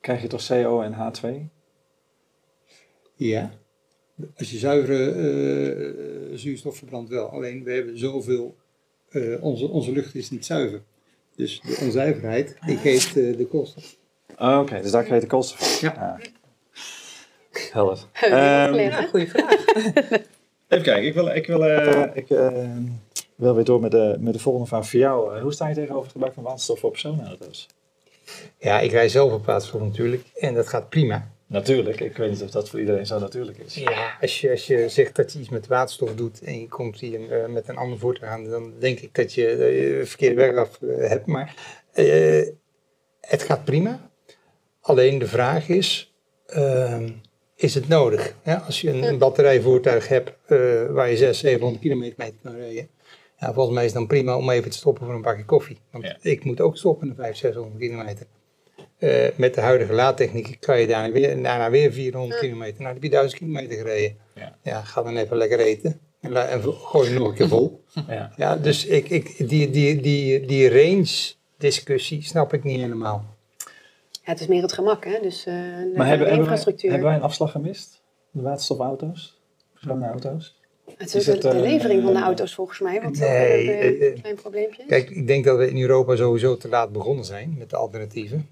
krijg 0.06 0.22
je 0.22 0.28
toch 0.28 0.48
CO 0.48 0.82
en 0.82 0.94
H2? 0.94 1.28
Ja. 3.15 3.52
Als 4.38 4.52
je 4.52 4.58
zuivere 4.58 5.13
uh, 5.13 6.38
zuurstof 6.38 6.78
verbrandt 6.78 7.10
wel. 7.10 7.30
Alleen 7.30 7.63
we 7.63 7.72
hebben 7.72 8.00
zoveel, 8.00 8.56
uh, 9.10 9.44
onze, 9.44 9.68
onze 9.68 9.91
lucht 9.91 10.15
is 10.15 10.30
niet 10.30 10.46
zuiver. 10.46 10.82
Dus 11.36 11.62
de 11.62 11.78
onzuiverheid 11.82 12.58
die 12.65 12.78
geeft 12.78 13.18
uh, 13.18 13.38
de 13.38 13.48
koolstof. 13.48 13.98
Oh, 14.38 14.60
Oké, 14.62 14.82
dus 14.82 14.91
daar 14.91 15.04
krijg 15.04 15.22
je 15.22 15.28
de 15.28 15.34
koolstof 15.34 15.80
van. 15.80 15.89
Ja. 15.89 16.20
ja. 16.22 16.30
Helder. 17.72 18.06
Um, 18.24 19.08
goede 19.08 19.28
vraag. 19.28 19.65
even 20.68 20.84
kijken, 20.84 21.06
ik 21.06 21.13
wil, 21.13 21.28
ik 21.28 21.48
wil, 21.48 21.63
ik, 22.13 22.28
wil 23.36 23.56
weer 23.56 23.63
door 23.63 23.82
met 23.82 23.91
de, 23.91 24.15
met 24.20 24.34
de 24.34 24.39
volgende 24.39 24.68
vraag 24.68 24.89
voor 24.89 25.00
jou. 25.00 25.39
hoe 25.39 25.54
sta 25.54 25.68
je 25.68 25.76
tegenover 25.76 26.04
het 26.04 26.12
gebruik 26.12 26.34
van 26.34 26.44
waterstof 26.44 26.80
voor 26.80 26.91
personenauto's? 26.91 27.68
Ja, 28.58 28.80
ik 28.80 28.92
rij 28.92 29.10
zelf 29.10 29.32
op 29.32 29.46
waterstof 29.46 29.82
natuurlijk 29.82 30.24
en 30.36 30.54
dat 30.54 30.68
gaat 30.68 30.90
prima. 30.90 31.34
Natuurlijk, 31.48 32.00
ik 32.00 32.18
weet 32.18 32.30
niet 32.30 32.44
of 32.44 32.50
dat 32.50 32.70
voor 32.70 32.80
iedereen 32.80 33.06
zo 33.06 33.20
natuurlijk 33.20 33.58
is. 33.58 33.76
Ja, 33.76 34.18
als 34.22 34.42
je, 34.42 34.52
als 34.52 34.68
je 34.68 34.90
zegt 34.90 35.16
dat 35.16 35.34
je 35.34 35.40
iets 35.40 35.50
met 35.50 35.68
waterstof 35.68 36.16
doet 36.16 36.42
en 36.42 36.60
je 36.60 36.68
komt 36.68 37.00
hier 37.00 37.20
uh, 37.20 37.46
met 37.46 37.68
een 37.68 37.78
ander 37.78 38.00
voertuig 38.00 38.32
aan, 38.32 38.50
dan 38.50 38.74
denk 38.80 39.00
ik 39.00 39.16
dat 39.16 39.34
je 39.34 39.52
uh, 39.52 39.58
de 39.58 40.06
verkeerde 40.06 40.36
weg 40.36 40.56
af 40.56 40.78
uh, 40.82 41.08
hebt. 41.08 41.26
Maar 41.26 41.56
het 43.22 43.44
gaat 43.44 43.66
prima. 43.66 44.10
Alleen 44.82 45.20
de 45.20 45.28
vraag 45.28 45.70
is, 45.70 46.14
ehm, 46.48 47.10
is 47.56 47.76
het 47.76 47.88
nodig? 47.88 48.36
Ja, 48.44 48.64
als 48.66 48.82
je 48.82 48.90
een, 48.90 49.04
een 49.04 49.18
batterijvoertuig 49.18 50.08
hebt 50.08 50.32
waar 50.92 51.10
je 51.10 51.18
600, 51.18 51.36
700 51.36 51.82
kilometer 51.82 52.16
mee 52.18 52.34
kan 52.44 52.56
rijden, 52.56 52.90
ja, 53.38 53.54
volgens 53.54 53.76
mij 53.76 53.86
is 53.86 53.91
het 53.91 54.00
dan 54.00 54.08
prima 54.08 54.38
om 54.38 54.50
even 54.50 54.71
te 54.71 54.78
stoppen 54.78 55.06
voor 55.06 55.15
een 55.15 55.21
bakje 55.21 55.45
koffie. 55.45 55.80
Want 55.91 56.15
ik 56.21 56.43
moet 56.43 56.62
ook 56.62 56.78
stoppen 56.78 57.08
naar 57.08 57.15
500, 57.15 57.54
600 57.54 57.80
kilometer. 57.80 58.26
Uh, 59.00 59.28
met 59.36 59.54
de 59.54 59.62
huidige 59.62 59.93
laadtechniek 59.93 60.58
kan 60.60 60.80
je 60.80 60.88
daarna 60.88 61.13
weer, 61.13 61.43
daarna 61.43 61.69
weer 61.69 61.91
400 61.91 62.39
kilometer. 62.39 62.82
Nou, 62.82 62.84
dan 62.84 62.93
heb 62.93 63.04
je 63.04 63.10
1000 63.10 63.41
kilometer 63.41 63.78
gereden. 63.78 64.17
Ja. 64.36 64.58
ja, 64.62 64.82
ga 64.82 65.04
dan 65.04 65.17
even 65.17 65.38
lekker 65.38 65.60
eten. 65.60 66.00
En, 66.19 66.50
en 66.50 66.63
gooi 66.74 67.13
nog 67.13 67.28
een 67.28 67.34
keer 67.34 67.48
vol. 67.48 67.84
Ja, 68.08 68.32
ja 68.36 68.56
dus 68.56 68.86
ik, 68.86 69.10
ik, 69.10 69.50
die, 69.50 69.69
die, 69.69 70.02
die, 70.02 70.45
die 70.45 70.69
range 70.69 71.34
discussie 71.58 72.21
snap 72.24 72.54
ik 72.54 72.63
niet 72.63 72.80
helemaal. 72.80 73.26
Ja, 74.12 74.32
het 74.32 74.39
is 74.39 74.48
meer 74.48 74.62
het 74.62 74.74
gemak, 74.74 75.06
hè? 75.06 75.19
Dus, 75.21 75.48
uh, 75.48 75.54
maar 75.95 76.08
hebben, 76.08 76.28
infrastructuur. 76.28 76.38
Hebben 76.38 76.50
wij, 76.80 76.91
hebben 76.91 77.04
wij 77.04 77.15
een 77.15 77.21
afslag 77.21 77.52
gemist? 77.52 78.02
De 78.32 78.41
waterstofauto's? 78.41 79.39
Verschillende 79.71 80.06
auto's? 80.06 80.60
Het 80.98 81.15
is, 81.15 81.26
de, 81.26 81.38
de, 81.38 81.50
eh, 81.50 81.60
levering 81.60 82.04
van 82.04 82.13
de 82.13 82.19
auto's 82.19 82.54
volgens 82.54 82.80
mij, 82.80 83.02
want 83.02 83.19
nee, 83.19 83.67
een 83.67 84.00
eh, 84.00 84.08
eh, 84.08 84.19
klein 84.19 84.36
probleempje 84.36 84.84
Kijk, 84.88 85.10
ik 85.10 85.28
denk 85.28 85.45
dat 85.45 85.58
we 85.58 85.69
in 85.69 85.82
Europa 85.82 86.15
sowieso 86.15 86.58
te 86.58 86.69
laat 86.69 86.91
begonnen 86.91 87.26
zijn 87.26 87.56
met 87.58 87.69
de 87.69 87.76
alternatieven. 87.76 88.48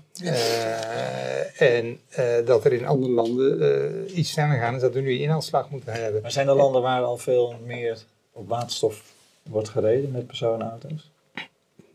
en 1.58 2.00
dat 2.46 2.66
er 2.66 2.74
in 2.74 2.86
andere 2.86 3.12
landen 3.12 4.20
iets 4.20 4.32
sneller 4.32 4.58
gaan 4.58 4.76
is 4.76 4.82
dat 4.82 4.94
we 4.94 5.00
nu 5.00 5.20
inhaalslag 5.20 5.70
moeten 5.70 5.94
hebben. 5.94 6.22
Maar 6.22 6.32
zijn 6.32 6.48
er 6.48 6.56
landen 6.56 6.82
waar 6.82 7.02
al 7.02 7.18
veel 7.18 7.56
meer 7.66 8.04
op 8.32 8.50
waterstof 8.50 9.04
wordt 9.50 9.70
gereden 9.70 10.12
met 10.12 10.28
personenauto's? 10.28 11.12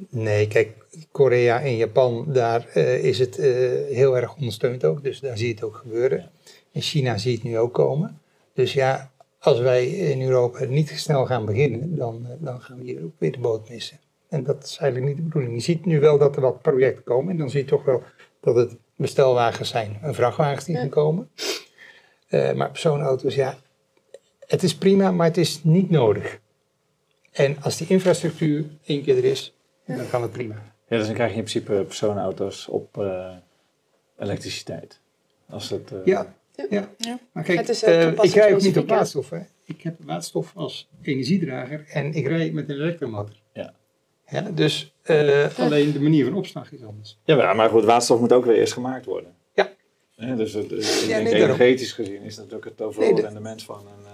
Nee, 0.08 0.48
kijk, 0.48 0.70
Korea 1.10 1.60
en 1.60 1.76
Japan, 1.76 2.24
daar 2.28 2.76
is 2.76 3.18
het 3.18 3.36
heel 3.90 4.16
erg 4.16 4.34
ondersteund 4.34 4.84
ook. 4.84 5.02
Dus 5.02 5.20
daar 5.20 5.38
zie 5.38 5.48
je 5.48 5.54
het 5.54 5.62
ook 5.62 5.76
gebeuren. 5.76 6.30
In 6.72 6.80
China 6.80 7.18
zie 7.18 7.30
je 7.30 7.36
het 7.36 7.46
nu 7.46 7.58
ook 7.58 7.74
komen. 7.74 8.20
Dus 8.52 8.72
ja, 8.72 9.10
als 9.38 9.58
wij 9.58 9.86
in 9.86 10.22
Europa 10.22 10.64
niet 10.64 10.88
snel 10.88 11.26
gaan 11.26 11.44
beginnen, 11.44 11.96
dan, 11.96 12.26
eh, 12.26 12.32
dan 12.38 12.60
gaan 12.60 12.78
we 12.78 12.84
hier 12.84 13.04
ook 13.04 13.12
weer 13.18 13.32
de 13.32 13.38
boot 13.38 13.68
missen. 13.68 13.98
En 14.28 14.44
dat 14.44 14.64
is 14.64 14.76
eigenlijk 14.76 15.06
niet 15.06 15.16
de 15.16 15.28
bedoeling. 15.28 15.54
Je 15.54 15.60
ziet 15.60 15.84
nu 15.84 16.00
wel 16.00 16.18
dat 16.18 16.36
er 16.36 16.42
wat 16.42 16.62
projecten 16.62 17.04
komen. 17.04 17.30
En 17.30 17.38
dan 17.38 17.50
zie 17.50 17.60
je 17.60 17.66
toch 17.66 17.84
wel 17.84 18.02
dat 18.40 18.56
het 18.56 18.76
bestelwagens 18.96 19.68
zijn 19.68 19.98
en 20.02 20.14
vrachtwagens 20.14 20.64
die 20.64 20.76
gaan 20.76 20.88
komen. 20.88 21.30
Uh, 22.30 22.52
maar 22.52 22.70
personenauto's, 22.70 23.34
ja, 23.34 23.58
het 24.46 24.62
is 24.62 24.76
prima, 24.76 25.10
maar 25.10 25.26
het 25.26 25.36
is 25.36 25.64
niet 25.64 25.90
nodig. 25.90 26.40
En 27.32 27.56
als 27.62 27.76
die 27.76 27.86
infrastructuur 27.86 28.64
één 28.84 29.02
keer 29.02 29.16
er 29.16 29.24
is, 29.24 29.54
dan 29.86 30.08
kan 30.10 30.22
het 30.22 30.32
prima. 30.32 30.54
Ja, 30.88 30.96
dus 30.96 31.06
dan 31.06 31.14
krijg 31.14 31.30
je 31.30 31.36
in 31.36 31.44
principe 31.44 31.84
personenauto's 31.84 32.68
op 32.68 32.96
uh, 32.96 33.34
elektriciteit. 34.18 35.00
Als 35.48 35.70
het, 35.70 35.90
uh, 35.92 35.98
ja, 36.04 36.34
ja. 36.70 36.88
ja. 36.98 37.18
Maar 37.32 37.44
kijk, 37.44 37.68
uh, 37.68 38.12
ik 38.12 38.34
rij 38.34 38.54
ook 38.54 38.60
niet 38.60 38.78
op 38.78 38.88
waterstof. 38.88 39.30
Hè. 39.30 39.38
Ik 39.64 39.82
heb 39.82 39.96
waterstof 40.04 40.52
als 40.54 40.88
energiedrager 41.02 41.84
en 41.88 42.14
ik 42.14 42.26
rij 42.26 42.50
met 42.50 42.68
een 42.68 42.74
elektromotor. 42.74 43.36
Ja. 43.52 43.74
ja 44.26 44.40
dus 44.40 44.94
uh, 45.04 45.58
alleen 45.58 45.92
de 45.92 46.00
manier 46.00 46.24
van 46.24 46.34
opslag 46.34 46.72
is 46.72 46.84
anders. 46.84 47.18
Ja, 47.24 47.52
maar 47.52 47.68
goed, 47.68 47.84
waterstof 47.84 48.20
moet 48.20 48.32
ook 48.32 48.44
weer 48.44 48.56
eerst 48.56 48.72
gemaakt 48.72 49.04
worden. 49.04 49.34
Ja. 49.54 49.72
ja 50.14 50.34
dus 50.34 50.52
het, 50.52 50.72
ik 50.72 50.82
ja, 51.08 51.22
denk 51.22 51.36
energetisch 51.36 51.92
gezien 51.92 52.22
is 52.22 52.36
natuurlijk 52.36 52.64
het 52.64 52.80
overal 52.80 53.12
nee, 53.12 53.22
rendement 53.22 53.62
van 53.62 53.86
een, 53.86 54.07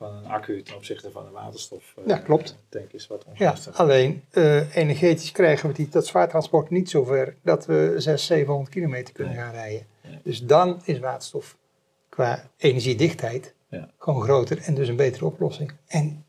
van 0.00 0.16
een 0.16 0.26
accu 0.26 0.62
ten 0.62 0.76
opzichte 0.76 1.10
van 1.10 1.26
een 1.26 1.32
waterstof. 1.32 1.94
ja, 2.06 2.18
klopt. 2.18 2.56
Denk 2.68 2.92
is 2.92 3.06
wat 3.06 3.26
ja, 3.34 3.54
alleen 3.72 4.24
energetisch 4.74 5.32
krijgen 5.32 5.68
we 5.68 5.74
die, 5.74 5.88
dat 5.88 6.06
zwaartransport 6.06 6.70
niet 6.70 6.90
zover 6.90 7.36
dat 7.42 7.66
we 7.66 7.84
600, 7.88 8.20
700 8.20 8.70
kilometer 8.70 9.14
kunnen 9.14 9.34
gaan 9.34 9.52
rijden. 9.52 9.86
Dus 10.22 10.46
dan 10.46 10.80
is 10.84 10.98
waterstof 10.98 11.56
qua 12.08 12.50
energiedichtheid 12.56 13.54
ja. 13.68 13.90
gewoon 13.98 14.22
groter 14.22 14.58
en 14.62 14.74
dus 14.74 14.88
een 14.88 14.96
betere 14.96 15.24
oplossing. 15.24 15.72
En 15.86 16.24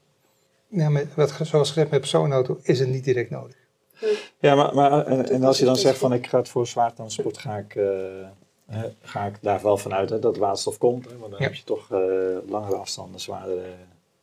ja, 0.68 0.90
met, 0.90 1.16
wat, 1.16 1.40
zoals 1.42 1.68
gezegd 1.68 1.90
met 1.90 2.00
personenauto 2.00 2.60
is 2.62 2.80
het 2.80 2.90
niet 2.90 3.04
direct 3.04 3.30
nodig. 3.30 3.56
Ja, 4.40 4.56
maar, 4.56 4.76
maar 4.76 5.06
en, 5.06 5.44
als 5.44 5.60
je 5.60 5.66
dan 5.66 5.76
zegt 5.76 5.98
van 5.98 6.14
ik 6.14 6.28
ga 6.28 6.38
het 6.38 6.50
voor 6.50 6.68
zwaartransport, 6.68 7.38
ga 7.38 7.58
ik, 7.58 7.76
uh, 7.76 7.86
ga 9.02 9.26
ik 9.26 9.36
daar 9.42 9.62
wel 9.62 9.78
vanuit 9.78 10.10
hè, 10.10 10.20
dat 10.20 10.38
waterstof 10.38 10.78
komt. 10.78 11.06
Hè, 11.06 11.18
want 11.18 11.32
dan 11.32 11.42
heb 11.42 11.54
je 11.54 11.64
toch 11.64 11.92
uh, 11.92 12.00
langere 12.48 12.76
afstanden, 12.76 13.20
zwaardere, 13.20 13.66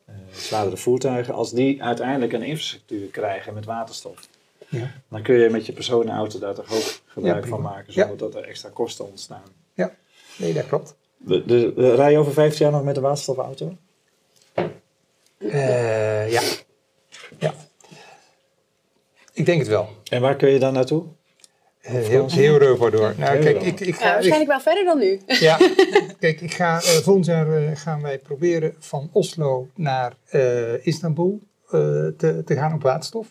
uh, 0.09 0.15
zwaardere 0.31 0.77
voertuigen. 0.77 1.33
Als 1.33 1.51
die 1.51 1.83
uiteindelijk 1.83 2.33
een 2.33 2.43
infrastructuur 2.43 3.07
krijgen 3.07 3.53
met 3.53 3.65
waterstof, 3.65 4.27
ja. 4.67 4.91
dan 5.07 5.21
kun 5.21 5.35
je 5.35 5.49
met 5.49 5.65
je 5.65 5.73
personenauto 5.73 6.39
daar 6.39 6.53
toch 6.53 6.73
ook 6.73 7.01
gebruik 7.05 7.47
van 7.47 7.61
maken, 7.61 7.93
zonder 7.93 8.17
dat 8.17 8.35
er 8.35 8.43
extra 8.43 8.69
kosten 8.69 9.05
ontstaan. 9.05 9.43
Ja, 9.73 9.95
nee, 10.37 10.53
dat 10.53 10.67
klopt. 10.67 10.95
Dus 11.45 11.73
rij 11.75 12.11
je 12.11 12.17
over 12.17 12.33
15 12.33 12.65
jaar 12.65 12.73
nog 12.73 12.83
met 12.83 12.95
een 12.95 13.01
waterstofauto? 13.01 13.75
ja. 16.27 16.41
Ja. 17.37 17.53
Ik 19.33 19.45
denk 19.45 19.59
het 19.59 19.67
wel. 19.67 19.89
En 20.09 20.21
waar 20.21 20.35
kun 20.35 20.49
je 20.49 20.59
dan 20.59 20.73
naartoe? 20.73 21.03
Heel, 21.89 22.29
heel 22.29 22.61
Europa 22.61 22.89
door. 22.89 23.13
Nou, 23.17 23.39
kijk, 23.39 23.61
ik, 23.61 23.79
ik 23.79 23.95
ga, 23.95 24.05
ja, 24.05 24.13
waarschijnlijk 24.13 24.49
wel 24.49 24.59
verder 24.59 24.83
dan 24.85 24.97
nu. 24.97 25.19
Ja, 25.47 25.57
kijk, 26.19 26.41
ik 26.41 26.53
ga, 26.53 26.75
uh, 26.75 26.81
volgend 26.81 27.25
jaar 27.25 27.61
uh, 27.61 27.69
gaan 27.73 28.01
wij 28.01 28.19
proberen 28.19 28.75
van 28.79 29.09
Oslo 29.11 29.67
naar 29.75 30.13
Istanbul 30.81 31.41
te, 31.69 32.41
te 32.45 32.55
gaan 32.55 32.73
op 32.73 32.81
waterstof. 32.81 33.27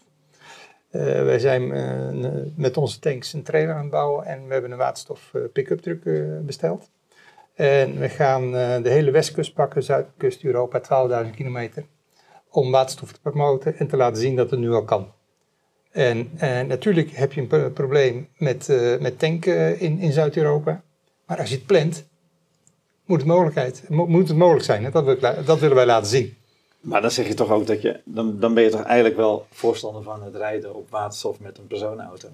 wij 0.90 1.38
zijn 1.38 1.72
met 2.56 2.76
onze 2.76 2.98
tanks 2.98 3.32
een 3.32 3.42
trailer 3.42 3.74
aan 3.74 3.80
het 3.80 3.90
bouwen 3.90 4.26
en 4.26 4.46
we 4.46 4.52
hebben 4.52 4.70
een 4.70 4.78
waterstof 4.78 5.32
pick-up 5.52 5.80
truck 5.80 6.02
besteld. 6.46 6.90
En 7.54 7.98
we 7.98 8.08
gaan 8.08 8.52
de 8.82 8.90
hele 8.90 9.10
westkust 9.10 9.54
pakken, 9.54 9.82
zuidkust 9.82 10.44
Europa, 10.44 10.80
12.000 11.24 11.30
kilometer, 11.34 11.84
om 12.50 12.70
waterstof 12.70 13.12
te 13.12 13.20
promoten 13.20 13.76
en 13.78 13.88
te 13.88 13.96
laten 13.96 14.20
zien 14.20 14.36
dat 14.36 14.50
het 14.50 14.60
nu 14.60 14.72
al 14.72 14.84
kan. 14.84 15.12
En 15.98 16.30
uh, 16.42 16.60
natuurlijk 16.60 17.10
heb 17.10 17.32
je 17.32 17.46
een 17.48 17.72
probleem 17.72 18.28
met, 18.36 18.68
uh, 18.68 18.98
met 18.98 19.18
tanken 19.18 19.80
in, 19.80 19.98
in 19.98 20.12
Zuid-Europa. 20.12 20.82
Maar 21.26 21.38
als 21.38 21.48
je 21.48 21.54
het 21.54 21.66
plant, 21.66 22.04
moet 23.04 23.18
het, 23.18 23.26
mogelijkheid, 23.26 23.82
moet 23.88 24.28
het 24.28 24.36
mogelijk 24.36 24.64
zijn. 24.64 24.84
Hè? 24.84 24.90
Dat, 24.90 25.04
wil, 25.04 25.18
dat 25.44 25.58
willen 25.58 25.76
wij 25.76 25.86
laten 25.86 26.08
zien. 26.08 26.36
Maar 26.80 27.00
dan 27.00 27.10
zeg 27.10 27.26
je 27.26 27.34
toch 27.34 27.50
ook 27.50 27.66
dat 27.66 27.82
je, 27.82 28.00
dan, 28.04 28.40
dan 28.40 28.54
ben 28.54 28.62
je 28.62 28.70
toch 28.70 28.82
eigenlijk 28.82 29.16
wel 29.16 29.46
voorstander 29.50 30.02
van 30.02 30.22
het 30.22 30.34
rijden 30.34 30.74
op 30.74 30.90
waterstof 30.90 31.40
met 31.40 31.58
een 31.58 31.66
personenauto? 31.66 32.28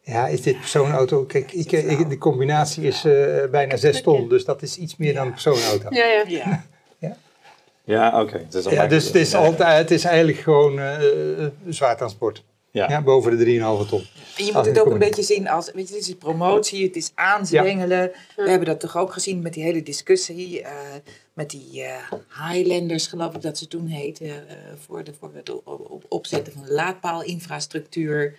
Ja, 0.00 0.26
is 0.26 0.42
dit 0.42 0.56
personenauto? 0.56 1.24
Kijk, 1.24 1.52
ik, 1.52 1.72
ik, 1.72 2.08
de 2.08 2.18
combinatie 2.18 2.84
is 2.84 3.04
uh, 3.04 3.44
bijna 3.50 3.76
6 3.76 4.02
ton, 4.02 4.28
dus 4.28 4.44
dat 4.44 4.62
is 4.62 4.76
iets 4.76 4.96
meer 4.96 5.12
ja. 5.12 5.14
dan 5.14 5.26
een 5.26 5.32
personenauto. 5.32 5.86
Ja, 5.90 6.04
ja. 6.04 6.24
ja. 6.26 6.64
ja. 6.98 7.16
Ja, 7.84 8.08
oké. 8.20 8.34
Okay. 8.34 8.46
Dus, 8.50 8.64
ja, 8.64 8.86
dus 8.86 9.06
het 9.06 9.14
is, 9.14 9.34
altijd, 9.34 9.78
het 9.78 9.90
is 9.90 10.04
eigenlijk 10.04 10.38
gewoon 10.38 10.80
zwaar 11.68 11.96
transport. 11.96 12.42
Ja. 12.82 13.02
boven 13.02 13.38
de 13.38 13.44
3,5 13.84 13.88
ton. 13.88 14.06
En 14.36 14.44
je 14.44 14.52
moet 14.52 14.66
het 14.66 14.80
ook 14.80 14.90
een 14.90 14.98
beetje 14.98 15.22
zien 15.22 15.48
als, 15.48 15.70
weet 15.72 15.88
je, 15.88 15.94
dit 15.94 16.08
is 16.08 16.14
promotie, 16.14 16.86
het 16.86 16.96
is 16.96 17.12
aanzwengelen. 17.14 18.12
We 18.36 18.48
hebben 18.48 18.68
dat 18.68 18.80
toch 18.80 18.96
ook 18.96 19.12
gezien 19.12 19.42
met 19.42 19.54
die 19.54 19.62
hele 19.62 19.82
discussie, 19.82 20.60
uh, 20.60 20.68
met 21.32 21.50
die 21.50 21.82
uh, 21.82 22.12
Highlanders 22.50 23.06
geloof 23.06 23.34
ik 23.34 23.42
dat 23.42 23.58
ze 23.58 23.68
toen 23.68 23.86
heten, 23.86 24.26
uh, 24.26 24.32
voor, 24.86 25.04
de, 25.04 25.12
voor 25.18 25.30
het 25.34 25.52
opzetten 26.08 26.52
van 26.52 26.68
laadpaalinfrastructuur. 26.68 28.36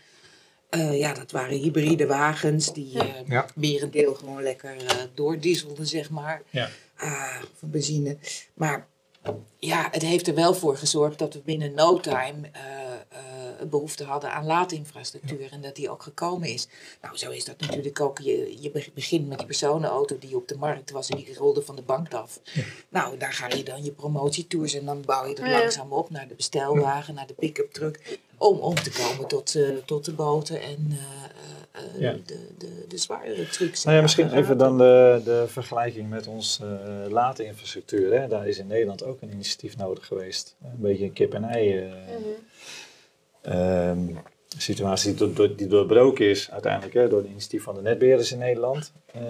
ja, 0.92 1.14
dat 1.14 1.32
waren 1.32 1.58
hybride 1.58 2.08
wagens 2.08 2.74
die 2.74 2.98
ja. 3.28 3.46
merendeel 3.56 4.14
gewoon 4.14 4.44
lekker 4.44 4.76
doordieselden, 5.14 5.88
zeg 5.88 6.10
maar, 6.10 6.42
ja. 6.50 6.70
van 7.60 7.70
benzine. 7.70 8.18
Maar 8.54 8.88
ja, 9.60 9.88
het 9.92 10.02
heeft 10.02 10.28
er 10.28 10.36
wel 10.36 10.54
voor 10.54 10.78
gezorgd 10.78 11.20
dat 11.20 11.34
we 11.34 11.42
binnen 11.46 11.74
no 11.74 12.00
time 12.00 12.50
behoefte 13.70 14.04
hadden 14.04 14.32
aan 14.32 14.46
laadinfrastructuur 14.46 15.52
en 15.52 15.62
dat 15.62 15.76
die 15.76 15.90
ook 15.90 16.04
gekomen 16.04 16.50
is. 16.50 16.68
Nou, 17.02 17.18
zo 17.18 17.32
is 17.32 17.46
dat 17.46 17.60
natuurlijk 17.60 18.00
ook. 18.00 18.20
Je, 18.20 18.58
je 18.62 18.92
begint 18.94 19.28
met 19.28 19.38
die 19.38 19.48
personenauto 19.48 20.18
die 20.20 20.36
op 20.36 20.48
de 20.48 20.58
markt 20.58 20.92
was 20.92 21.10
en 21.10 21.18
die 21.18 21.36
rolde 21.36 21.62
van 21.62 21.76
de 21.76 21.82
bank 21.82 22.14
af. 22.14 22.40
Nou, 22.90 23.18
daar 23.18 23.34
ga 23.34 23.48
je 23.48 23.64
dan 23.64 23.84
je 23.84 23.92
promotietours 23.92 24.74
en 24.74 24.86
dan 24.86 25.02
bouw 25.02 25.24
je 25.24 25.30
het 25.30 25.40
langzaam 25.40 25.92
op 25.92 26.10
naar 26.10 26.28
de 26.28 26.36
bestelwagen, 26.36 27.14
naar 27.14 27.28
de 27.28 27.34
pick-up 27.34 27.74
truck, 27.74 28.20
om 28.38 28.58
om 28.58 28.76
te 28.76 28.92
komen 28.92 29.28
tot, 29.28 29.56
uh, 29.56 29.78
tot 29.86 30.06
de 30.06 30.14
boten 30.14 30.62
en 30.62 30.88
uh, 30.90 32.02
uh, 32.02 32.14
de, 32.26 32.48
de, 32.58 32.86
de 32.88 32.98
zwaardere 32.98 33.48
trucks. 33.48 33.84
Nou 33.84 33.96
ja, 33.96 34.02
misschien 34.02 34.34
even 34.34 34.58
dan 34.58 34.78
de, 34.78 35.22
de 35.24 35.46
vergelijking 35.48 36.10
met 36.10 36.28
onze 36.28 36.64
uh, 36.66 37.12
laadinfrastructuur. 37.12 38.20
Hè. 38.20 38.28
Daar 38.28 38.48
is 38.48 38.58
in 38.58 38.68
Nederland 38.68 39.04
ook 39.04 39.22
een 39.22 39.32
initiatief 39.32 39.78
nodig 39.78 40.06
geweest. 40.06 40.56
Een 40.64 40.72
beetje 40.76 41.06
een 41.06 41.14
kip-en-ei. 41.14 41.82
Mm 41.82 41.92
-hmm 41.92 42.34
um, 43.50 44.18
situatie 44.58 45.14
die, 45.14 45.34
door, 45.34 45.56
die 45.56 45.68
doorbroken 45.68 46.26
is 46.26 46.52
uiteindelijk 46.52 46.94
hè, 46.94 47.08
door 47.08 47.20
het 47.20 47.30
initiatief 47.30 47.64
van 47.64 47.76
de 47.76 47.82
netbeheerders 47.82 48.32
in 48.32 48.38
Nederland. 48.38 48.94
Uh, 49.16 49.22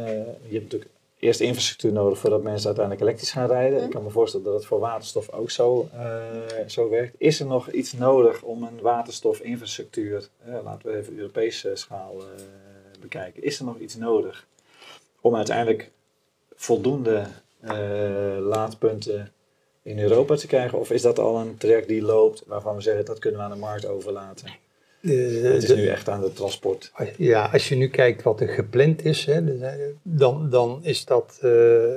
je 0.48 0.52
hebt 0.52 0.64
natuurlijk 0.64 0.92
eerst 1.20 1.40
infrastructuur 1.40 1.92
nodig 1.92 2.18
voordat 2.18 2.44
mensen 2.44 2.66
uiteindelijk 2.66 3.06
elektrisch 3.06 3.32
gaan 3.32 3.48
rijden. 3.48 3.84
Ik 3.84 3.90
kan 3.90 4.04
me 4.04 4.10
voorstellen 4.10 4.46
dat 4.46 4.56
het 4.56 4.66
voor 4.66 4.80
waterstof 4.80 5.30
ook 5.30 5.52
zo, 5.52 5.90
uh, 5.96 6.68
zo 6.68 6.90
werkt. 6.90 7.16
Is 7.18 7.40
er 7.40 7.46
nog 7.46 7.72
iets 7.72 7.94
nodig 7.94 8.42
om 8.42 8.64
een 8.64 8.82
waterstofinfrastructuur, 8.82 10.28
uh, 10.48 10.56
laten 10.64 10.92
we 10.92 10.98
even 10.98 11.18
Europese 11.18 11.72
schaal 11.74 12.16
bekijken, 13.00 13.44
is 13.44 13.60
er 13.60 13.66
nog 13.66 13.80
iets 13.80 13.96
nodig 13.96 14.48
om 15.22 15.36
uiteindelijk 15.36 15.92
voldoende 16.56 17.26
laadpunten 18.40 19.32
in 19.86 20.00
Europa 20.00 20.36
te 20.36 20.48
krijgen? 20.48 20.80
Of 20.80 20.92
is 20.92 21.02
dat 21.02 21.20
al 21.20 21.38
een 21.40 21.58
traject 21.58 21.88
die 21.88 22.02
loopt 22.02 22.44
waarvan 22.46 22.76
we 22.76 22.82
zeggen 22.82 23.06
dat 23.06 23.20
kunnen 23.20 23.40
we 23.40 23.46
aan 23.46 23.52
de 23.52 23.58
markt 23.58 23.86
overlaten? 23.86 24.50
het 25.02 25.64
is 25.64 25.76
nu 25.76 25.88
echt 25.88 26.10
aan 26.10 26.24
het 26.24 26.36
transport. 26.36 26.92
Ja, 27.18 27.46
als 27.46 27.70
je 27.70 27.76
nu 27.76 27.88
kijkt 27.88 28.24
wat 28.24 28.42
er 28.42 28.48
gepland 28.48 29.06
is, 29.06 29.26
hè, 29.26 29.42
dan, 30.02 30.50
dan 30.50 30.80
is 30.84 31.06
dat 31.06 31.40
uh, 31.44 31.96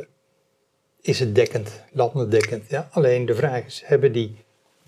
is 1.00 1.20
het 1.20 1.34
dekkend, 1.34 1.84
landendekkend. 1.92 2.68
Ja? 2.68 2.88
Alleen 2.90 3.26
de 3.26 3.34
vraag 3.34 3.64
is, 3.64 3.82
hebben 3.84 4.12
die 4.12 4.36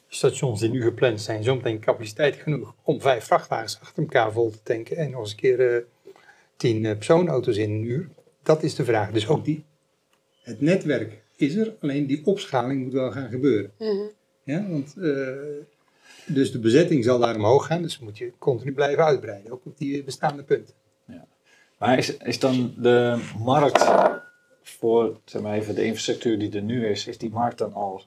stations 0.08 0.60
die 0.60 0.70
nu 0.70 0.82
gepland 0.82 1.20
zijn 1.20 1.44
zometeen 1.44 1.80
capaciteit 1.80 2.36
genoeg 2.36 2.74
om 2.82 3.00
vijf 3.00 3.24
vrachtwagens 3.24 3.78
achter 3.80 4.02
elkaar 4.02 4.32
vol 4.32 4.50
te 4.50 4.62
tanken 4.62 4.96
en 4.96 5.10
nog 5.10 5.20
eens 5.20 5.30
een 5.30 5.36
keer 5.36 5.74
uh, 5.74 5.82
tien 6.56 6.84
uh, 6.84 6.92
persoonauto's 6.92 7.56
in 7.56 7.70
een 7.70 7.84
uur? 7.84 8.08
Dat 8.42 8.62
is 8.62 8.74
de 8.74 8.84
vraag. 8.84 9.10
Dus 9.10 9.28
ook 9.28 9.44
die, 9.44 9.64
het 10.42 10.60
netwerk 10.60 11.22
is 11.40 11.54
er, 11.54 11.74
alleen 11.80 12.06
die 12.06 12.26
opschaling 12.26 12.82
moet 12.82 12.92
wel 12.92 13.10
gaan 13.10 13.30
gebeuren. 13.30 13.72
Mhm. 13.78 14.06
ja, 14.42 14.68
want, 14.68 14.94
uh, 14.98 15.28
dus 16.26 16.52
de 16.52 16.58
bezetting 16.58 17.04
zal 17.04 17.18
daar 17.18 17.34
omhoog 17.34 17.66
gaan, 17.66 17.82
dus 17.82 17.98
moet 17.98 18.18
je 18.18 18.32
continu 18.38 18.72
blijven 18.72 19.04
uitbreiden, 19.04 19.52
ook 19.52 19.66
op 19.66 19.78
die 19.78 20.04
bestaande 20.04 20.42
punten. 20.42 20.74
Ja. 21.04 21.26
Maar 21.78 21.98
is, 21.98 22.16
is 22.16 22.38
dan 22.38 22.74
de 22.76 23.20
markt 23.38 23.90
voor 24.62 25.20
zeg 25.24 25.42
maar 25.42 25.54
even, 25.54 25.74
de 25.74 25.84
infrastructuur 25.84 26.38
die 26.38 26.52
er 26.52 26.62
nu 26.62 26.86
is, 26.86 27.06
is 27.06 27.18
die 27.18 27.30
markt 27.30 27.58
dan 27.58 27.72
al 27.72 28.02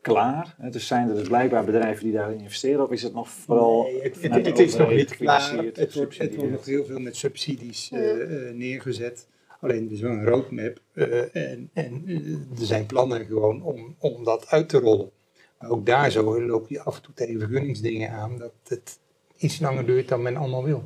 klaar? 0.00 0.56
Dus 0.70 0.86
zijn 0.86 1.08
er 1.08 1.14
dus 1.14 1.28
blijkbaar 1.28 1.64
bedrijven 1.64 2.04
die 2.04 2.12
daarin 2.12 2.40
investeren, 2.40 2.82
of 2.82 2.90
is 2.90 3.02
het 3.02 3.14
nog 3.14 3.28
vooral. 3.28 3.82
Nee, 3.82 4.02
het, 4.02 4.22
het, 4.22 4.46
het 4.46 4.58
is 4.58 4.76
nog 4.76 4.90
niet 4.90 5.16
klaar. 5.16 5.64
Het 5.64 5.94
wordt, 5.94 6.18
het 6.18 6.34
wordt 6.36 6.50
nog 6.50 6.64
heel 6.64 6.84
veel 6.84 6.98
met 6.98 7.16
subsidies 7.16 7.90
uh, 7.92 8.52
neergezet. 8.52 9.26
Alleen 9.60 9.86
er 9.86 9.92
is 9.92 10.00
wel 10.00 10.10
een 10.10 10.24
roadmap 10.24 10.80
uh, 10.92 11.36
en, 11.36 11.70
en 11.72 12.02
uh, 12.06 12.60
er 12.60 12.66
zijn 12.66 12.86
plannen 12.86 13.26
gewoon 13.26 13.62
om, 13.62 13.96
om 13.98 14.24
dat 14.24 14.48
uit 14.48 14.68
te 14.68 14.78
rollen. 14.78 15.10
Maar 15.58 15.70
ook 15.70 15.86
daar 15.86 16.10
zo 16.10 16.42
loop 16.42 16.68
je 16.68 16.82
af 16.82 16.96
en 16.96 17.02
toe 17.02 17.14
tegen 17.14 17.38
vergunningsdingen 17.38 18.10
aan 18.10 18.38
dat 18.38 18.52
het 18.64 18.98
iets 19.36 19.60
langer 19.60 19.86
duurt 19.86 20.08
dan 20.08 20.22
men 20.22 20.36
allemaal 20.36 20.64
wil. 20.64 20.82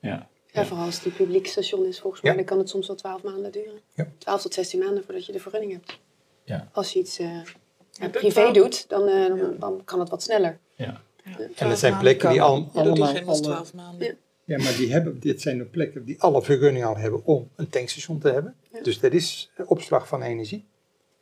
Ja. 0.00 0.28
Ja, 0.52 0.64
vooral 0.64 0.84
als 0.84 0.94
het 0.94 1.04
een 1.04 1.12
publiek 1.12 1.46
station 1.46 1.86
is, 1.86 2.00
volgens 2.00 2.22
mij, 2.22 2.34
dan 2.34 2.44
kan 2.44 2.58
het 2.58 2.68
soms 2.68 2.86
wel 2.86 2.96
12 2.96 3.22
maanden 3.22 3.52
duren. 3.52 3.80
Ja. 3.94 4.08
12 4.18 4.42
tot 4.42 4.54
16 4.54 4.78
maanden 4.78 5.04
voordat 5.04 5.26
je 5.26 5.32
de 5.32 5.38
vergunning 5.38 5.72
hebt. 5.72 5.98
Ja. 6.44 6.68
Als 6.72 6.92
je 6.92 6.98
iets 6.98 7.20
uh, 7.20 7.40
privé 8.10 8.52
doet, 8.52 8.88
dan, 8.88 9.06
dan, 9.06 9.56
dan, 9.58 9.84
kan 9.84 10.00
het 10.00 10.08
wat 10.08 10.22
sneller. 10.22 10.58
Ja. 10.74 11.00
En 11.54 11.68
het 11.68 11.78
zijn 11.78 11.98
plekken 11.98 12.30
die 12.30 12.42
al, 12.42 12.68
allemaal... 12.74 13.40
12 13.40 13.74
maanden. 13.74 14.18
Ja, 14.46 14.58
maar 14.58 14.76
die 14.76 14.92
hebben, 14.92 15.20
dit 15.20 15.40
zijn 15.40 15.58
de 15.58 15.64
plekken 15.64 16.04
die 16.04 16.20
alle 16.20 16.42
vergunningen 16.42 16.88
al 16.88 16.96
hebben 16.96 17.24
om 17.24 17.48
een 17.56 17.68
tankstation 17.68 18.18
te 18.18 18.28
hebben. 18.28 18.54
Dus 18.82 19.00
dat 19.00 19.12
is 19.12 19.50
opslag 19.66 20.08
van 20.08 20.22
energie. 20.22 20.64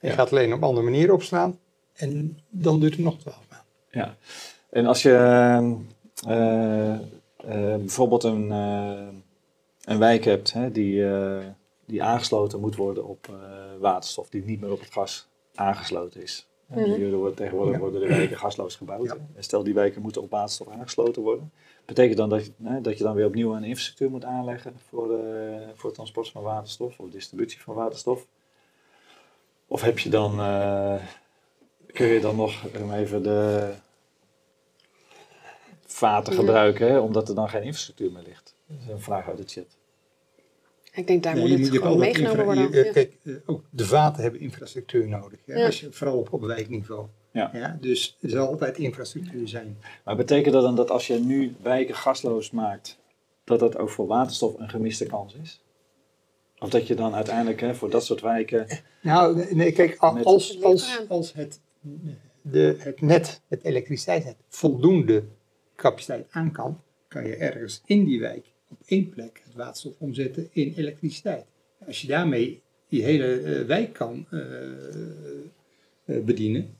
Je 0.01 0.11
gaat 0.11 0.31
alleen 0.31 0.53
op 0.53 0.59
een 0.59 0.69
andere 0.69 0.85
manier 0.85 1.13
opslaan 1.13 1.59
en 1.93 2.39
dan 2.49 2.81
duurt 2.81 2.93
het 2.93 3.05
nog 3.05 3.19
twaalf 3.19 3.47
maanden. 3.51 3.67
Ja, 3.91 4.17
en 4.71 4.87
als 4.87 5.03
je 5.03 5.11
uh, 6.29 6.95
uh, 7.55 7.77
bijvoorbeeld 7.77 8.25
een, 8.25 8.49
uh, 8.49 9.09
een 9.85 9.99
wijk 9.99 10.25
hebt 10.25 10.53
hè, 10.53 10.73
die, 10.73 11.07
die 11.87 12.03
aangesloten 12.03 12.61
moet 12.61 12.77
worden 12.77 13.07
op 13.07 13.39
waterstof, 13.81 14.29
die 14.29 14.45
niet 14.45 14.61
meer 14.61 14.73
op 14.73 14.81
het 14.81 14.93
gas 14.93 15.29
aangesloten 15.55 16.23
is. 16.23 16.49
Mm 16.67 16.79
-hmm. 16.83 17.35
tegenwoordig 17.35 17.79
worden 17.79 18.01
de 18.01 18.07
wijken 18.07 18.39
gasloos 18.39 18.77
gebouwd. 18.77 19.07
Ja. 19.07 19.17
Stel 19.39 19.63
die 19.63 19.75
wijken 19.75 20.03
moeten 20.03 20.23
op 20.23 20.31
waterstof 20.31 20.69
aangesloten 20.69 21.23
worden 21.23 21.53
Betekent 21.85 22.17
dan 22.17 22.29
dat, 22.29 22.51
hè, 22.63 22.81
dat 22.81 22.99
je 22.99 23.05
dan 23.05 23.15
weer 23.15 23.27
opnieuw 23.27 23.55
een 23.55 23.65
infrastructuur 23.65 24.11
moet 24.11 24.25
aanleggen 24.25 24.75
voor, 24.89 25.11
uh, 25.11 25.69
voor 25.75 25.85
het 25.85 25.95
transport 25.95 26.29
van 26.29 26.43
waterstof 26.43 26.99
of 26.99 27.11
distributie 27.11 27.61
van 27.61 27.75
waterstof? 27.75 28.27
Of 29.67 29.83
heb 29.83 29.99
je 29.99 30.09
dan, 30.09 30.41
uh, 30.41 31.03
kun 31.87 32.07
je 32.07 32.21
dan 32.21 32.37
nog 32.37 32.65
even 32.93 33.23
de 33.23 33.73
vaten 35.87 36.33
gebruiken, 36.33 36.89
hè, 36.89 36.99
omdat 36.99 37.29
er 37.29 37.35
dan 37.35 37.49
geen 37.49 37.63
infrastructuur 37.63 38.13
meer 38.13 38.23
ligt? 38.23 38.55
Dat 38.67 38.77
is 38.81 38.87
een 38.87 39.01
vraag 39.01 39.29
uit 39.29 39.37
de 39.37 39.45
chat. 39.47 39.77
Ik 40.93 41.07
denk 41.07 41.23
daar 41.23 41.37
moet 41.37 41.51
het 41.51 41.69
gewoon 41.69 41.99
meegenomen 41.99 42.45
worden. 42.45 42.73
Je, 42.73 42.91
kijk, 42.93 43.17
eh, 43.23 43.35
ook 43.47 43.65
de 43.71 43.87
vaten 43.87 44.23
hebben 44.23 44.41
infrastructuur 44.41 45.09
nodig. 45.09 45.39
Ja? 45.45 45.65
Als 45.65 45.81
je, 45.81 45.93
vooral 45.93 46.19
op, 46.19 46.33
op 46.33 46.41
wijkniveau. 46.41 47.07
Ja. 47.35 47.51
Ja, 47.53 47.79
dus 47.81 48.17
er 48.21 48.31
zal 48.31 48.47
altijd 48.47 48.79
infrastructuur 48.79 49.49
zijn. 49.49 49.77
Maar 50.05 50.17
betekent 50.17 50.55
dat 50.55 50.63
dan 50.63 50.77
dat 50.77 50.91
als 50.91 51.07
je 51.07 51.19
nu 51.19 51.55
wijken 51.63 51.95
gasloos 51.95 52.51
maakt, 52.51 52.99
dat 53.45 53.61
dat 53.61 53.77
ook 53.77 53.91
voor 53.91 54.07
waterstof 54.07 54.59
een 54.59 54.69
gemiste 54.69 55.07
kans 55.07 55.35
is? 55.43 55.61
Of 56.59 56.69
dat 56.69 56.87
je 56.87 56.95
dan 56.95 57.15
uiteindelijk 57.15 57.61
hè, 57.61 57.75
voor 57.75 57.91
dat 57.91 58.05
soort 58.05 58.21
wijken. 58.21 58.67
Nou, 59.03 59.55
nee, 59.55 59.73
kijk, 59.73 59.97
als, 59.97 60.63
als, 60.63 61.01
als 61.09 61.33
het, 61.33 61.61
de, 62.43 62.77
het 62.79 63.01
net, 63.01 63.41
het 63.49 63.65
elektriciteitsnet, 63.65 64.37
voldoende 64.49 65.25
capaciteit 65.77 66.27
aan 66.31 66.53
kan, 66.53 66.81
kan 67.09 67.27
je 67.27 67.37
ergens 67.37 67.83
in 67.85 68.05
die 68.05 68.21
wijk 68.21 68.47
op 68.69 68.79
één 68.87 69.09
plek 69.09 69.41
het 69.45 69.55
waterstof 69.55 69.93
omzetten 69.99 70.49
in 70.53 70.73
elektriciteit. 70.77 71.45
Als 71.87 72.01
je 72.01 72.07
daarmee 72.07 72.63
die 72.89 73.03
hele 73.03 73.41
uh, 73.41 73.67
wijk 73.67 73.93
kan 73.93 74.27
uh, 74.31 74.41
uh, 76.05 76.25
bedienen, 76.25 76.77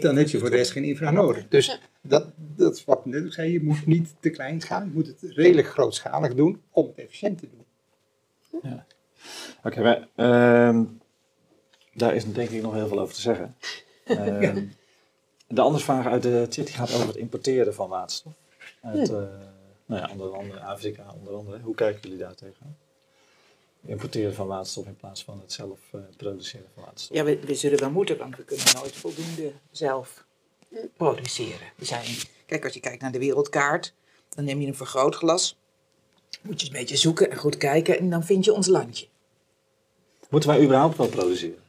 dan 0.00 0.16
heb 0.16 0.28
je 0.28 0.38
voor 0.38 0.50
de 0.50 0.56
rest 0.56 0.70
geen 0.70 0.84
infra 0.84 1.10
nodig. 1.10 1.48
Dus 1.48 1.80
dat, 2.00 2.26
dat 2.36 2.74
is 2.74 2.84
wat 2.84 2.98
ik 2.98 3.04
net 3.04 3.32
zei, 3.32 3.52
je 3.52 3.62
moet 3.62 3.86
niet 3.86 4.14
te 4.20 4.30
klein 4.30 4.60
gaan, 4.60 4.84
je 4.84 4.90
moet 4.94 5.06
het 5.06 5.18
redelijk 5.20 5.68
grootschalig 5.68 6.34
doen 6.34 6.62
om 6.70 6.86
het 6.86 6.98
efficiënt 6.98 7.38
te 7.38 7.48
doen. 7.50 7.64
Ja. 8.62 8.86
Oké, 9.64 9.78
okay, 9.78 10.08
uh, 10.16 10.80
daar 11.94 12.14
is 12.14 12.32
denk 12.32 12.50
ik 12.50 12.62
nog 12.62 12.74
heel 12.74 12.88
veel 12.88 13.00
over 13.00 13.14
te 13.14 13.20
zeggen. 13.20 13.54
Ja. 14.06 14.54
De 15.48 15.60
andere 15.60 15.84
vraag 15.84 16.06
uit 16.06 16.22
de 16.22 16.46
chat 16.48 16.70
gaat 16.70 16.94
over 16.94 17.06
het 17.06 17.16
importeren 17.16 17.74
van 17.74 17.88
waterstof. 17.88 18.32
Uit, 18.82 19.10
uh, 19.10 19.16
nou 19.86 20.00
ja, 20.00 20.08
onder 20.12 20.36
andere 20.36 20.60
Afrika, 20.60 21.14
onder 21.18 21.34
andere. 21.34 21.60
Hoe 21.60 21.74
kijken 21.74 22.00
jullie 22.02 22.18
daar 22.18 22.34
tegenaan? 22.34 22.76
Importeren 23.86 24.34
van 24.34 24.46
waterstof 24.46 24.86
in 24.86 24.96
plaats 24.96 25.24
van 25.24 25.40
het 25.40 25.52
zelf 25.52 25.78
uh, 25.94 26.00
produceren 26.16 26.66
van 26.74 26.84
waterstof. 26.84 27.16
Ja, 27.16 27.24
we, 27.24 27.38
we, 27.46 27.54
zullen 27.54 27.78
wel 27.78 27.90
moeten, 27.90 28.18
want 28.18 28.36
we 28.36 28.44
kunnen 28.44 28.66
nooit 28.74 28.92
voldoende 28.92 29.52
zelf 29.70 30.24
produceren. 30.96 31.72
We 31.76 31.84
zijn, 31.84 32.04
kijk, 32.46 32.64
als 32.64 32.74
je 32.74 32.80
kijkt 32.80 33.02
naar 33.02 33.12
de 33.12 33.18
wereldkaart, 33.18 33.94
dan 34.34 34.44
neem 34.44 34.60
je 34.60 34.66
een 34.66 34.74
vergrootglas. 34.74 35.58
Moet 36.42 36.60
je 36.60 36.66
een 36.66 36.72
beetje 36.72 36.96
zoeken 36.96 37.30
en 37.30 37.36
goed 37.36 37.56
kijken 37.56 37.98
en 37.98 38.10
dan 38.10 38.24
vind 38.24 38.44
je 38.44 38.52
ons 38.52 38.66
landje. 38.66 39.06
Moeten 40.28 40.50
wij 40.50 40.62
überhaupt 40.62 40.96
wel 40.96 41.08
produceren? 41.08 41.62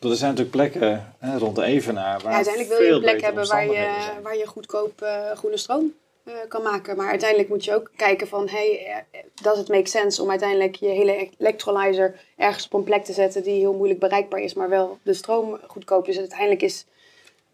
er 0.00 0.16
zijn 0.16 0.34
natuurlijk 0.34 0.50
plekken 0.50 1.14
hè, 1.18 1.38
rond 1.38 1.56
de 1.56 1.62
Evenaar 1.62 2.20
waar 2.20 2.30
ja, 2.30 2.36
Uiteindelijk 2.36 2.78
wil 2.78 2.86
je 2.86 2.92
een 2.92 3.00
plek 3.00 3.20
hebben 3.20 3.46
waar 3.46 3.66
je, 3.66 4.20
waar 4.22 4.36
je 4.36 4.46
goedkoop 4.46 5.02
uh, 5.02 5.30
groene 5.30 5.56
stroom 5.56 5.94
uh, 6.28 6.34
kan 6.48 6.62
maken. 6.62 6.96
Maar 6.96 7.08
uiteindelijk 7.08 7.48
moet 7.48 7.64
je 7.64 7.74
ook 7.74 7.90
kijken 7.96 8.28
van, 8.28 8.48
hey, 8.48 9.04
does 9.42 9.58
it 9.58 9.68
make 9.68 9.88
sense 9.88 10.22
om 10.22 10.30
uiteindelijk 10.30 10.74
je 10.74 10.88
hele 10.88 11.30
electrolyzer 11.38 12.20
ergens 12.36 12.64
op 12.64 12.72
een 12.72 12.84
plek 12.84 13.04
te 13.04 13.12
zetten 13.12 13.42
die 13.42 13.58
heel 13.58 13.74
moeilijk 13.74 14.00
bereikbaar 14.00 14.40
is, 14.40 14.54
maar 14.54 14.68
wel 14.68 14.98
de 15.02 15.14
stroom 15.14 15.58
goedkoop 15.66 16.08
is. 16.08 16.18
uiteindelijk 16.18 16.62
is 16.62 16.86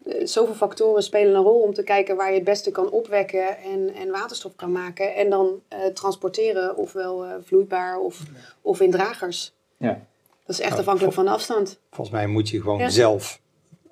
uh, 0.03 0.25
zoveel 0.25 0.53
factoren 0.53 1.03
spelen 1.03 1.35
een 1.35 1.43
rol 1.43 1.61
om 1.61 1.73
te 1.73 1.83
kijken 1.83 2.15
waar 2.15 2.29
je 2.29 2.35
het 2.35 2.43
beste 2.43 2.71
kan 2.71 2.89
opwekken 2.89 3.57
en, 3.57 3.93
en 3.93 4.09
waterstof 4.09 4.55
kan 4.55 4.71
maken. 4.71 5.15
En 5.15 5.29
dan 5.29 5.61
transporteren, 5.93 6.77
ofwel 6.77 7.25
vloeibaar 7.43 7.99
of, 7.99 8.19
of 8.61 8.81
in 8.81 8.91
dragers. 8.91 9.53
Ja. 9.77 10.05
Dat 10.45 10.59
is 10.59 10.61
echt 10.61 10.79
afhankelijk 10.79 11.13
van 11.13 11.25
de 11.25 11.31
afstand. 11.31 11.79
Volgens 11.89 12.15
mij 12.15 12.27
moet 12.27 12.49
je 12.49 12.61
gewoon 12.61 12.91
zelf 12.91 13.39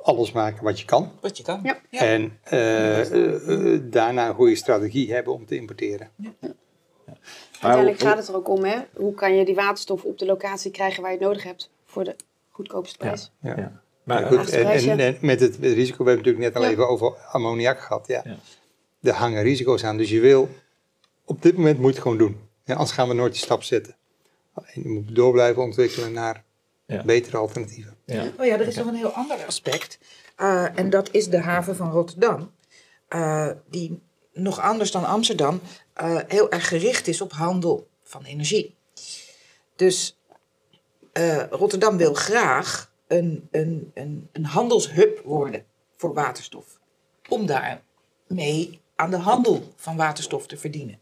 alles 0.04 0.32
maken 0.32 0.64
wat 0.64 0.80
je 0.80 0.86
kan. 0.86 1.12
Wat 1.22 1.38
je 1.38 1.44
kan. 1.44 1.60
Ja. 1.64 2.00
En 2.00 2.40
uh, 2.54 3.80
daarna 3.92 4.28
een 4.28 4.36
goede 4.36 4.56
strategie 4.56 5.14
hebben 5.14 5.34
om 5.34 5.46
te 5.46 5.56
importeren. 5.56 6.10
Ja. 6.16 6.32
Uiteindelijk 7.60 8.00
gaat 8.00 8.18
het 8.18 8.28
er 8.28 8.36
ook 8.36 8.50
om, 8.50 8.64
hè? 8.64 8.80
hoe 8.94 9.14
kan 9.14 9.36
je 9.36 9.46
die 9.46 9.56
waterstof 9.56 10.04
op 10.04 10.18
de 10.18 10.26
locatie 10.26 10.72
krijgen 10.72 11.02
waar 11.02 11.12
je 11.12 11.18
het 11.18 11.26
nodig 11.26 11.44
hebt 11.44 11.70
voor 11.86 12.04
de 12.04 12.16
goedkoopste 12.50 12.98
prijs. 12.98 13.32
Ja. 13.42 13.82
Maar 14.04 14.26
goed, 14.26 14.50
en, 14.50 15.00
en, 15.00 15.18
met 15.22 15.40
het, 15.40 15.56
risico, 15.56 16.04
we 16.04 16.10
hebben 16.10 16.26
het 16.26 16.26
natuurlijk 16.26 16.38
net 16.38 16.56
al 16.56 16.66
even 16.66 16.88
over 16.88 17.16
ammoniak 17.32 17.80
gehad. 17.80 18.08
Ja. 18.08 18.24
Er 19.02 19.14
hangen 19.14 19.44
risico's 19.44 19.84
aan, 19.84 19.98
dus 19.98 20.10
je 20.10 20.20
wil, 20.20 20.50
op 21.26 21.42
dit 21.42 21.58
moment 21.58 21.78
moet 21.78 21.86
je 21.86 21.94
het 21.94 22.02
gewoon 22.02 22.18
doen. 22.18 22.38
Ja, 22.64 22.74
anders 22.74 22.92
gaan 22.92 23.08
we 23.08 23.14
nooit 23.14 23.34
die 23.34 23.42
stap 23.42 23.64
zetten. 23.64 23.96
Je 24.74 24.90
moet 24.90 25.16
door 25.16 25.32
blijven 25.32 25.62
ontwikkelen 25.62 26.14
naar 26.14 26.44
betere 26.86 27.38
alternatieven. 27.38 27.98
Ja. 28.06 28.32
Oh 28.38 28.46
ja, 28.46 28.54
er 28.54 28.68
is 28.68 28.76
nog 28.76 28.88
een 28.88 28.96
heel 28.96 29.14
ander 29.14 29.46
aspect. 29.46 30.00
Uh, 30.38 30.80
en 30.80 30.90
dat 30.90 31.10
is 31.12 31.28
de 31.30 31.40
haven 31.40 31.76
van 31.76 31.92
Rotterdam. 31.92 32.52
Uh, 33.10 33.50
die 33.70 34.02
nog 34.34 34.60
anders 34.60 34.92
dan 34.92 35.06
Amsterdam 35.06 35.62
uh, 36.02 36.20
heel 36.28 36.52
erg 36.52 36.68
gericht 36.68 37.08
is 37.08 37.22
op 37.22 37.32
handel 37.32 37.88
van 38.04 38.24
energie. 38.24 38.76
Dus 39.76 40.18
Rotterdam 41.50 41.98
wil 41.98 42.14
graag 42.14 42.92
een, 43.08 43.48
een, 43.52 43.92
een, 43.94 44.30
een 44.32 44.46
handelshub 44.46 45.22
worden 45.24 45.66
voor 45.98 46.14
waterstof. 46.14 46.80
Om 47.30 47.46
daarmee 47.46 48.82
aan 48.96 49.10
de 49.10 49.18
handel 49.18 49.74
van 49.76 49.96
waterstof 49.96 50.48
te 50.48 50.58
verdienen. 50.58 51.00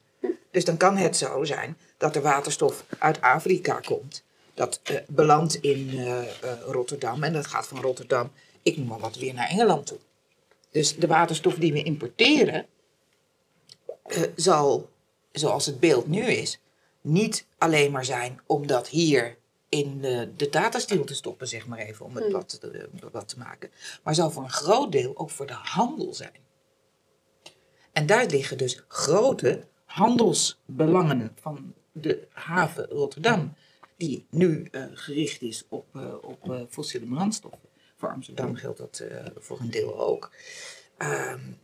Dus 0.51 0.65
dan 0.65 0.77
kan 0.77 0.97
het 0.97 1.17
zo 1.17 1.43
zijn 1.43 1.77
dat 1.97 2.15
er 2.15 2.21
waterstof 2.21 2.85
uit 2.99 3.21
Afrika 3.21 3.79
komt. 3.79 4.23
Dat 4.61 4.79
uh, 4.91 4.97
belandt 5.07 5.55
in 5.55 5.89
uh, 5.89 6.07
uh, 6.17 6.25
Rotterdam 6.65 7.23
en 7.23 7.33
dat 7.33 7.47
gaat 7.47 7.67
van 7.67 7.81
Rotterdam, 7.81 8.31
ik 8.61 8.77
noem 8.77 8.87
maar 8.87 8.99
wat, 8.99 9.15
weer 9.15 9.33
naar 9.33 9.47
Engeland 9.47 9.85
toe. 9.85 9.97
Dus 10.71 10.95
de 10.95 11.07
waterstof 11.07 11.55
die 11.55 11.73
we 11.73 11.83
importeren, 11.83 12.65
zal, 14.35 14.89
zoals 15.31 15.65
het 15.65 15.79
beeld 15.79 16.07
nu 16.07 16.21
is, 16.21 16.59
niet 17.01 17.45
alleen 17.57 17.91
maar 17.91 18.05
zijn 18.05 18.41
om 18.45 18.67
dat 18.67 18.87
hier 18.87 19.37
in 19.69 20.01
de, 20.01 20.49
datastiel 20.49 21.03
te 21.03 21.15
stoppen, 21.15 21.47
zeg 21.47 21.67
maar 21.67 21.79
even, 21.79 22.05
om 22.05 22.15
het 22.15 22.23
hmm. 22.23 22.33
wat, 22.33 22.59
wat 23.11 23.27
te 23.27 23.37
maken. 23.37 23.69
Maar 24.03 24.15
zal 24.15 24.31
voor 24.31 24.43
een 24.43 24.49
groot 24.49 24.91
deel 24.91 25.17
ook 25.17 25.29
voor 25.29 25.47
de 25.47 25.53
handel 25.53 26.13
zijn. 26.13 26.39
En 27.91 28.05
daar 28.05 28.25
liggen 28.25 28.57
dus 28.57 28.83
grote 28.87 29.63
handelsbelangen 29.85 31.31
van 31.41 31.73
de 31.91 32.27
haven 32.31 32.85
Rotterdam, 32.85 33.53
die 34.01 34.25
nu 34.29 34.67
uh, 34.71 34.83
gericht 34.93 35.41
is 35.41 35.65
op, 35.69 35.85
uh, 35.95 36.13
op 36.21 36.49
uh, 36.49 36.61
fossiele 36.69 37.05
brandstoffen. 37.05 37.69
Voor 37.97 38.09
Amsterdam 38.09 38.55
geldt 38.55 38.77
dat 38.77 39.03
voor 39.37 39.59
een 39.59 39.71
deel 39.71 39.99
ook. 39.99 40.31
Um, 40.97 41.59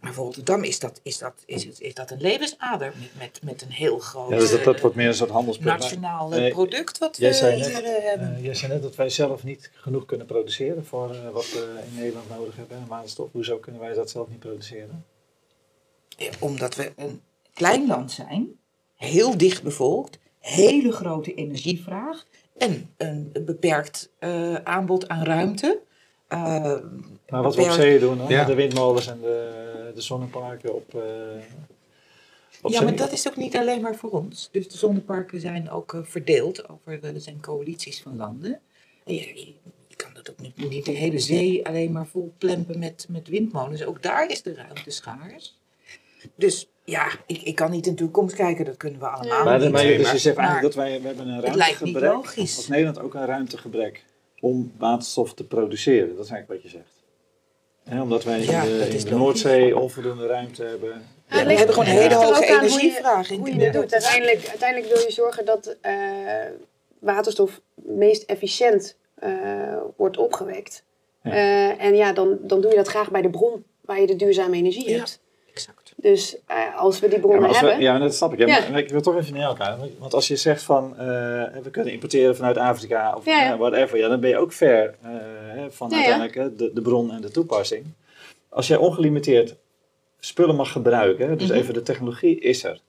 maar 0.00 0.14
voor 0.14 0.24
Rotterdam 0.24 0.62
is 0.62 0.78
dat, 0.78 1.00
is 1.02 1.18
dat, 1.18 1.42
is, 1.46 1.66
is 1.66 1.94
dat 1.94 2.10
een 2.10 2.20
levensader 2.20 2.92
met, 2.98 3.10
met, 3.18 3.40
met 3.42 3.62
een 3.62 3.70
heel 3.70 3.98
groot 3.98 4.30
ja, 4.30 4.36
dus 4.36 4.50
dat, 4.50 4.64
dat 4.64 4.80
wordt 4.80 4.96
meer 4.96 5.06
een 5.06 5.14
soort 5.14 5.30
handelsproduct. 5.30 5.80
nationaal 5.80 6.48
product 6.48 6.98
wat 6.98 7.16
we 7.16 7.26
hier 7.26 8.02
hebben. 8.02 8.42
jij 8.42 8.54
zei 8.54 8.72
net 8.72 8.82
dat 8.82 8.96
wij 8.96 9.08
zelf 9.08 9.44
niet 9.44 9.70
genoeg 9.74 10.04
kunnen 10.04 10.26
produceren 10.26 10.86
voor 10.86 11.30
wat 11.32 11.50
we 11.50 11.82
in 11.86 11.94
Nederland 11.94 12.28
nodig 12.28 12.56
hebben 12.56 12.76
aan 12.76 12.86
waterstof. 12.86 13.32
Hoezo 13.32 13.58
kunnen 13.58 13.80
wij 13.80 13.94
dat 13.94 14.10
zelf 14.10 14.28
niet 14.28 14.38
produceren? 14.38 15.04
Ja, 16.08 16.30
omdat 16.38 16.74
we 16.74 16.92
een 16.96 17.20
klein 17.52 17.86
land 17.86 18.12
zijn 18.12 18.58
heel 18.96 19.38
dicht 19.38 19.62
bevolkt, 19.62 20.18
hele 20.44 20.92
grote 20.92 21.34
energievraag 21.34 22.26
en 22.56 22.90
een 22.96 23.32
beperkt 23.44 24.10
uh, 24.20 24.54
aanbod 24.54 25.08
aan 25.08 25.24
ruimte. 25.24 25.80
Uh, 26.28 26.38
maar 27.28 27.42
wat 27.42 27.56
we 27.56 27.62
op 27.62 27.70
zee 27.70 27.98
doen, 27.98 28.18
hoor, 28.18 28.30
ja. 28.30 28.44
de 28.44 28.54
windmolens 28.54 29.06
en 29.06 29.20
de, 29.20 29.92
de 29.94 30.00
zonneparken 30.00 30.74
op, 30.74 30.94
uh, 30.94 31.02
op 32.62 32.70
Ja, 32.70 32.82
maar 32.82 32.96
dat 32.96 33.12
is 33.12 33.28
ook 33.28 33.36
niet 33.36 33.56
alleen 33.56 33.80
maar 33.80 33.96
voor 33.96 34.10
ons. 34.10 34.48
Dus 34.52 34.68
de 34.68 34.76
zonneparken 34.76 35.40
zijn 35.40 35.70
ook 35.70 36.00
verdeeld 36.02 36.68
over, 36.68 37.04
er 37.04 37.20
zijn 37.20 37.40
coalities 37.40 38.02
van 38.02 38.16
landen. 38.16 38.60
En 39.04 39.14
je, 39.14 39.54
je 39.88 39.96
kan 39.96 40.14
dat 40.14 40.30
ook 40.30 40.40
niet, 40.40 40.68
niet 40.68 40.84
de 40.84 40.92
hele 40.92 41.18
zee 41.18 41.66
alleen 41.66 41.92
maar 41.92 42.06
vol 42.06 42.34
plempen 42.38 42.78
met, 42.78 43.06
met 43.08 43.28
windmolens. 43.28 43.84
Ook 43.84 44.02
daar 44.02 44.30
is 44.30 44.42
de 44.42 44.54
ruimte 44.54 44.90
schaars. 44.90 45.58
Dus 46.34 46.68
ja, 46.84 47.06
ik, 47.26 47.42
ik 47.42 47.54
kan 47.54 47.70
niet 47.70 47.86
in 47.86 47.94
de 47.94 48.02
toekomst 48.02 48.34
kijken, 48.34 48.64
dat 48.64 48.76
kunnen 48.76 49.00
we 49.00 49.06
allemaal 49.06 49.44
maar, 49.44 49.60
niet. 49.60 49.70
Maar, 49.70 49.82
dus 49.82 50.10
je 50.10 50.18
zegt 50.18 50.36
eigenlijk 50.36 50.74
dat 50.74 50.84
wij 50.84 51.00
we 51.00 51.06
hebben 51.06 51.28
een 51.28 51.40
ruimtegebrek. 51.40 52.12
Als 52.36 52.68
Nederland 52.68 53.00
ook 53.00 53.14
een 53.14 53.26
ruimtegebrek 53.26 54.04
om 54.40 54.72
waterstof 54.78 55.34
te 55.34 55.46
produceren. 55.46 56.16
Dat 56.16 56.24
is 56.24 56.30
eigenlijk 56.30 56.62
wat 56.62 56.72
je 56.72 56.78
zegt. 56.78 58.02
omdat 58.02 58.24
wij 58.24 58.40
in 58.40 58.46
de, 58.46 58.88
in 58.88 59.04
de 59.04 59.10
Noordzee 59.10 59.78
onvoldoende 59.78 60.26
ruimte 60.26 60.64
hebben. 60.64 61.02
Ja, 61.28 61.46
we 61.46 61.52
hebben 61.52 61.74
gewoon 61.74 61.88
een 61.88 62.00
hele 62.00 62.14
hoge 62.14 62.46
energievraag. 62.46 63.28
Hoe 63.28 63.48
je, 63.48 63.54
hoe 63.54 63.62
je 63.62 63.70
doet. 63.70 63.92
Uiteindelijk, 63.92 64.48
uiteindelijk 64.48 64.92
wil 64.92 65.02
je 65.02 65.12
zorgen 65.12 65.44
dat 65.44 65.76
uh, 65.82 65.92
waterstof 66.98 67.60
meest 67.74 68.22
efficiënt 68.22 68.96
uh, 69.24 69.76
wordt 69.96 70.16
opgewekt. 70.16 70.84
Uh, 71.22 71.82
en 71.82 71.96
ja, 71.96 72.12
dan, 72.12 72.38
dan 72.40 72.60
doe 72.60 72.70
je 72.70 72.76
dat 72.76 72.88
graag 72.88 73.10
bij 73.10 73.22
de 73.22 73.30
bron 73.30 73.64
waar 73.80 74.00
je 74.00 74.06
de 74.06 74.16
duurzame 74.16 74.56
energie 74.56 74.96
hebt. 74.96 75.22
Dus 75.96 76.36
uh, 76.50 76.78
als 76.78 77.00
we 77.00 77.08
die 77.08 77.20
bronnen 77.20 77.50
ja, 77.50 77.58
hebben... 77.58 77.80
ja, 77.80 77.98
dat 77.98 78.14
snap 78.14 78.32
ik. 78.32 78.38
Ja, 78.38 78.70
Maar 78.70 78.78
ik 78.78 78.88
wil 78.88 79.00
toch 79.00 79.16
even 79.16 79.34
naar 79.34 79.42
elkaar. 79.42 79.78
Want 79.98 80.14
als 80.14 80.28
je 80.28 80.36
zegt 80.36 80.62
van, 80.62 80.90
uh, 80.92 80.98
we 81.62 81.68
kunnen 81.70 81.92
importeren 81.92 82.36
vanuit 82.36 82.56
Afrika 82.56 83.14
of 83.16 83.24
ja, 83.24 83.56
whatever, 83.56 83.98
ja, 83.98 84.08
dan 84.08 84.20
ben 84.20 84.30
je 84.30 84.38
ook 84.38 84.52
ver 84.52 84.94
uh, 85.04 85.10
van 85.68 85.94
uiteindelijk 85.94 86.58
de, 86.58 86.70
de 86.74 86.82
bron 86.82 87.12
en 87.12 87.20
de 87.20 87.30
toepassing. 87.30 87.86
Als 88.48 88.66
jij 88.66 88.76
ongelimiteerd 88.76 89.56
spullen 90.18 90.56
mag 90.56 90.72
gebruiken, 90.72 91.38
dus 91.38 91.48
mhm. 91.48 91.58
even 91.58 91.74
de 91.74 91.82
technologie 91.82 92.40
is 92.40 92.64
er. 92.64 92.80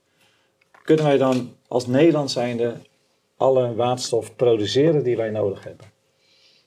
Kunnen 0.82 1.04
wij 1.04 1.16
dan 1.16 1.54
als 1.68 1.86
Nederland 1.86 2.30
zijnde 2.30 2.74
alle 3.36 3.74
waterstof 3.74 4.36
produceren 4.36 5.02
die 5.02 5.16
wij 5.16 5.30
nodig 5.30 5.64
hebben? 5.64 5.95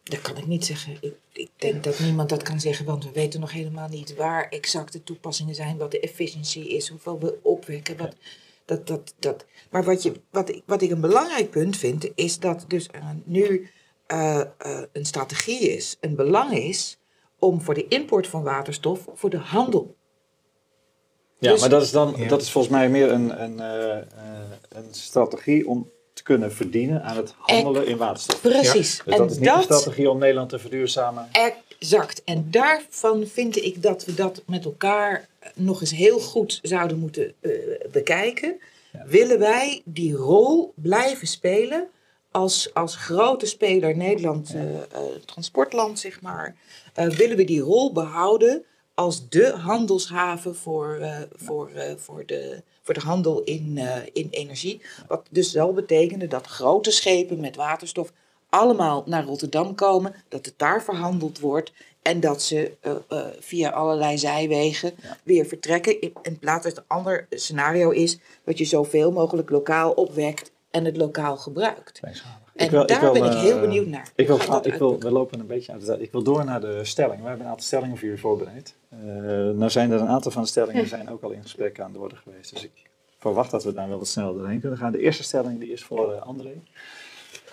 Dat 0.10 0.22
kan 0.22 0.38
ik 0.38 0.48
niet 0.48 0.66
zeggen. 0.66 0.98
Ik, 1.02 1.14
ik, 1.32 1.50
denk 1.56 1.84
dat 1.84 2.00
niemand 2.00 2.30
dat 2.30 2.44
kan 2.44 2.60
zeggen, 2.60 2.86
want 2.86 3.04
we 3.04 3.12
weten 3.12 3.40
nog 3.40 3.52
helemaal 3.52 3.90
niet 3.90 4.16
waar 4.16 4.50
exact 4.50 4.94
de 4.94 5.04
toepassingen 5.04 5.56
zijn, 5.56 5.78
wat 5.78 5.92
de 5.92 6.00
efficiëntie 6.00 6.70
is, 6.70 6.88
hoeveel 6.88 7.20
we 7.20 7.40
opwekken. 7.42 7.98
Wat, 7.98 8.16
dat, 8.66 8.88
dat, 8.88 9.14
dat. 9.20 9.46
Maar 9.70 9.84
wat, 9.84 10.04
je, 10.04 10.14
wat, 10.32 10.50
ik, 10.50 10.64
wat 10.66 10.82
ik 10.82 10.92
een 10.92 11.02
belangrijk 11.02 11.50
punt 11.50 11.78
vind, 11.78 12.10
is 12.16 12.40
dat 12.40 12.66
dus 12.68 12.90
nu 13.24 13.70
uh, 14.08 14.42
uh, 14.66 14.82
een 14.92 15.06
strategie 15.06 15.60
is, 15.60 15.98
een 16.00 16.16
belang 16.16 16.52
is 16.52 16.98
om 17.40 17.62
voor 17.62 17.74
de 17.74 17.88
import 17.88 18.28
van 18.28 18.44
waterstof, 18.44 19.08
voor 19.14 19.30
de 19.30 19.38
handel. 19.38 19.96
Ja, 21.38 21.52
dus 21.52 21.60
maar 21.60 21.70
dat 21.70 21.82
is 21.82 21.92
dan 21.92 22.28
dat 22.28 22.42
is 22.42 22.52
volgens 22.52 22.74
mij 22.74 22.90
meer 22.90 23.12
een, 23.12 23.44
een, 23.44 23.58
uh, 23.60 23.98
een 24.70 24.94
strategie 24.94 25.68
om 25.68 25.90
kunnen 26.30 26.54
verdienen 26.54 27.04
aan 27.04 27.18
het 27.18 27.34
handelen 27.38 27.88
in 27.88 27.98
waterstof. 27.98 28.42
Precies. 28.42 29.02
Dus 29.06 29.18
dat 29.18 29.32
is 29.32 29.38
niet 29.38 29.50
een 29.50 29.62
strategie 29.62 30.10
om 30.10 30.18
Nederland 30.18 30.50
te 30.50 30.60
verduurzamen. 30.60 31.28
Exact. 31.32 32.24
En 32.24 32.48
daarvan 32.52 33.28
vind 33.28 33.64
ik 33.64 33.82
dat 33.82 34.06
we 34.06 34.14
dat 34.14 34.42
met 34.46 34.66
elkaar 34.66 35.28
nog 35.56 35.82
eens 35.82 35.92
heel 35.92 36.20
goed 36.20 36.60
zouden 36.62 37.00
moeten 37.00 37.34
bekijken. 37.92 38.60
Willen 39.06 39.40
wij 39.40 39.82
die 39.86 40.14
rol 40.14 40.74
blijven 40.76 41.28
spelen 41.28 41.88
als, 42.32 42.74
als 42.74 42.96
grote 42.96 43.46
speler 43.46 43.98
Nederland, 43.98 44.54
uh, 44.56 44.62
transportland, 45.26 46.00
zeg 46.00 46.22
maar, 46.22 46.56
willen 46.94 47.38
we 47.38 47.44
die 47.44 47.62
rol 47.62 47.94
behouden 47.94 48.64
als 49.00 49.30
de 49.30 49.52
handelshaven 49.52 50.56
voor, 50.56 51.00
voor, 51.36 51.70
voor, 51.98 52.26
de, 52.26 52.64
voor 52.82 52.94
de 52.94 53.00
handel 53.00 53.44
in, 53.44 53.80
in 54.14 54.28
energie. 54.30 54.82
Wat 55.08 55.28
dus 55.30 55.52
zal 55.52 55.74
betekenen 55.74 56.30
dat 56.30 56.48
grote 56.48 56.92
schepen 56.92 57.40
met 57.40 57.56
waterstof 57.56 58.12
allemaal 58.50 59.04
naar 59.06 59.24
Rotterdam 59.24 59.76
komen, 59.76 60.16
dat 60.28 60.46
het 60.46 60.54
daar 60.58 60.84
verhandeld 60.84 61.40
wordt 61.40 61.72
en 62.02 62.20
dat 62.20 62.42
ze 62.42 62.72
via 63.40 63.70
allerlei 63.70 64.18
zijwegen 64.18 64.94
weer 65.24 65.46
vertrekken. 65.46 66.02
In, 66.02 66.14
in 66.22 66.40
plaats 66.40 66.64
dat 66.64 66.76
het 66.76 66.82
een 66.82 66.98
ander 66.98 67.28
scenario 67.30 67.90
is 67.90 68.18
dat 68.44 68.58
je 68.58 68.66
zoveel 68.66 69.12
mogelijk 69.12 69.50
lokaal 69.50 69.92
opwekt 69.92 70.52
en 70.72 70.86
het 70.86 70.98
lokaal 70.98 71.38
gebruikt. 71.38 72.00
En 72.60 72.70
wil, 72.70 72.86
daar 72.86 73.12
ben 73.12 73.24
ik 73.24 73.34
heel 73.34 73.56
eh, 73.56 73.62
benieuwd 73.62 73.88
naar. 73.88 74.12
Ik 74.16 74.28
wil, 74.28 74.40
ik 74.62 74.74
wil, 74.74 75.00
we 75.00 75.12
lopen 75.12 75.40
een 75.40 75.48
beetje 75.48 75.72
uit 75.72 75.82
de 75.82 75.88
tijd. 75.88 76.02
Ik 76.02 76.12
wil 76.12 76.24
door 76.24 76.46
naar 76.46 76.62
de 76.62 76.80
stelling. 76.84 77.22
We 77.22 77.28
hebben 77.28 77.46
een 77.46 77.52
aantal 77.52 77.66
stellingen 77.66 77.98
voor 77.98 78.06
jullie 78.06 78.22
voorbereid. 78.22 78.76
Uh, 78.94 79.00
nou 79.58 79.70
zijn 79.70 79.92
er 79.92 80.00
een 80.00 80.08
aantal 80.08 80.32
van 80.32 80.42
de 80.42 80.48
stellingen 80.48 80.88
zijn 80.88 81.10
ook 81.10 81.24
al 81.24 81.32
in 81.32 81.42
gesprek 81.42 81.80
aan 81.80 81.94
de 81.94 82.00
orde 82.00 82.16
geweest. 82.16 82.54
Dus 82.54 82.64
ik 82.64 82.72
verwacht 83.20 83.52
dat 83.52 83.64
we 83.64 83.74
daar 83.74 83.90
wel 83.90 83.98
wat 83.98 84.08
sneller 84.08 84.34
doorheen 84.34 84.60
kunnen 84.60 84.78
gaan. 84.78 84.92
De 84.92 85.00
eerste 85.00 85.24
stelling 85.24 85.60
die 85.60 85.72
is 85.72 85.84
voor 85.84 86.14
uh, 86.14 86.22
André. 86.22 86.54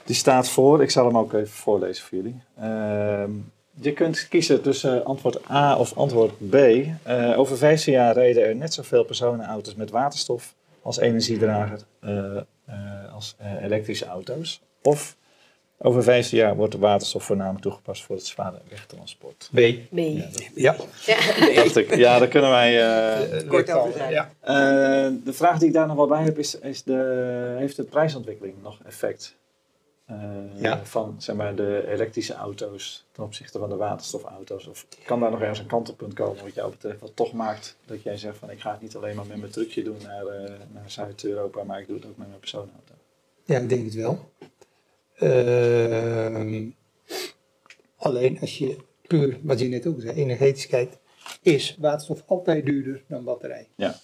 Die 0.04 0.16
staat 0.16 0.48
voor, 0.48 0.82
ik 0.82 0.90
zal 0.90 1.06
hem 1.06 1.18
ook 1.18 1.32
even 1.32 1.48
voorlezen 1.48 2.04
voor 2.04 2.18
jullie. 2.18 2.40
Ehm, 2.58 3.30
je 3.80 3.92
kunt 3.92 4.28
kiezen 4.28 4.62
tussen 4.62 5.04
antwoord 5.04 5.50
A 5.50 5.76
of 5.76 5.96
antwoord 5.96 6.50
B. 6.50 6.56
over 7.36 7.56
15 7.56 7.92
jaar 7.92 8.14
reden 8.14 8.44
er 8.44 8.56
net 8.56 8.74
zoveel 8.74 9.04
personenauto's 9.04 9.74
met 9.74 9.90
waterstof 9.90 10.54
als 10.82 10.98
energiedrager 10.98 11.80
als 13.12 13.36
elektrische 13.62 14.06
auto's. 14.06 14.60
Of 14.86 15.16
over 15.78 16.02
15 16.02 16.38
jaar 16.38 16.56
wordt 16.56 16.72
de 16.72 16.78
waterstof 16.78 17.24
voornamelijk 17.24 17.62
toegepast 17.62 18.04
voor 18.04 18.16
het 18.16 18.26
zware 18.26 18.60
wegtransport. 18.68 19.50
B. 19.52 19.56
B. 19.90 19.96
Ja. 19.96 20.28
Ja, 20.54 20.76
ja. 21.06 21.96
ja 21.96 22.18
daar 22.18 22.28
kunnen 22.28 22.50
wij 22.50 22.74
uh, 23.42 23.48
kort 23.48 23.70
over 23.70 23.92
zijn. 23.92 24.12
Ja. 24.12 24.30
Uh, 24.42 25.14
de 25.24 25.32
vraag 25.32 25.58
die 25.58 25.68
ik 25.68 25.74
daar 25.74 25.86
nog 25.86 25.96
wel 25.96 26.06
bij 26.06 26.22
heb 26.22 26.38
is, 26.38 26.58
is 26.58 26.82
de, 26.82 27.54
heeft 27.58 27.76
de 27.76 27.84
prijsontwikkeling 27.84 28.54
nog 28.62 28.78
effect? 28.84 29.36
Uh, 30.10 30.16
ja. 30.54 30.84
Van 30.84 31.14
zeg 31.18 31.36
maar, 31.36 31.54
de 31.54 31.84
elektrische 31.88 32.34
auto's 32.34 33.06
ten 33.12 33.24
opzichte 33.24 33.58
van 33.58 33.68
de 33.68 33.76
waterstofauto's? 33.76 34.66
Of 34.66 34.86
kan 35.04 35.20
daar 35.20 35.30
nog 35.30 35.40
ergens 35.40 35.58
een 35.58 35.66
kantelpunt 35.66 36.14
komen 36.14 36.42
wat 36.42 36.54
jou 36.54 36.70
betreft, 36.70 37.00
wat 37.00 37.16
toch 37.16 37.32
maakt 37.32 37.76
dat 37.84 38.02
jij 38.02 38.16
zegt 38.16 38.36
van 38.38 38.50
ik 38.50 38.60
ga 38.60 38.70
het 38.70 38.80
niet 38.80 38.96
alleen 38.96 39.16
maar 39.16 39.26
met 39.26 39.36
mijn 39.36 39.52
trucje 39.52 39.82
doen 39.82 39.98
naar, 40.02 40.24
naar 40.72 40.90
Zuid-Europa, 40.90 41.62
maar 41.62 41.80
ik 41.80 41.86
doe 41.86 41.96
het 41.96 42.06
ook 42.06 42.16
met 42.16 42.28
mijn 42.28 42.40
persoonauto? 42.40 42.94
Ja, 43.44 43.58
ik 43.58 43.68
denk 43.68 43.84
het 43.84 43.94
wel. 43.94 44.30
Uh, 45.18 46.70
alleen 47.96 48.40
als 48.40 48.58
je 48.58 48.76
puur, 49.06 49.38
wat 49.42 49.60
je 49.60 49.68
net 49.68 49.86
ook 49.86 50.00
zei, 50.00 50.16
energetisch 50.16 50.66
kijkt, 50.66 50.98
is 51.42 51.76
waterstof 51.80 52.22
altijd 52.26 52.66
duurder 52.66 53.02
dan 53.08 53.24
batterij. 53.24 53.68
Ja. 53.76 53.94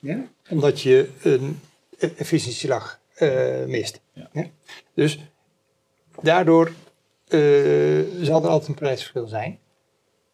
ja? 0.00 0.28
Omdat 0.50 0.80
je 0.80 1.08
een 1.22 1.60
efficiëntieslag 1.98 3.00
uh, 3.18 3.64
mist. 3.64 4.00
Ja. 4.12 4.28
ja. 4.32 4.46
Dus 4.94 5.18
daardoor 6.22 6.72
uh, 7.28 8.04
zal 8.20 8.42
er 8.42 8.48
altijd 8.48 8.68
een 8.68 8.74
prijsverschil 8.74 9.26
zijn. 9.26 9.58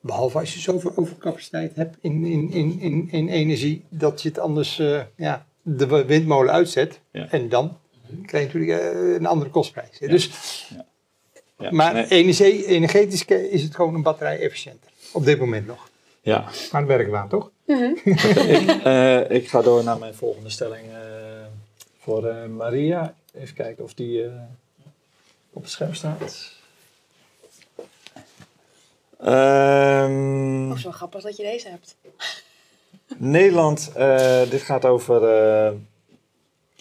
Behalve 0.00 0.38
als 0.38 0.54
je 0.54 0.60
zoveel 0.60 0.92
overcapaciteit 0.96 1.76
hebt 1.76 1.96
in, 2.00 2.24
in, 2.24 2.50
in, 2.52 2.80
in, 2.80 3.08
in 3.10 3.28
energie, 3.28 3.84
dat 3.88 4.22
je 4.22 4.28
het 4.28 4.38
anders 4.38 4.78
uh, 4.78 5.02
ja, 5.16 5.46
de 5.62 6.04
windmolen 6.04 6.52
uitzet. 6.52 7.00
Ja. 7.10 7.30
En 7.30 7.48
dan 7.48 7.78
krijg 8.26 8.52
je 8.52 8.58
natuurlijk 8.58 8.80
eh, 8.80 9.14
een 9.14 9.26
andere 9.26 9.50
kostprijs. 9.50 9.98
Dus, 9.98 10.30
ja. 11.58 11.70
maar 11.70 12.04
energie, 12.08 12.66
energetisch 12.66 13.24
is 13.24 13.62
het 13.62 13.74
gewoon 13.74 13.94
een 13.94 14.02
batterij 14.02 14.40
efficiënter. 14.40 14.90
Op 15.12 15.24
dit 15.24 15.38
moment 15.38 15.66
nog. 15.66 15.90
Ja. 16.20 16.40
Maar 16.72 16.80
het 16.80 16.90
werken 16.90 17.10
we 17.10 17.16
aan, 17.16 17.28
toch? 17.28 17.50
ik, 18.04 18.84
uh, 18.84 19.30
ik, 19.30 19.48
ga 19.48 19.62
door 19.62 19.84
naar 19.84 19.98
mijn 19.98 20.14
volgende 20.14 20.50
stelling 20.50 20.86
uh, 20.86 20.96
voor 21.98 22.26
uh, 22.26 22.46
Maria. 22.46 23.14
Even 23.34 23.54
kijken 23.54 23.84
of 23.84 23.94
die 23.94 24.30
op 25.52 25.62
het 25.62 25.70
scherm 25.70 25.94
staat. 25.94 26.52
Um, 29.20 30.70
oh, 30.70 30.76
zo 30.76 30.90
grappig 30.90 31.22
dat 31.22 31.36
je 31.36 31.42
deze 31.42 31.68
hebt. 31.68 31.96
Nederland, 33.16 33.92
dit 34.50 34.62
gaat 34.62 34.84
over 34.84 35.20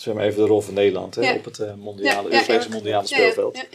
zeg 0.03 0.13
maar 0.13 0.23
even 0.23 0.41
de 0.41 0.47
rol 0.47 0.61
van 0.61 0.73
Nederland 0.73 1.15
hè, 1.15 1.33
op 1.33 1.45
het 1.45 1.75
mondiale, 1.77 2.31
Europese 2.31 2.69
mondiale 2.69 3.07
speelveld. 3.07 3.65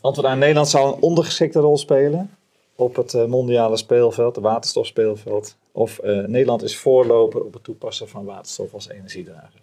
Antwoord 0.00 0.28
aan 0.28 0.38
Nederland 0.38 0.68
zou 0.68 0.94
een 0.94 1.02
ondergeschikte 1.02 1.58
rol 1.58 1.78
spelen 1.78 2.30
op 2.78 2.96
het 2.96 3.12
uh, 3.12 3.24
mondiale 3.24 3.76
speelveld, 3.76 4.34
het 4.34 4.44
waterstofspeelveld. 4.44 5.56
Of 5.72 6.00
uh, 6.04 6.26
Nederland 6.26 6.62
is 6.62 6.76
voorloper 6.76 7.44
op 7.44 7.52
het 7.52 7.64
toepassen 7.64 8.08
van 8.08 8.24
waterstof 8.24 8.74
als 8.74 8.88
energiedrager. 8.88 9.60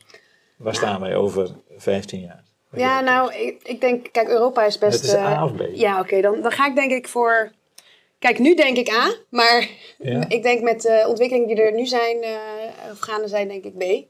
Waar 0.58 0.76
staan 0.76 1.02
wij 1.02 1.16
over 1.16 1.50
15 1.78 2.20
jaar? 2.20 2.44
Ja, 2.72 3.02
nou, 3.02 3.34
ik, 3.34 3.64
ik, 3.64 3.82
denk, 3.82 4.08
kijk, 4.12 4.28
Europa 4.28 4.66
is 4.66 4.78
best. 4.78 5.02
Het 5.02 5.08
is 5.08 5.16
A 5.16 5.44
of 5.44 5.56
B. 5.56 5.62
Ja, 5.74 6.00
oké, 6.00 6.22
dan, 6.22 6.42
dan 6.42 6.52
ga 6.52 6.68
ik 6.68 6.76
denk 6.76 6.92
ik 6.92 7.08
voor. 7.08 7.52
Kijk, 8.20 8.40
nu 8.40 8.56
denk 8.56 8.78
ik 8.78 8.90
A, 8.90 9.14
maar 9.30 9.70
ik 10.36 10.44
denk 10.44 10.62
met 10.62 10.82
de 10.82 11.06
ontwikkelingen 11.08 11.56
die 11.56 11.64
er 11.64 11.74
nu 11.74 11.86
zijn, 11.86 12.18
of 12.92 13.00
gaande 13.00 13.28
zijn, 13.28 13.48
denk 13.48 13.64
ik 13.64 13.78
B. 13.78 14.06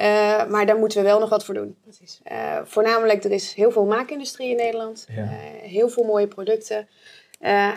Uh, 0.00 0.46
maar 0.46 0.66
daar 0.66 0.78
moeten 0.78 0.98
we 0.98 1.04
wel 1.04 1.18
nog 1.18 1.28
wat 1.28 1.44
voor 1.44 1.54
doen. 1.54 1.76
Precies. 1.82 2.20
Uh, 2.32 2.60
voornamelijk, 2.64 3.24
er 3.24 3.30
is 3.30 3.54
heel 3.54 3.70
veel 3.70 3.84
maakindustrie 3.84 4.50
in 4.50 4.56
Nederland. 4.56 5.06
Ja. 5.08 5.22
Uh, 5.22 5.28
heel 5.62 5.88
veel 5.88 6.04
mooie 6.04 6.28
producten. 6.28 6.88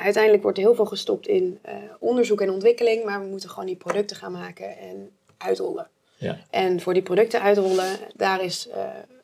uiteindelijk 0.04 0.44
wordt 0.44 0.58
er 0.58 0.64
heel 0.64 0.76
veel 0.76 0.86
gestopt 0.86 1.28
in 1.28 1.60
onderzoek 2.00 2.42
en 2.42 2.50
ontwikkeling. 2.50 3.04
Maar 3.04 3.22
we 3.22 3.28
moeten 3.28 3.50
gewoon 3.50 3.66
die 3.66 3.76
producten 3.76 4.18
gaan 4.18 4.32
maken 4.32 4.78
en 4.78 5.12
uitrollen. 5.38 5.90
Ja. 6.18 6.38
En 6.50 6.82
voor 6.82 6.94
die 6.94 7.04
producten 7.04 7.42
uitrollen, 7.42 7.98
daar 8.16 8.44
is 8.44 8.70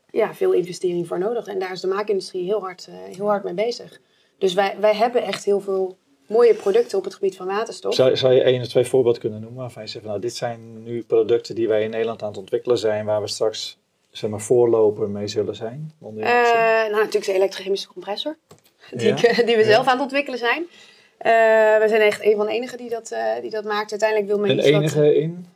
ja, 0.09 0.33
veel 0.33 0.51
investering 0.51 1.07
voor 1.07 1.19
nodig. 1.19 1.47
En 1.47 1.59
daar 1.59 1.71
is 1.71 1.81
de 1.81 1.87
maakindustrie 1.87 2.45
heel 2.45 2.59
hard, 2.59 2.89
heel 2.91 3.27
hard 3.27 3.43
mee 3.43 3.53
bezig. 3.53 4.01
Dus 4.37 4.53
wij, 4.53 4.75
wij 4.79 4.95
hebben 4.95 5.23
echt 5.23 5.45
heel 5.45 5.59
veel 5.59 5.97
mooie 6.27 6.53
producten 6.53 6.97
op 6.97 7.03
het 7.03 7.13
gebied 7.13 7.35
van 7.35 7.47
waterstof. 7.47 7.93
Zou, 7.93 8.17
zou 8.17 8.33
je 8.33 8.41
één 8.41 8.61
of 8.61 8.67
twee 8.67 8.85
voorbeelden 8.85 9.21
kunnen 9.21 9.41
noemen 9.41 9.59
waarvan 9.59 9.83
je 9.83 9.89
zegt, 9.89 10.05
nou 10.05 10.19
dit 10.19 10.35
zijn 10.35 10.83
nu 10.83 11.03
producten 11.03 11.55
die 11.55 11.67
wij 11.67 11.83
in 11.83 11.89
Nederland 11.89 12.21
aan 12.21 12.27
het 12.27 12.37
ontwikkelen 12.37 12.77
zijn, 12.77 13.05
waar 13.05 13.21
we 13.21 13.27
straks 13.27 13.77
zeg 14.11 14.29
maar, 14.29 14.41
voorloper 14.41 15.09
mee 15.09 15.27
zullen 15.27 15.55
zijn? 15.55 15.93
Uh, 16.01 16.09
nou, 16.09 16.91
natuurlijk 16.91 17.25
de 17.25 17.33
elektrochemische 17.33 17.87
compressor, 17.87 18.37
die, 18.91 19.13
die 19.47 19.55
we 19.55 19.63
zelf 19.63 19.85
aan 19.85 19.93
het 19.93 20.01
ontwikkelen 20.01 20.39
zijn. 20.39 20.61
Uh, 20.61 21.81
we 21.81 21.85
zijn 21.87 22.01
echt 22.01 22.23
een 22.23 22.35
van 22.35 22.45
de 22.45 22.51
enigen 22.51 22.77
die 22.77 22.89
dat, 22.89 23.11
uh, 23.11 23.41
die 23.41 23.49
dat 23.49 23.63
maakt. 23.63 23.91
Uiteindelijk 23.91 24.29
wil 24.29 24.39
men 24.39 24.49
Een 24.49 24.59
enige 24.59 25.15
in? 25.15 25.47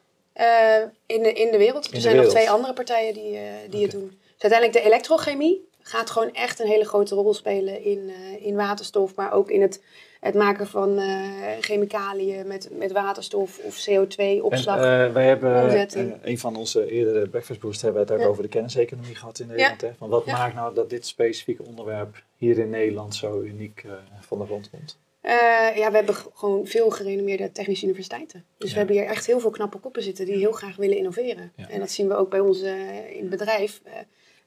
in, 1.06 1.24
de, 1.24 1.34
in 1.34 1.52
de 1.52 1.58
wereld. 1.58 1.94
er 1.94 2.02
zijn 2.02 2.16
nog 2.16 2.26
twee 2.26 2.50
andere 2.50 2.74
partijen 2.74 3.14
die, 3.14 3.40
die 3.70 3.82
het 3.82 3.92
doen. 3.92 4.08
Dus 4.08 4.52
uiteindelijk 4.52 4.74
de 4.74 4.90
elektrochemie 4.90 5.70
gaat 5.82 6.10
gewoon 6.10 6.34
echt 6.34 6.60
een 6.60 6.68
hele 6.68 6.86
grote 6.86 7.16
rol 7.16 7.34
spelen 7.34 7.84
in, 7.84 8.12
in 8.40 8.56
waterstof, 8.56 9.16
maar 9.16 9.34
ook 9.34 9.50
in 9.50 9.62
het 9.62 9.82
het 10.22 10.36
maken 10.36 10.68
van 10.68 11.00
uh, 11.00 11.26
chemicaliën 11.60 12.48
met, 12.48 12.70
met 12.72 12.92
waterstof 12.92 13.60
of 13.60 13.88
CO2-opslag. 13.90 14.78
Uh, 14.78 15.14
wij 15.14 15.28
hebben 15.28 15.74
uh, 15.98 16.14
een 16.22 16.40
van 16.40 16.56
onze 16.56 16.92
eerdere 16.92 17.30
Breakfast 17.30 17.60
Boost 17.60 17.82
hebben 17.82 18.06
we 18.06 18.14
het 18.14 18.22
ook 18.22 18.28
over 18.28 18.44
de 18.44 18.50
kenniseconomie 18.50 19.16
gehad 19.16 19.40
in 19.40 19.48
Nederland. 19.48 19.82
Hè? 19.82 19.92
wat 19.98 20.26
maakt 20.26 20.56
nou 20.56 20.74
dat 20.74 20.90
dit 20.90 21.06
specifieke 21.06 21.64
onderwerp 21.64 22.24
hier 22.36 22.58
in 22.58 22.70
Nederland 22.70 23.16
zo 23.16 23.42
uniek 23.42 23.86
van 24.20 24.40
de 24.40 24.46
grond 24.46 24.70
komt? 24.70 25.00
ja, 25.76 25.90
we 25.90 25.96
hebben 25.96 26.16
gewoon 26.16 26.68
veel 26.68 26.90
gerenommeerde 26.90 27.52
technische 27.52 27.86
universiteiten. 27.86 28.46
Dus 28.58 28.72
we 28.72 28.78
hebben 28.78 28.96
hier 28.96 29.06
echt 29.06 29.26
heel 29.26 29.40
veel 29.40 29.50
knappe 29.50 29.78
koppen 29.78 30.04
zitten 30.04 30.26
die 30.26 30.38
heel 30.38 30.52
graag 30.52 30.76
willen 30.76 30.98
innoveren. 30.98 31.54
En 31.70 31.80
dat 31.80 31.92
zien 31.92 32.08
we 32.08 32.16
ook 32.16 32.30
bij 32.30 32.40
ons 32.40 32.62
in 32.62 33.20
het 33.20 33.30
bedrijf. 33.30 33.82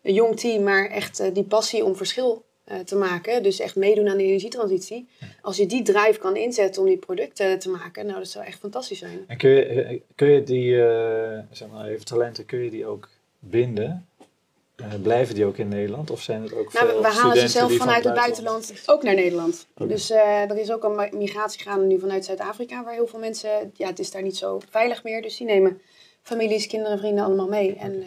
een 0.02 0.14
jong 0.14 0.40
team, 0.40 0.62
maar 0.62 0.86
echt 0.86 1.34
die 1.34 1.44
passie 1.44 1.84
om 1.84 1.96
verschil 1.96 2.44
te 2.84 2.96
maken. 2.96 3.42
Dus 3.42 3.60
echt 3.60 3.76
meedoen 3.76 4.08
aan 4.08 4.16
de 4.16 4.22
energietransitie. 4.22 5.08
Als 5.42 5.56
je 5.56 5.66
die 5.66 5.82
drive 5.82 6.18
kan 6.18 6.36
inzetten 6.36 6.82
om 6.82 6.88
die 6.88 6.96
producten 6.96 7.58
te 7.58 7.68
maken, 7.68 8.06
nou 8.06 8.18
dat 8.18 8.28
zou 8.28 8.44
echt 8.44 8.58
fantastisch 8.58 8.98
zijn. 8.98 9.24
En 9.26 9.36
kun 9.36 9.50
je, 9.50 9.64
eh, 9.64 10.00
kun 10.14 10.28
je 10.28 10.42
die, 10.42 10.70
uh, 10.70 11.38
zeg 11.50 11.68
maar 11.68 11.86
even 11.86 12.04
talenten, 12.04 12.46
kun 12.46 12.58
je 12.58 12.70
die 12.70 12.86
ook 12.86 13.08
binden? 13.38 14.08
Uh, 14.76 14.86
blijven 15.02 15.34
die 15.34 15.44
ook 15.44 15.56
in 15.56 15.68
Nederland? 15.68 16.10
Of 16.10 16.22
zijn 16.22 16.42
het 16.42 16.54
ook 16.54 16.72
nou, 16.72 16.88
veel 16.88 17.02
We 17.02 17.08
halen 17.08 17.36
ze 17.36 17.48
zelf 17.48 17.76
vanuit 17.76 18.04
het 18.04 18.14
buitenland 18.14 18.72
ook 18.86 19.02
naar 19.02 19.14
Nederland. 19.14 19.66
Dus 19.74 20.10
er 20.10 20.58
is 20.58 20.72
ook 20.72 20.84
een 20.84 21.18
migratie 21.18 21.62
gaande 21.62 21.86
nu 21.86 21.98
vanuit 21.98 22.24
Zuid-Afrika, 22.24 22.84
waar 22.84 22.94
heel 22.94 23.06
veel 23.06 23.18
mensen, 23.18 23.72
ja 23.74 23.86
het 23.86 23.98
is 23.98 24.10
daar 24.10 24.22
niet 24.22 24.36
zo 24.36 24.60
veilig 24.70 25.02
meer. 25.02 25.22
Dus 25.22 25.36
die 25.36 25.46
nemen 25.46 25.80
families, 26.22 26.66
kinderen, 26.66 26.98
vrienden 26.98 27.24
allemaal 27.24 27.48
mee. 27.48 27.74
En, 27.74 28.04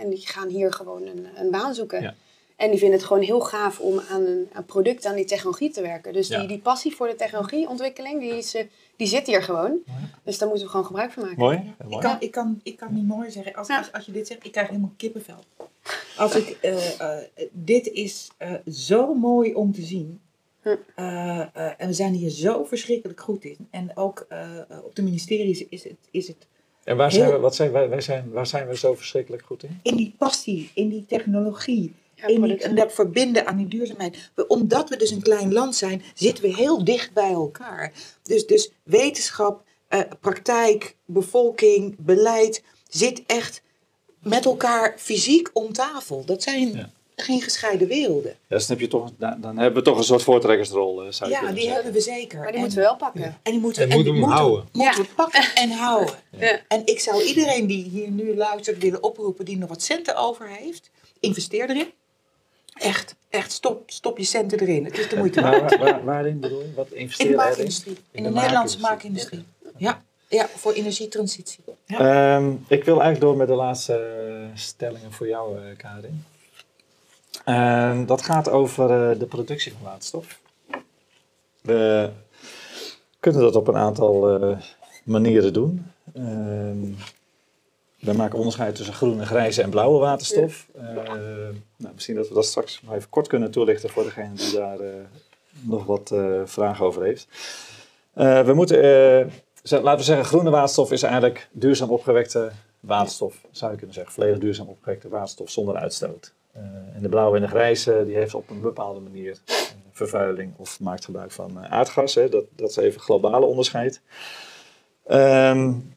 en 0.00 0.10
die 0.10 0.26
gaan 0.26 0.48
hier 0.48 0.72
gewoon 0.72 1.06
een, 1.06 1.26
een 1.34 1.50
baan 1.50 1.74
zoeken. 1.74 2.02
Ja. 2.02 2.14
En 2.60 2.70
die 2.70 2.78
vinden 2.78 2.98
het 2.98 3.06
gewoon 3.06 3.22
heel 3.22 3.40
gaaf 3.40 3.80
om 3.80 4.00
aan 4.10 4.26
een, 4.26 4.48
product, 4.66 5.06
aan 5.06 5.14
die 5.14 5.24
technologie 5.24 5.70
te 5.70 5.82
werken. 5.82 6.12
Dus 6.12 6.28
die, 6.28 6.46
die 6.46 6.58
passie 6.58 6.94
voor 6.94 7.08
de 7.08 7.14
technologieontwikkeling, 7.14 8.20
die, 8.20 8.36
is, 8.36 8.54
eh, 8.54 8.64
die 8.96 9.06
zit 9.06 9.26
hier 9.26 9.42
gewoon. 9.42 9.78
Dus 10.22 10.38
daar 10.38 10.48
moeten 10.48 10.66
we 10.66 10.72
gewoon 10.72 10.86
gebruik 10.86 11.12
van 11.12 11.22
maken. 11.22 11.38
Mooi. 11.38 11.74
Ik, 11.88 12.00
kan, 12.00 12.16
ik, 12.20 12.30
kan, 12.30 12.60
ik 12.62 12.76
kan 12.76 12.94
niet 12.94 13.06
mooi 13.06 13.30
zeggen. 13.30 13.54
Als, 13.54 13.68
als, 13.68 13.92
als, 13.92 14.06
je 14.06 14.12
dit 14.12 14.26
zegt, 14.26 14.44
ik 14.44 14.52
krijg 14.52 14.68
helemaal 14.68 14.92
kippenvel. 14.96 15.38
Als 16.16 16.34
ik, 16.34 16.58
uh, 16.62 17.00
uh, 17.00 17.16
dit 17.52 17.86
is 17.86 18.30
zo 18.70 19.14
mooi 19.14 19.54
om 19.54 19.72
te 19.72 19.82
zien. 19.82 20.20
en 20.94 21.76
we 21.86 21.92
zijn 21.92 22.12
hier 22.12 22.30
zo 22.30 22.64
verschrikkelijk 22.64 23.20
goed 23.20 23.44
in. 23.44 23.68
En 23.70 23.96
ook 23.96 24.26
op 24.84 24.94
de 24.94 25.02
ministeries 25.02 25.68
is 25.68 25.84
het, 25.84 25.98
is 26.10 26.28
het 26.28 26.46
en 26.84 26.96
waar 26.96 27.12
zijn, 27.12 27.30
we, 27.30 27.38
wat 27.38 27.54
zijn, 27.54 27.72
wij, 27.72 27.88
wij 27.88 28.00
zijn, 28.00 28.30
waar 28.30 28.46
zijn 28.46 28.68
we 28.68 28.76
zo 28.76 28.94
verschrikkelijk 28.94 29.42
goed 29.42 29.62
in? 29.62 29.80
In 29.82 29.96
die 29.96 30.14
passie, 30.18 30.70
in 30.74 30.88
die 30.88 31.06
technologie, 31.06 31.94
en 32.20 32.74
dat 32.74 32.92
verbinden 32.92 33.46
aan 33.46 33.56
die 33.56 33.68
duurzaamheid. 33.68 34.30
Omdat 34.48 34.88
we 34.88 34.96
dus 34.96 35.10
een 35.10 35.22
klein 35.22 35.52
land 35.52 35.76
zijn, 35.76 36.02
zitten 36.14 36.44
we 36.44 36.54
heel 36.54 36.84
dicht 36.84 37.12
bij 37.12 37.32
elkaar. 37.32 37.92
Dus, 38.22 38.46
dus 38.46 38.72
wetenschap, 38.82 39.62
eh, 39.88 40.00
praktijk, 40.20 40.96
bevolking, 41.04 41.96
beleid 41.98 42.62
zit 42.88 43.22
echt 43.26 43.62
met 44.22 44.44
elkaar 44.44 44.94
fysiek 44.96 45.50
om 45.52 45.72
tafel. 45.72 46.24
Dat 46.24 46.42
zijn 46.42 46.92
geen 47.20 47.42
gescheiden 47.42 47.88
werelden. 47.88 48.36
Ja, 48.48 48.58
dan, 48.58 48.66
heb 48.66 48.80
je 48.80 48.88
toch, 48.88 49.10
dan 49.16 49.58
hebben 49.58 49.74
we 49.74 49.82
toch 49.82 49.98
een 49.98 50.04
soort 50.04 50.22
voortrekkersrol. 50.22 51.04
Uh, 51.06 51.12
zou 51.12 51.30
ja, 51.30 51.52
die 51.52 51.70
hebben 51.70 51.92
we 51.92 52.00
zeker. 52.00 52.38
Maar 52.38 52.52
die 52.52 52.60
moeten 52.60 52.78
we 52.78 52.84
wel 52.84 52.96
pakken. 52.96 53.22
En 53.42 53.52
die 53.52 53.60
moeten, 53.60 53.90
en 53.90 53.94
moeten 53.94 54.14
we 54.14 54.24
houden. 54.24 54.68
Moeten 54.72 55.02
we 55.02 55.08
pakken 55.16 55.44
en 55.54 55.70
houden. 55.70 56.14
En 56.68 56.82
ik 56.84 57.00
zou 57.00 57.22
iedereen 57.22 57.66
die 57.66 57.84
hier 57.84 58.10
nu 58.10 58.36
luistert 58.36 58.78
willen 58.78 59.02
oproepen 59.02 59.44
die 59.44 59.58
nog 59.58 59.68
wat 59.68 59.82
centen 59.82 60.16
over 60.16 60.48
heeft. 60.48 60.90
Investeer 61.20 61.70
erin. 61.70 61.92
Echt, 62.80 63.14
echt, 63.28 63.52
stop, 63.52 63.90
stop 63.90 64.18
je 64.18 64.24
centen 64.24 64.60
erin. 64.60 64.84
Het 64.84 64.98
is 64.98 65.08
de 65.08 65.16
moeite 65.16 65.40
waard. 65.40 65.78
Waar, 65.78 66.04
waarin 66.04 66.40
bedoel 66.40 66.60
je? 66.60 66.72
Wat 66.74 66.90
investeren 66.90 67.32
In 67.32 67.36
de 67.36 67.44
maakindustrie. 67.44 67.98
In, 68.10 68.22
de, 68.22 68.30
Nederlandse 68.30 68.80
maakindustrie. 68.80 69.44
Ja, 69.76 70.02
ja 70.28 70.46
voor 70.46 70.72
energietransitie. 70.72 71.64
Ja. 71.86 72.36
Um, 72.36 72.64
ik 72.68 72.84
wil 72.84 73.00
eigenlijk 73.00 73.20
door 73.20 73.36
met 73.36 73.48
de 73.48 73.54
laatste 73.54 73.94
eh, 73.94 74.58
stellingen 74.58 75.12
voor 75.12 75.28
jou, 75.28 75.58
uh, 75.58 75.76
Karin. 75.76 76.24
Uh, 77.46 78.06
dat 78.06 78.22
gaat 78.22 78.48
over 78.48 79.10
uh, 79.10 79.18
de 79.18 79.26
productie 79.26 79.72
van 79.72 79.82
waterstof. 79.82 80.38
We 81.60 82.10
kunnen 83.20 83.40
dat 83.40 83.56
op 83.56 83.68
een 83.68 83.76
aantal 83.76 84.40
manieren 85.04 85.52
doen. 85.52 85.86
Ehm, 86.14 86.92
we 88.00 88.12
maken 88.12 88.38
onderscheid 88.38 88.74
tussen 88.74 88.94
groene, 88.94 89.26
grijze 89.26 89.62
en 89.62 89.70
blauwe 89.70 89.98
waterstof. 89.98 90.66
Uh, 90.76 90.82
nou, 91.76 91.94
misschien 91.94 92.14
dat 92.14 92.28
we 92.28 92.34
dat 92.34 92.44
straks 92.44 92.82
nog 92.82 92.94
even 92.94 93.08
kort 93.08 93.26
kunnen 93.26 93.50
toelichten 93.50 93.90
voor 93.90 94.02
degene 94.02 94.34
die 94.34 94.52
daar 94.52 94.80
uh, 94.80 94.88
nog 95.60 95.84
wat 95.84 96.10
uh, 96.14 96.40
vragen 96.44 96.84
over 96.84 97.02
heeft. 97.02 97.28
we 98.46 98.52
moeten, 98.54 98.78
laten 99.62 99.96
we 99.96 100.02
zeggen, 100.02 100.24
groene 100.24 100.50
waterstof 100.50 100.92
is 100.92 101.02
eigenlijk 101.02 101.48
duurzaam 101.52 101.90
opgewekte 101.90 102.50
waterstof, 102.80 103.40
zou 103.50 103.70
je 103.70 103.76
kunnen 103.76 103.94
zeggen. 103.94 104.14
Volledig 104.14 104.38
duurzaam 104.38 104.68
opgewekte 104.68 105.08
waterstof 105.08 105.50
zonder 105.50 105.76
uitstoot. 105.76 106.32
en 106.94 107.02
de 107.02 107.08
blauwe 107.08 107.36
en 107.36 107.42
de 107.42 107.48
grijze, 107.48 108.02
die 108.06 108.16
heeft 108.16 108.34
op 108.34 108.50
een 108.50 108.60
bepaalde 108.60 109.00
manier 109.00 109.38
vervuiling 109.92 110.52
of 110.56 110.80
maakt 110.80 111.04
gebruik 111.04 111.30
van 111.30 111.66
aardgas. 111.66 112.14
Hè. 112.14 112.28
Dat, 112.28 112.44
dat 112.56 112.70
is 112.70 112.76
even 112.76 113.00
globale 113.00 113.46
onderscheid. 113.46 114.00
Um, 115.10 115.94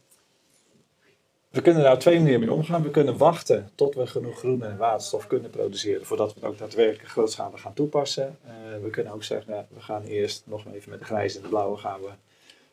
we 1.53 1.61
kunnen 1.61 1.83
daar 1.83 1.99
twee 1.99 2.17
manieren 2.17 2.39
mee 2.39 2.51
omgaan. 2.51 2.83
We 2.83 2.89
kunnen 2.89 3.17
wachten 3.17 3.69
tot 3.75 3.95
we 3.95 4.07
genoeg 4.07 4.37
groene 4.37 4.75
waterstof 4.77 5.27
kunnen 5.27 5.49
produceren, 5.49 6.05
voordat 6.05 6.33
we 6.33 6.39
het 6.39 6.49
ook 6.49 6.57
daadwerkelijk 6.57 7.09
grootschalig 7.09 7.61
gaan 7.61 7.73
toepassen. 7.73 8.37
Uh, 8.45 8.51
we 8.83 8.89
kunnen 8.89 9.13
ook 9.13 9.23
zeggen, 9.23 9.67
we 9.69 9.81
gaan 9.81 10.03
eerst 10.03 10.43
nog 10.45 10.65
even 10.73 10.89
met 10.89 10.99
de 10.99 11.05
grijze 11.05 11.37
en 11.37 11.43
de 11.43 11.49
blauwe 11.49 11.77
gaan 11.77 12.01
we 12.01 12.09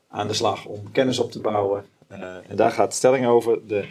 aan 0.08 0.26
de 0.26 0.34
slag 0.34 0.64
om 0.64 0.90
kennis 0.92 1.18
op 1.18 1.30
te 1.30 1.40
bouwen. 1.40 1.86
Uh, 2.12 2.34
en 2.48 2.56
daar 2.56 2.70
gaat 2.70 2.90
de 2.90 2.96
stelling 2.96 3.26
over. 3.26 3.66
De 3.66 3.88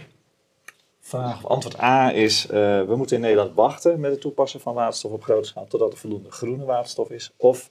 vraag 1.00 1.48
antwoord 1.48 1.82
A 1.82 2.14
is, 2.14 2.46
uh, 2.46 2.52
we 2.84 2.96
moeten 2.96 3.16
in 3.16 3.22
Nederland 3.22 3.56
wachten 3.56 4.00
met 4.00 4.12
het 4.12 4.22
toepassen 4.22 4.60
van 4.60 4.74
waterstof 4.74 5.12
op 5.12 5.24
grote 5.24 5.48
schaal 5.48 5.68
totdat 5.68 5.92
er 5.92 5.98
voldoende 5.98 6.32
groene 6.32 6.66
waterstof 6.66 7.10
is. 7.10 7.32
Of 7.38 7.70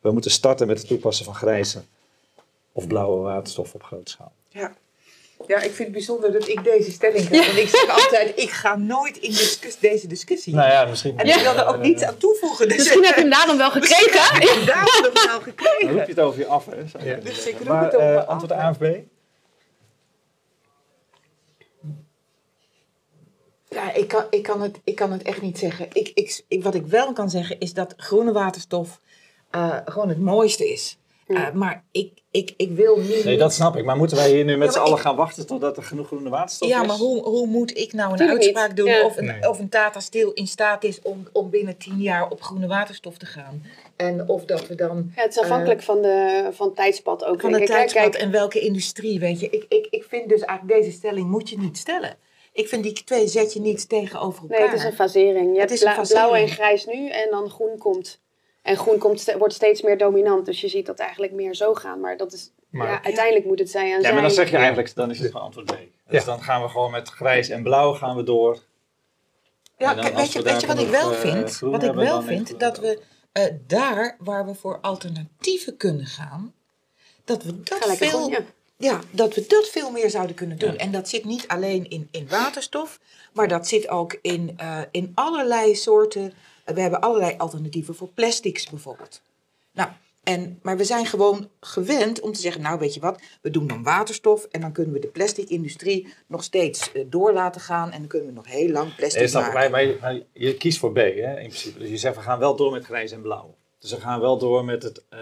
we 0.00 0.10
moeten 0.10 0.30
starten 0.30 0.66
met 0.66 0.78
het 0.78 0.86
toepassen 0.86 1.24
van 1.24 1.34
grijze 1.34 1.82
of 2.72 2.86
blauwe 2.86 3.20
waterstof 3.20 3.74
op 3.74 3.82
grote 3.82 4.10
schaal. 4.10 4.32
Ja. 4.48 4.72
Ja, 5.46 5.56
ik 5.56 5.70
vind 5.70 5.78
het 5.78 5.92
bijzonder 5.92 6.32
dat 6.32 6.48
ik 6.48 6.64
deze 6.64 6.90
stelling 6.90 7.28
heb. 7.28 7.44
En 7.44 7.60
ik 7.60 7.68
zeg 7.68 7.88
altijd, 7.88 8.38
ik 8.38 8.50
ga 8.50 8.76
nooit 8.76 9.16
in 9.16 9.34
deze 9.80 10.06
discussie. 10.06 10.54
Nou 10.54 10.70
ja, 10.70 10.84
misschien. 10.84 11.18
En 11.18 11.26
ik 11.26 11.34
wil 11.34 11.56
er 11.56 11.66
ook 11.66 11.78
niets 11.78 12.02
aan 12.02 12.16
toevoegen. 12.16 12.68
Dus 12.68 12.76
misschien 12.76 13.04
heb 13.04 13.14
je 13.14 13.20
hem 13.20 13.30
daarom 13.38 13.56
wel 13.56 13.70
gekregen. 13.70 14.22
Heb 14.22 14.42
je 14.42 14.54
hem 14.54 14.66
daarom 14.66 15.14
wel 15.26 15.40
gekregen. 15.40 15.86
Dan 15.86 15.96
roep 15.96 16.06
je 16.06 16.12
het 16.12 16.20
over 16.20 16.38
je 16.38 16.46
af, 16.46 16.66
hè? 16.66 17.10
Ja. 17.10 17.16
Dus 17.16 17.46
ik 17.46 17.58
roep 17.58 17.66
maar, 17.66 17.84
het 17.84 17.94
over 17.94 18.12
uh, 18.12 18.26
antwoord 18.26 18.52
A 18.52 18.70
of 18.70 18.78
B? 18.78 18.84
Ja, 23.68 23.92
ik 23.92 24.08
kan, 24.08 24.24
ik, 24.30 24.42
kan 24.42 24.60
het, 24.60 24.80
ik 24.84 24.94
kan 24.94 25.12
het 25.12 25.22
echt 25.22 25.42
niet 25.42 25.58
zeggen. 25.58 25.88
Ik, 25.92 26.10
ik, 26.48 26.62
wat 26.62 26.74
ik 26.74 26.86
wel 26.86 27.12
kan 27.12 27.30
zeggen 27.30 27.58
is 27.58 27.74
dat 27.74 27.94
groene 27.96 28.32
waterstof 28.32 29.00
uh, 29.54 29.76
gewoon 29.84 30.08
het 30.08 30.20
mooiste 30.20 30.72
is. 30.72 30.98
Uh, 31.26 31.50
maar 31.50 31.84
ik, 31.90 32.19
ik, 32.30 32.54
ik 32.56 32.70
wil 32.70 32.96
niet. 32.96 33.24
Nee, 33.24 33.38
dat 33.38 33.52
snap 33.52 33.76
ik. 33.76 33.84
Maar 33.84 33.96
moeten 33.96 34.16
wij 34.16 34.30
hier 34.30 34.44
nu 34.44 34.56
met 34.56 34.68
ja, 34.68 34.72
z'n 34.72 34.78
allen 34.86 34.98
gaan 34.98 35.16
wachten 35.16 35.46
totdat 35.46 35.76
er 35.76 35.82
genoeg 35.82 36.06
groene 36.06 36.28
waterstof 36.28 36.68
ja, 36.68 36.74
is? 36.74 36.80
Ja, 36.80 36.86
maar 36.86 36.96
hoe, 36.96 37.22
hoe 37.22 37.46
moet 37.46 37.76
ik 37.76 37.92
nou 37.92 38.12
een 38.12 38.28
uitspraak 38.28 38.76
doen 38.76 39.02
of, 39.04 39.16
een, 39.16 39.48
of 39.48 39.58
een 39.58 39.68
Tata 39.68 40.00
Steel 40.00 40.32
in 40.32 40.46
staat 40.46 40.84
is 40.84 41.02
om, 41.02 41.28
om 41.32 41.50
binnen 41.50 41.76
tien 41.76 42.00
jaar 42.00 42.30
op 42.30 42.42
groene 42.42 42.66
waterstof 42.66 43.16
te 43.16 43.26
gaan? 43.26 43.64
En 43.96 44.28
of 44.28 44.44
dat 44.44 44.66
we 44.66 44.74
dan. 44.74 45.12
Ja, 45.16 45.22
het 45.22 45.30
is 45.30 45.42
afhankelijk 45.42 45.80
uh, 45.80 45.86
van, 45.86 46.02
de, 46.02 46.48
van 46.52 46.66
het 46.66 46.76
tijdspad 46.76 47.24
ook. 47.24 47.40
Van 47.40 47.52
het 47.52 47.66
tijdspad 47.66 48.14
en 48.14 48.30
welke 48.30 48.60
industrie, 48.60 49.20
weet 49.20 49.40
je. 49.40 49.50
Ik, 49.50 49.64
ik, 49.68 49.86
ik 49.90 50.04
vind 50.08 50.28
dus 50.28 50.40
eigenlijk 50.40 50.82
deze 50.82 50.96
stelling 50.96 51.30
moet 51.30 51.50
je 51.50 51.58
niet 51.58 51.78
stellen. 51.78 52.16
Ik 52.52 52.68
vind 52.68 52.82
die 52.82 52.92
twee 53.04 53.28
zet 53.28 53.52
je 53.52 53.60
niet 53.60 53.88
tegenover 53.88 54.42
elkaar. 54.42 54.58
Nee, 54.58 54.68
het 54.68 54.78
is 54.78 54.84
een 54.84 54.92
fasering. 54.92 55.54
Je 55.54 55.60
het 55.60 55.70
hebt 55.70 55.82
bla 55.82 56.02
blauw 56.02 56.34
en 56.34 56.48
grijs 56.48 56.86
nu 56.86 57.08
en 57.08 57.30
dan 57.30 57.50
groen 57.50 57.78
komt 57.78 58.20
en 58.62 58.76
groen 58.76 58.98
komt, 58.98 59.34
wordt 59.38 59.54
steeds 59.54 59.82
meer 59.82 59.98
dominant. 59.98 60.46
Dus 60.46 60.60
je 60.60 60.68
ziet 60.68 60.86
dat 60.86 60.98
eigenlijk 60.98 61.32
meer 61.32 61.54
zo 61.54 61.74
gaan. 61.74 62.00
Maar 62.00 62.16
dat 62.16 62.32
is, 62.32 62.52
ja, 62.70 63.02
uiteindelijk 63.02 63.44
moet 63.44 63.58
het 63.58 63.70
zijn 63.70 63.94
aan 63.94 64.00
Ja, 64.00 64.12
maar 64.12 64.22
dan 64.22 64.30
zeg 64.30 64.50
je 64.50 64.56
eigenlijk, 64.56 64.94
dan 64.94 65.10
is 65.10 65.18
het 65.18 65.26
gewoon 65.26 65.42
antwoord 65.42 65.66
B. 65.66 65.78
Dus 66.08 66.24
dan 66.24 66.42
gaan 66.42 66.62
we 66.62 66.68
gewoon 66.68 66.90
met 66.90 67.08
grijs 67.08 67.48
en 67.48 67.62
blauw 67.62 67.92
gaan 67.92 68.16
we 68.16 68.22
door. 68.22 68.58
Ja, 69.76 69.94
weet 70.14 70.32
je, 70.32 70.42
weet 70.42 70.60
je 70.60 70.66
wat 70.66 70.78
ik 70.78 70.88
wel 70.88 71.12
uh, 71.12 71.18
vind? 71.18 71.58
Wat 71.58 71.82
ik 71.82 71.92
wel 71.92 72.22
vind, 72.22 72.60
dat 72.60 72.78
we 72.78 73.02
uh, 73.32 73.44
daar 73.66 74.16
waar 74.18 74.46
we 74.46 74.54
voor 74.54 74.78
alternatieven 74.80 75.76
kunnen 75.76 76.06
gaan, 76.06 76.54
dat 77.24 77.42
we 77.42 77.62
dat 77.62 77.96
veel... 77.96 78.30
Ja. 78.30 78.40
ja. 78.76 79.00
dat 79.10 79.34
we 79.34 79.44
dat 79.46 79.68
veel 79.68 79.90
meer 79.90 80.10
zouden 80.10 80.36
kunnen 80.36 80.58
doen. 80.58 80.76
En 80.76 80.92
dat 80.92 81.08
zit 81.08 81.24
niet 81.24 81.48
alleen 81.48 81.90
in, 81.90 82.08
in 82.10 82.28
waterstof, 82.28 83.00
maar 83.32 83.48
dat 83.48 83.68
zit 83.68 83.88
ook 83.88 84.18
in, 84.22 84.58
uh, 84.60 84.80
in 84.90 85.12
allerlei 85.14 85.74
soorten 85.74 86.32
we 86.64 86.80
hebben 86.80 87.00
allerlei 87.00 87.34
alternatieven 87.36 87.94
voor 87.94 88.08
plastics 88.08 88.70
bijvoorbeeld. 88.70 89.22
Nou, 89.72 89.88
en, 90.22 90.58
maar 90.62 90.76
we 90.76 90.84
zijn 90.84 91.06
gewoon 91.06 91.48
gewend 91.60 92.20
om 92.20 92.32
te 92.32 92.40
zeggen, 92.40 92.62
nou 92.62 92.78
weet 92.78 92.94
je 92.94 93.00
wat, 93.00 93.20
we 93.42 93.50
doen 93.50 93.66
dan 93.66 93.82
waterstof 93.82 94.44
en 94.44 94.60
dan 94.60 94.72
kunnen 94.72 94.92
we 94.92 94.98
de 94.98 95.06
plastic-industrie 95.06 96.14
nog 96.26 96.42
steeds 96.42 96.90
uh, 96.94 97.04
door 97.06 97.32
laten 97.32 97.60
gaan 97.60 97.90
en 97.90 97.98
dan 97.98 98.08
kunnen 98.08 98.28
we 98.28 98.34
nog 98.34 98.46
heel 98.46 98.68
lang 98.68 98.94
plastic 98.94 99.22
nee, 99.22 99.32
maken. 99.32 99.52
Maar, 99.52 99.70
maar, 99.70 99.96
maar, 100.00 100.20
je 100.32 100.54
kiest 100.54 100.78
voor 100.78 100.92
B 100.92 100.96
hè, 100.96 101.40
in 101.40 101.48
principe. 101.48 101.78
Dus 101.78 101.88
je 101.88 101.96
zegt, 101.96 102.16
we 102.16 102.22
gaan 102.22 102.38
wel 102.38 102.56
door 102.56 102.72
met 102.72 102.84
grijs 102.84 103.12
en 103.12 103.22
blauw. 103.22 103.54
Dus 103.78 103.90
we 103.90 104.00
gaan 104.00 104.20
wel 104.20 104.38
door 104.38 104.64
met 104.64 104.82
het, 104.82 105.02
uh, 105.14 105.20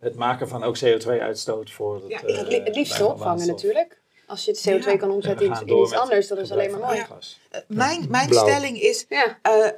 het 0.00 0.14
maken 0.14 0.48
van 0.48 0.62
ook 0.62 0.78
CO2-uitstoot 0.84 1.70
voor 1.70 1.94
het 1.94 2.08
Ja, 2.08 2.24
uh, 2.24 2.64
het 2.64 2.76
liefst 2.76 3.00
opvangen 3.00 3.46
natuurlijk. 3.46 4.00
Als 4.28 4.44
je 4.44 4.50
het 4.50 4.68
CO2 4.68 4.98
kan 4.98 5.10
omzetten 5.10 5.46
in, 5.46 5.66
in 5.66 5.82
iets 5.82 5.92
anders, 5.92 6.28
dat 6.28 6.38
is 6.38 6.50
alleen 6.50 6.70
maar 6.70 6.80
mooi. 6.80 6.98
Uh, 6.98 7.60
mijn 7.66 8.06
mijn 8.08 8.34
stelling 8.34 8.80
is, 8.80 9.06
uh, 9.08 9.22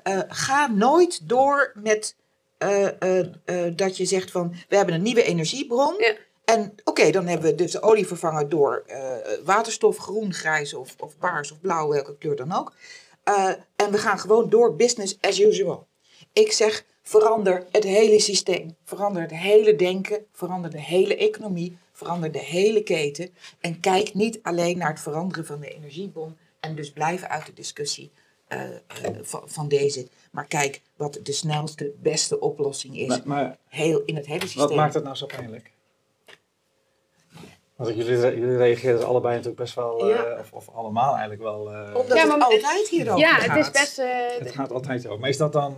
uh, 0.05 0.21
ga 0.29 0.67
nooit 0.67 1.29
door 1.29 1.73
met 1.75 2.17
dat 3.77 3.97
je 3.97 4.05
zegt 4.05 4.31
van 4.31 4.55
we 4.69 4.77
hebben 4.77 4.95
een 4.95 5.03
nieuwe 5.03 5.23
energiebron. 5.23 5.95
Ja. 5.99 6.15
En 6.45 6.75
oké, 6.85 7.11
dan 7.11 7.27
hebben 7.27 7.51
we 7.51 7.55
dus 7.55 7.73
de 7.73 7.83
olie 7.83 8.07
vervangen 8.07 8.49
door 8.49 8.85
waterstof, 9.45 9.97
groen, 9.97 10.33
grijs 10.35 10.75
of, 10.75 10.95
of 10.99 11.19
paars 11.19 11.53
of 11.53 11.61
blauw, 11.61 11.89
welke 11.89 12.17
kleur 12.19 12.37
dan 12.37 12.53
ook. 12.53 12.73
en 13.77 13.91
we 13.91 13.99
gaan 13.99 14.19
gewoon 14.19 14.49
door 14.49 14.77
business 14.77 15.19
as 15.21 15.41
usual. 15.41 15.87
Ik 16.33 16.53
zeg, 16.53 16.85
verander 17.03 17.67
het 17.71 17.85
hele 17.85 18.21
systeem. 18.21 18.77
Verander 18.85 19.23
het 19.23 19.31
hele 19.31 19.77
denken, 19.77 20.27
verander 20.33 20.71
de 20.71 20.81
hele 20.81 21.17
economie, 21.17 21.79
verander 22.01 22.33
de 22.33 22.39
hele 22.39 22.83
keten. 22.83 23.31
En 23.61 23.81
kijk 23.81 24.15
niet 24.15 24.39
alleen 24.43 24.79
naar 24.79 24.91
het 24.91 25.01
veranderen 25.01 25.47
van 25.47 25.61
de 25.61 25.75
energiebron. 25.75 26.37
En 26.61 26.75
dus 26.75 26.93
blijf 26.93 27.23
uit 27.23 27.47
de 27.47 27.53
discussie 27.53 28.11
uh, 28.49 28.61
uh, 28.61 29.19
van, 29.23 29.43
van, 29.45 29.69
deze. 29.69 30.09
Maar 30.31 30.47
kijk 30.47 30.81
wat 30.97 31.19
de 31.23 31.33
snelste, 31.33 31.93
beste 32.03 32.41
oplossing 32.41 32.99
is 32.99 33.09
maar, 33.09 33.21
maar, 33.25 33.57
heel, 33.69 34.03
in 34.05 34.17
het 34.17 34.27
hele 34.27 34.41
systeem. 34.41 34.67
Wat 34.67 34.75
maakt 34.75 34.95
het 34.95 35.05
nou 35.05 35.17
zo 35.17 35.27
pijnlijk? 35.27 35.73
Want 37.77 37.97
jullie, 37.97 38.19
jullie 38.19 38.57
reageren 38.57 39.07
allebei 39.07 39.35
natuurlijk 39.35 39.63
best 39.63 39.75
wel, 39.75 40.11
uh, 40.11 40.17
ja. 40.17 40.39
of, 40.41 40.53
of, 40.53 40.69
allemaal 40.75 41.11
eigenlijk 41.11 41.43
wel. 41.43 41.61
Omdat 41.95 42.17
ja, 42.17 42.25
maar 42.25 42.35
het 42.35 42.43
altijd 42.43 42.89
hierover 42.89 43.21
ja, 43.21 43.35
gaat. 43.35 43.45
Ja, 43.45 43.55
het 43.55 43.65
is 43.67 43.81
best... 43.81 43.97
het 44.39 44.55
gaat 44.55 44.73
altijd 44.73 45.07
over. 45.07 45.21
Maar 45.21 45.29
is 45.29 45.37
dat 45.37 45.53
dan... 45.53 45.77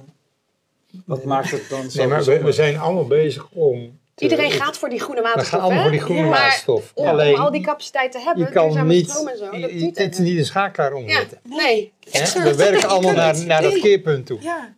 Wat 1.06 1.24
maakt 1.24 1.50
het 1.50 1.68
dan 1.68 1.90
zo 1.90 1.98
Nee, 1.98 2.08
maar 2.08 2.24
we, 2.24 2.42
we, 2.42 2.52
zijn 2.52 2.78
allemaal 2.78 3.06
bezig 3.06 3.50
om... 3.50 4.00
Te, 4.14 4.24
Iedereen 4.24 4.50
gaat 4.50 4.78
voor 4.78 4.88
die 4.88 5.00
groene 5.00 5.22
waterstof, 5.22 5.50
We 5.50 5.56
gaan 5.56 5.64
allemaal 5.64 5.82
voor 5.82 5.92
die 5.92 6.00
groene 6.00 6.22
ja. 6.22 6.28
waterstof. 6.28 6.92
Maar 6.94 7.04
om, 7.04 7.10
Alleen, 7.10 7.34
om 7.34 7.40
al 7.40 7.50
die 7.50 7.60
capaciteit 7.60 8.12
te 8.12 8.18
hebben, 8.18 8.44
je 8.44 8.50
kan 8.50 8.86
niet, 8.86 9.10
stroom 9.10 9.28
en 9.28 9.38
zo, 9.38 9.50
dat 9.50 9.60
je, 9.60 9.90
is 10.10 10.18
niet 10.18 10.38
een 10.38 10.44
schakelaar 10.44 10.92
omzetten. 10.92 11.40
Ja, 11.48 11.56
nee. 11.56 11.92
Hè? 12.10 12.42
We 12.42 12.54
werken 12.56 12.88
allemaal 12.88 13.14
naar, 13.14 13.44
naar 13.46 13.62
dat 13.62 13.78
keerpunt 13.78 14.26
toe. 14.26 14.40
Ja. 14.40 14.74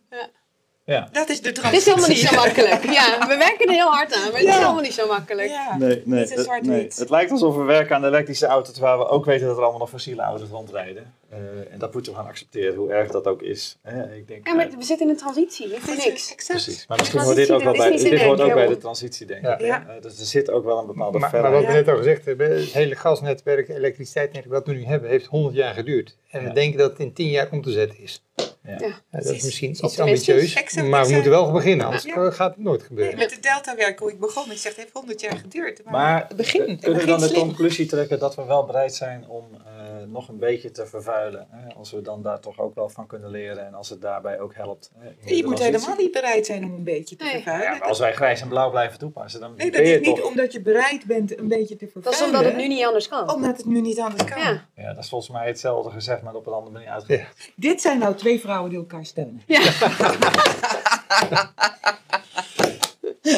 Ja. 0.85 1.09
Dat 1.11 1.29
is 1.29 1.41
de 1.41 1.47
Het 1.61 1.73
is 1.73 1.85
helemaal 1.85 2.07
niet 2.09 2.17
zo 2.17 2.35
makkelijk. 2.35 2.83
Ja, 2.83 3.17
we 3.27 3.35
werken 3.37 3.65
er 3.67 3.73
heel 3.73 3.91
hard 3.91 4.13
aan, 4.13 4.31
maar 4.31 4.39
het 4.39 4.41
Ja. 4.41 4.49
is 4.49 4.55
helemaal 4.59 4.81
niet 4.81 4.93
zo 4.93 5.07
makkelijk. 5.07 5.49
Ja. 5.49 5.77
Nee, 5.77 6.01
nee, 6.05 6.19
het, 6.25 6.61
nee. 6.61 6.83
Het 6.95 7.09
lijkt 7.09 7.31
alsof 7.31 7.55
we 7.55 7.63
werken 7.63 7.95
aan 7.95 8.01
de 8.01 8.07
elektrische 8.07 8.45
auto's, 8.45 8.73
terwijl 8.73 8.97
we 8.97 9.07
ook 9.07 9.25
weten 9.25 9.47
dat 9.47 9.55
er 9.55 9.61
allemaal 9.61 9.79
nog 9.79 9.89
fossiele 9.89 10.21
auto's 10.21 10.49
rondrijden. 10.49 11.13
Eh, 11.29 11.37
en 11.71 11.79
dat 11.79 11.93
moeten 11.93 12.11
we 12.11 12.17
gaan 12.17 12.27
accepteren, 12.27 12.75
hoe 12.75 12.91
erg 12.91 13.11
dat 13.11 13.27
ook 13.27 13.41
is. 13.41 13.77
Hè, 13.81 14.15
ik 14.15 14.27
denk, 14.27 14.47
Ja, 14.47 14.53
maar 14.53 14.67
eh, 14.67 14.75
we 14.77 14.83
zitten 14.83 15.05
in 15.05 15.11
een 15.11 15.17
transitie, 15.19 15.69
voor 15.79 15.95
niks. 15.95 16.31
Exact. 16.31 16.63
precies. 16.63 16.87
Maar 16.87 16.97
misschien 16.97 17.19
hoort 17.21 17.35
dit 17.35 17.51
ook 17.51 17.63
wel 17.63 17.73
Transitie, 17.73 18.09
bij, 18.09 18.17
dit 18.17 18.27
hoort 18.27 18.39
ook 18.41 18.53
bij 18.53 18.67
de 18.67 18.77
transitie, 18.77 19.25
denk 19.25 19.41
Ja. 19.41 19.53
ik. 19.57 19.65
Ja. 19.65 19.85
Eh, 19.87 20.01
dus 20.01 20.19
er 20.19 20.25
zit 20.25 20.51
ook 20.51 20.63
wel 20.65 20.77
een 20.79 20.85
bepaalde 20.85 21.11
Maar, 21.19 21.31
maar 21.31 21.41
verder. 21.41 21.51
wat 21.51 21.65
we 21.65 21.71
net 21.73 21.87
al 21.87 21.97
gezegd 21.97 22.25
hebben, 22.25 22.55
het 22.55 22.71
hele 22.73 22.95
gasnetwerk, 22.95 23.69
elektriciteitsnetwerk 23.69 24.53
wat 24.65 24.67
we 24.67 24.73
nu 24.81 24.85
hebben, 24.85 25.09
heeft 25.09 25.25
100 25.25 25.55
jaar 25.55 25.73
geduurd. 25.73 26.17
En 26.29 26.43
we 26.43 26.51
denken 26.53 26.77
dat 26.79 26.89
het 26.91 26.99
in 26.99 27.13
10 27.13 27.29
jaar 27.29 27.47
om 27.51 27.61
te 27.61 27.71
zetten 27.71 27.99
is. 27.99 28.23
Ja. 28.67 29.01
Dat 29.11 29.25
is 29.25 29.43
misschien 29.43 29.69
iets 29.69 29.99
ambitieus, 29.99 30.73
maar 30.75 31.05
we 31.05 31.13
moeten 31.13 31.31
wel 31.31 31.51
beginnen, 31.51 31.85
anders 31.85 32.03
Ja. 32.03 32.31
gaat 32.31 32.55
het 32.55 32.63
nooit 32.63 32.83
gebeuren. 32.83 33.17
Met 33.17 33.29
de 33.29 33.39
deltawerk 33.39 33.99
hoe 33.99 34.11
ik 34.11 34.19
begon, 34.19 34.51
ik 34.51 34.57
zeg 34.57 34.71
het 34.71 34.81
heeft 34.81 34.93
100 34.93 35.21
jaar 35.21 35.37
geduurd. 35.37 35.83
Maar, 35.83 35.93
Maar 35.93 36.25
het 36.27 36.37
begin, 36.37 36.69
het 36.69 36.79
kunnen 36.79 36.99
we 36.99 37.05
dan 37.07 37.19
de 37.19 37.31
conclusie 37.33 37.85
trekken 37.85 38.19
dat 38.19 38.35
we 38.35 38.43
wel 38.45 38.65
bereid 38.65 38.95
zijn 38.95 39.27
om 39.27 39.45
eh, 39.53 39.74
nog 40.11 40.27
een 40.29 40.37
beetje 40.37 40.71
te 40.71 40.85
vervuilen? 40.85 41.47
Hè? 41.51 41.73
Als 41.75 41.91
we 41.91 42.01
dan 42.01 42.21
daar 42.21 42.39
toch 42.39 42.59
ook 42.59 42.75
wel 42.75 42.89
van 42.89 43.07
kunnen 43.07 43.29
leren 43.29 43.65
en 43.65 43.73
als 43.73 43.89
het 43.89 44.01
daarbij 44.01 44.39
ook 44.39 44.55
helpt. 44.55 44.91
Hè, 44.97 45.05
Je 45.07 45.13
moet 45.13 45.55
transitie. 45.55 45.63
helemaal 45.65 45.95
niet 45.95 46.11
bereid 46.11 46.45
zijn 46.45 46.63
om 46.63 46.73
een 46.73 46.83
beetje 46.83 47.15
te 47.15 47.23
Nee. 47.23 47.33
vervuilen. 47.33 47.71
Ja, 47.71 47.77
maar 47.77 47.87
als 47.87 47.99
wij 47.99 48.13
grijs 48.13 48.41
en 48.41 48.47
blauw 48.47 48.69
blijven 48.69 48.99
toepassen, 48.99 49.39
dan 49.39 49.53
Nee, 49.55 49.71
dat 49.71 49.81
ben 49.81 49.89
je 49.89 49.99
is 49.99 50.07
niet 50.07 50.21
omdat 50.21 50.51
je 50.53 50.61
bereid 50.61 51.05
bent 51.05 51.39
een 51.39 51.47
beetje 51.47 51.75
te 51.75 51.83
Dat 51.85 51.91
vervuilen. 51.93 52.21
is 52.21 52.25
omdat 52.27 52.45
het 52.51 52.55
nu 52.61 52.67
niet 52.75 52.85
anders 52.85 53.07
kan. 53.07 53.33
Omdat 53.33 53.57
het 53.57 53.65
nu 53.65 53.81
niet 53.81 53.99
anders 53.99 54.23
kan. 54.23 54.39
Ja. 54.41 54.65
Ja, 54.75 54.93
dat 54.93 55.03
is 55.03 55.09
volgens 55.09 55.31
mij 55.31 55.47
hetzelfde 55.47 55.91
gezegd, 55.91 56.21
maar 56.21 56.33
op 56.35 56.47
een 56.47 56.53
andere 56.53 56.71
manier 56.73 56.89
uitgelegd. 56.89 57.51
Dit 57.55 57.81
zijn 57.81 57.99
nou 57.99 58.15
twee 58.15 58.39
vrouwen 58.39 58.69
die 58.69 58.79
elkaar 58.79 59.05
steunen. 59.05 59.41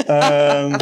Ehm, 0.06 0.76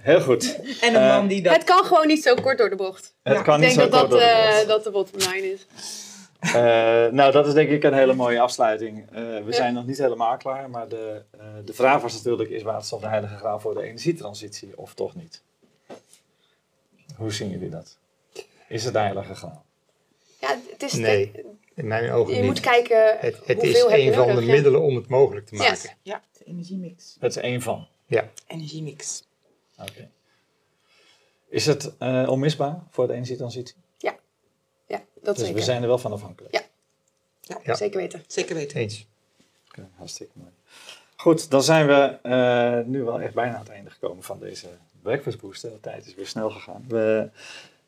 heel 0.00 0.20
goed. 0.20 0.58
En 0.80 0.94
een 0.94 1.00
Eh, 1.02 1.08
man 1.16 1.26
die 1.26 1.42
dat... 1.42 1.52
Het 1.54 1.64
kan 1.64 1.84
gewoon 1.84 2.06
niet 2.06 2.22
zo 2.22 2.34
kort 2.34 2.58
door 2.58 2.70
de 2.70 2.76
bocht. 2.76 3.14
Het 3.22 3.36
Ja, 3.36 3.42
kan 3.42 3.54
Ik 3.62 3.66
niet 3.68 3.76
denk 3.76 3.90
zo 3.92 3.96
dat 3.98 4.00
kort 4.08 4.10
dat, 4.10 4.20
door 4.20 4.28
de 4.28 4.60
eh, 4.62 4.68
dat 4.68 4.84
de 4.84 4.90
bottom 4.90 5.18
line 5.32 5.52
is. 5.52 5.66
Eh, 6.40 6.52
nou, 7.12 7.32
dat 7.32 7.46
is 7.46 7.52
denk 7.52 7.68
ik 7.70 7.82
een 7.82 7.94
hele 7.94 8.14
mooie 8.14 8.40
afsluiting. 8.40 9.06
Eh, 9.12 9.22
we 9.44 9.52
zijn 9.52 9.74
nog 9.74 9.86
niet 9.86 9.98
helemaal 9.98 10.36
klaar, 10.36 10.70
maar 10.70 10.88
de, 10.88 11.22
eh, 11.38 11.46
de 11.64 11.72
vraag 11.74 12.02
was 12.02 12.14
natuurlijk, 12.14 12.50
is 12.50 12.62
waterstof 12.62 13.00
de 13.00 13.08
heilige 13.08 13.36
graal 13.36 13.60
voor 13.60 13.74
de 13.74 13.82
energietransitie 13.82 14.72
of 14.78 14.94
toch 14.94 15.14
niet? 15.14 15.42
Hoe 17.16 17.32
zien 17.32 17.50
jullie 17.50 17.70
dat? 17.70 17.96
Is 18.68 18.84
het 18.84 18.92
de 18.92 18.98
heilige 18.98 19.34
graal? 19.34 19.64
Ja, 20.40 20.56
het 20.70 20.82
is 20.82 20.92
Nee, 20.92 21.32
in 21.74 21.86
mijn 21.86 22.10
ogen 22.10 22.32
je 22.34 22.38
niet. 22.38 22.48
moet 22.48 22.60
kijken 22.60 23.16
Het, 23.18 23.36
het 23.46 23.62
is 23.62 23.84
een 23.88 24.14
van 24.14 24.26
nodig, 24.26 24.38
de 24.40 24.46
ja. 24.46 24.52
middelen 24.52 24.80
om 24.80 24.96
het 24.96 25.08
mogelijk 25.08 25.46
te 25.46 25.56
Ja. 25.56 25.62
maken. 25.62 25.96
Ja, 26.02 26.22
de 26.38 26.44
energiemix. 26.44 27.16
Het 27.20 27.36
is 27.36 27.42
één 27.42 27.62
van. 27.62 27.86
Ja. 28.06 28.28
Energiemix. 28.46 29.22
Oké. 29.80 30.10
Is 31.48 31.66
het 31.66 31.96
eh, 31.98 32.28
onmisbaar 32.30 32.82
voor 32.90 33.06
de 33.06 33.12
energietransitie? 33.12 33.74
Ja, 34.86 35.02
dat 35.22 35.34
Dus 35.36 35.44
zeker. 35.44 35.54
we 35.54 35.62
zijn 35.62 35.82
er 35.82 35.88
wel 35.88 35.98
van 35.98 36.12
afhankelijk. 36.12 36.54
Ja. 36.54 36.62
Ja. 37.62 37.74
Zeker 37.74 38.00
weten. 38.00 38.24
Zeker 38.26 38.54
weten. 38.54 38.76
Eens. 38.78 39.06
Oké, 39.68 39.88
hartstikke 39.96 40.32
mooi. 40.34 40.50
Goed, 41.16 41.50
dan 41.50 41.62
zijn 41.62 41.86
we 41.86 42.18
eh, 42.22 42.86
nu 42.86 43.02
wel 43.02 43.20
echt 43.20 43.34
bijna 43.34 43.54
aan 43.54 43.60
het 43.60 43.68
einde 43.68 43.90
gekomen 43.90 44.22
van 44.22 44.38
deze 44.38 44.66
Breakfast 45.02 45.40
Booster. 45.40 45.70
De 45.70 45.80
tijd 45.80 46.06
is 46.06 46.14
weer 46.14 46.26
snel 46.26 46.50
gegaan. 46.50 46.84
We 46.88 47.30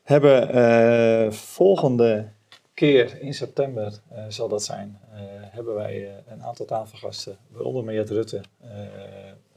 hebben 0.03 0.49
eh, 0.49 1.31
volgende 1.31 2.29
keer 2.73 3.21
in 3.21 3.33
september, 3.33 3.99
eh, 4.09 4.23
zal 4.27 4.47
dat 4.47 4.63
zijn, 4.63 4.99
eh, 5.11 5.19
hebben 5.29 5.73
wij 5.75 6.07
eh, 6.09 6.13
een 6.27 6.43
aantal 6.43 6.65
tafelgasten, 6.65 7.37
waaronder 7.47 7.83
Meert 7.83 8.09
Rutte, 8.09 8.41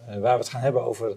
waar 0.07 0.21
we 0.21 0.45
het 0.45 0.49
gaan 0.49 0.61
hebben 0.61 0.83
over 0.83 1.17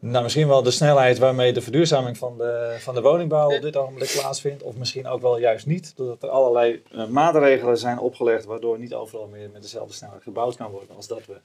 nou, 0.00 0.22
misschien 0.22 0.48
wel 0.48 0.62
de 0.62 0.70
snelheid 0.70 1.18
waarmee 1.18 1.52
de 1.52 1.60
verduurzaming 1.60 2.18
van 2.18 2.38
de, 2.38 2.76
van 2.78 2.94
de 2.94 3.00
woningbouw 3.00 3.54
op 3.54 3.62
dit 3.62 3.76
ogenblik 3.76 4.16
plaatsvindt. 4.20 4.62
Of 4.62 4.76
misschien 4.76 5.06
ook 5.06 5.20
wel 5.20 5.38
juist 5.38 5.66
niet. 5.66 5.96
Doordat 5.96 6.22
er 6.22 6.28
allerlei 6.28 6.82
eh, 6.92 7.06
maatregelen 7.06 7.78
zijn 7.78 7.98
opgelegd 7.98 8.44
waardoor 8.44 8.78
niet 8.78 8.94
overal 8.94 9.26
meer 9.26 9.50
met 9.50 9.62
dezelfde 9.62 9.94
snelheid 9.94 10.22
gebouwd 10.22 10.56
kan 10.56 10.70
worden 10.70 10.96
als 10.96 11.06
dat 11.06 11.26
we 11.26 11.36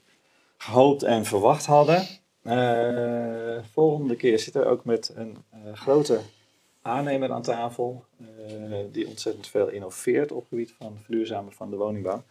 gehoopt 0.57 1.03
en 1.03 1.25
verwacht 1.25 1.65
hadden. 1.65 2.07
Eh, 2.43 3.57
volgende 3.71 4.15
keer 4.15 4.39
zitten 4.39 4.61
we 4.61 4.67
ook 4.67 4.85
met 4.85 5.11
een 5.15 5.37
eh, 5.49 5.59
grote 5.73 6.19
aannemer 6.81 7.31
aan 7.31 7.41
tafel. 7.41 8.03
die 8.91 9.07
ontzettend 9.07 9.47
veel 9.47 9.69
innoveert 9.69 10.31
op 10.31 10.39
het 10.39 10.47
gebied 10.49 10.73
van 10.77 10.99
verduurzamen 11.03 11.53
van 11.53 11.69
de 11.69 11.75
woningbouw. 11.75 12.23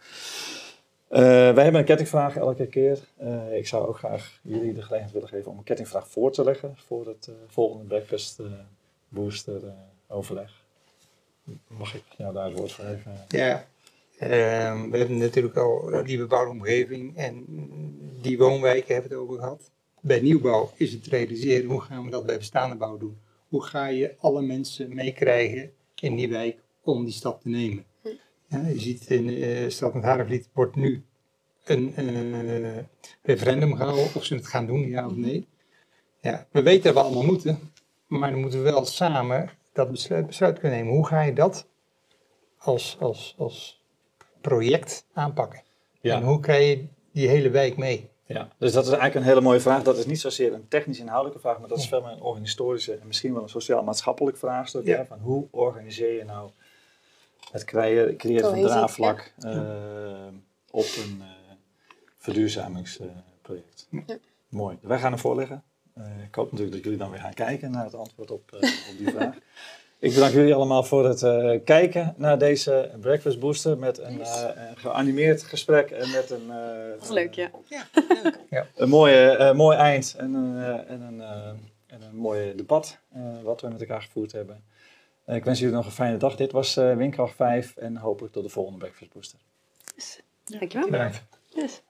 Eh, 1.13 1.21
wij 1.21 1.63
hebben 1.63 1.75
een 1.75 1.85
kettingvraag 1.85 2.35
elke 2.35 2.65
keer. 2.65 2.99
Eh, 3.17 3.57
ik 3.57 3.67
zou 3.67 3.87
ook 3.87 3.97
graag 3.97 4.39
jullie 4.41 4.73
de 4.73 4.81
gelegenheid 4.81 5.11
willen 5.11 5.27
geven 5.27 5.51
om 5.51 5.57
een 5.57 5.63
kettingvraag 5.63 6.07
voor 6.07 6.31
te 6.31 6.43
leggen 6.43 6.75
voor 6.85 7.07
het 7.07 7.27
eh, 7.27 7.33
volgende 7.47 7.85
Breakfast 7.85 8.41
Booster 9.07 9.61
overleg. 10.07 10.63
Mag 11.67 11.95
ik 11.95 12.03
jou 12.17 12.33
daar 12.33 12.45
het 12.45 12.57
woord 12.57 12.71
voor 12.71 12.85
geven? 12.85 13.25
Ja. 13.27 13.65
Ehm, 14.17 14.89
we 14.89 14.97
hebben 14.97 15.17
natuurlijk 15.17 15.57
al 15.57 16.03
die 16.03 16.17
bebouwde 16.17 16.51
omgeving 16.51 17.17
en 17.17 17.45
die 18.21 18.37
woonwijken 18.37 18.93
hebben 18.93 19.11
we 19.11 19.17
het 19.17 19.25
over 19.25 19.43
gehad. 19.43 19.71
Bij 20.01 20.19
nieuwbouw 20.19 20.71
is 20.75 20.93
het 20.93 21.05
realiseren, 21.05 21.69
hoe 21.69 21.81
gaan 21.81 22.03
we 22.03 22.09
dat 22.09 22.25
bij 22.25 22.37
bestaande 22.37 22.75
bouw 22.75 22.97
doen? 22.97 23.17
Hoe 23.47 23.63
ga 23.63 23.85
je 23.85 24.15
alle 24.19 24.41
mensen 24.41 24.95
meekrijgen 24.95 25.73
in 25.95 26.15
die 26.15 26.29
wijk 26.29 26.59
om 26.81 27.03
die 27.03 27.13
stap 27.13 27.41
te 27.41 27.49
nemen? 27.49 27.85
Je 28.61 28.79
ziet 28.79 29.09
in 29.09 29.27
de 29.27 29.69
stad 29.69 29.93
met 29.93 30.03
Harenvliet 30.03 30.49
wordt 30.53 30.75
nu 30.75 31.03
een 31.63 31.95
eh, 31.95 32.83
referendum 33.21 33.75
gehouden 33.75 34.15
of 34.15 34.23
ze 34.25 34.35
het 34.35 34.47
gaan 34.47 34.65
doen, 34.65 34.87
ja 34.87 35.05
of 35.05 35.15
nee. 35.15 35.47
Ja, 36.21 36.47
we 36.51 36.61
weten 36.61 36.83
dat 36.83 36.93
we 36.93 36.99
allemaal 36.99 37.23
moeten, 37.23 37.59
maar 38.07 38.31
dan 38.31 38.39
moeten 38.39 38.63
we 38.63 38.71
wel 38.71 38.85
samen 38.85 39.49
dat 39.73 39.91
besluit, 39.91 40.27
besluit 40.27 40.59
kunnen 40.59 40.77
nemen. 40.77 40.93
Hoe 40.93 41.07
ga 41.07 41.21
je 41.21 41.33
dat 41.33 41.67
als, 42.57 42.97
als, 42.99 43.35
als 43.37 43.83
project 44.41 45.05
aanpakken? 45.13 45.61
Ja. 46.01 46.15
En 46.15 46.23
hoe 46.23 46.39
krijg 46.39 46.69
je 46.69 46.85
die 47.11 47.27
hele 47.27 47.49
wijk 47.49 47.77
mee? 47.77 48.09
Ja, 48.25 48.49
dus 48.57 48.71
dat 48.71 48.83
is 48.83 48.91
eigenlijk 48.91 49.19
een 49.19 49.31
hele 49.31 49.41
mooie 49.41 49.59
vraag. 49.59 49.83
Dat 49.83 49.97
is 49.97 50.05
niet 50.05 50.19
zozeer 50.19 50.53
een 50.53 50.67
technisch 50.67 50.99
inhoudelijke 50.99 51.41
vraag, 51.41 51.59
maar 51.59 51.69
dat 51.69 51.77
is 51.77 51.87
veel 51.87 52.01
meer 52.01 52.11
een 52.11 52.21
organisatorische 52.21 52.93
en 52.93 53.07
misschien 53.07 53.33
wel 53.33 53.43
een 53.43 53.49
sociaal-maatschappelijk 53.49 54.37
vraagstuk. 54.37 54.85
Ja. 54.85 54.97
Hè? 54.97 55.05
Van 55.05 55.19
hoe 55.19 55.47
organiseer 55.51 56.17
je 56.17 56.23
nou 56.23 56.49
het 57.53 57.63
creëren, 57.63 58.17
creëren 58.17 58.49
van 58.49 58.61
draagvlak 58.61 59.33
eh, 59.39 59.59
op 60.71 60.85
een 61.03 61.21
eh, 61.21 61.27
verduurzamingsproject. 62.17 63.87
Ja. 63.89 64.17
Mooi. 64.49 64.77
Wij 64.81 64.99
gaan 64.99 65.11
hem 65.11 65.19
voorleggen. 65.19 65.63
Eh, 65.93 66.03
ik 66.27 66.35
hoop 66.35 66.45
natuurlijk 66.51 66.71
dat 66.75 66.83
jullie 66.83 66.99
dan 66.99 67.09
weer 67.09 67.19
gaan 67.19 67.33
kijken 67.33 67.71
naar 67.71 67.83
het 67.83 67.95
antwoord 67.95 68.31
op, 68.31 68.51
op 68.91 68.97
die 68.97 69.09
vraag. 69.09 69.35
Ik 69.99 70.13
bedank 70.13 70.33
jullie 70.33 70.53
allemaal 70.55 70.83
voor 70.83 71.07
het 71.07 71.23
eh, 71.23 71.59
kijken 71.65 72.13
naar 72.17 72.37
deze 72.37 72.91
Breakfast 72.99 73.39
Booster 73.39 73.77
met 73.77 73.97
een, 73.97 74.21
eh, 74.21 74.49
een 74.69 74.77
geanimeerd 74.77 75.43
gesprek 75.43 75.91
en 75.91 76.11
met 76.11 76.29
een, 76.29 76.51
eh, 76.51 76.89
Dat 76.93 77.01
is 77.03 77.09
leuk, 77.09 77.33
ja. 77.33 77.51
Ja, 77.69 77.87
leuk. 78.49 78.65
een 78.75 78.89
mooie, 78.89 79.29
eh, 79.29 79.53
mooi 79.53 79.77
eind 79.77 80.15
en 80.17 80.33
een, 80.33 80.85
en 80.87 81.01
een, 81.01 81.21
eh, 81.21 81.47
en 81.87 82.01
een 82.01 82.15
mooi 82.15 82.55
debat 82.55 82.97
eh, 83.13 83.21
wat 83.43 83.61
we 83.61 83.67
met 83.67 83.81
elkaar 83.81 84.01
gevoerd 84.01 84.31
hebben. 84.31 84.63
Eh, 85.25 85.35
ik 85.35 85.43
wens 85.43 85.59
jullie 85.59 85.75
nog 85.75 85.85
een 85.85 85.91
fijne 85.91 86.17
dag. 86.17 86.35
Dit 86.35 86.51
was 86.51 86.77
eh 86.77 86.95
Windkracht 86.95 87.35
5 87.35 87.75
en 87.75 87.97
hopelijk 87.97 88.33
tot 88.33 88.43
de 88.43 88.49
volgende 88.49 88.79
Breakfast 88.79 89.13
Booster. 89.13 89.39
Dankjewel. 90.43 90.89
Bedankt. 90.89 91.23
Yes. 91.49 91.81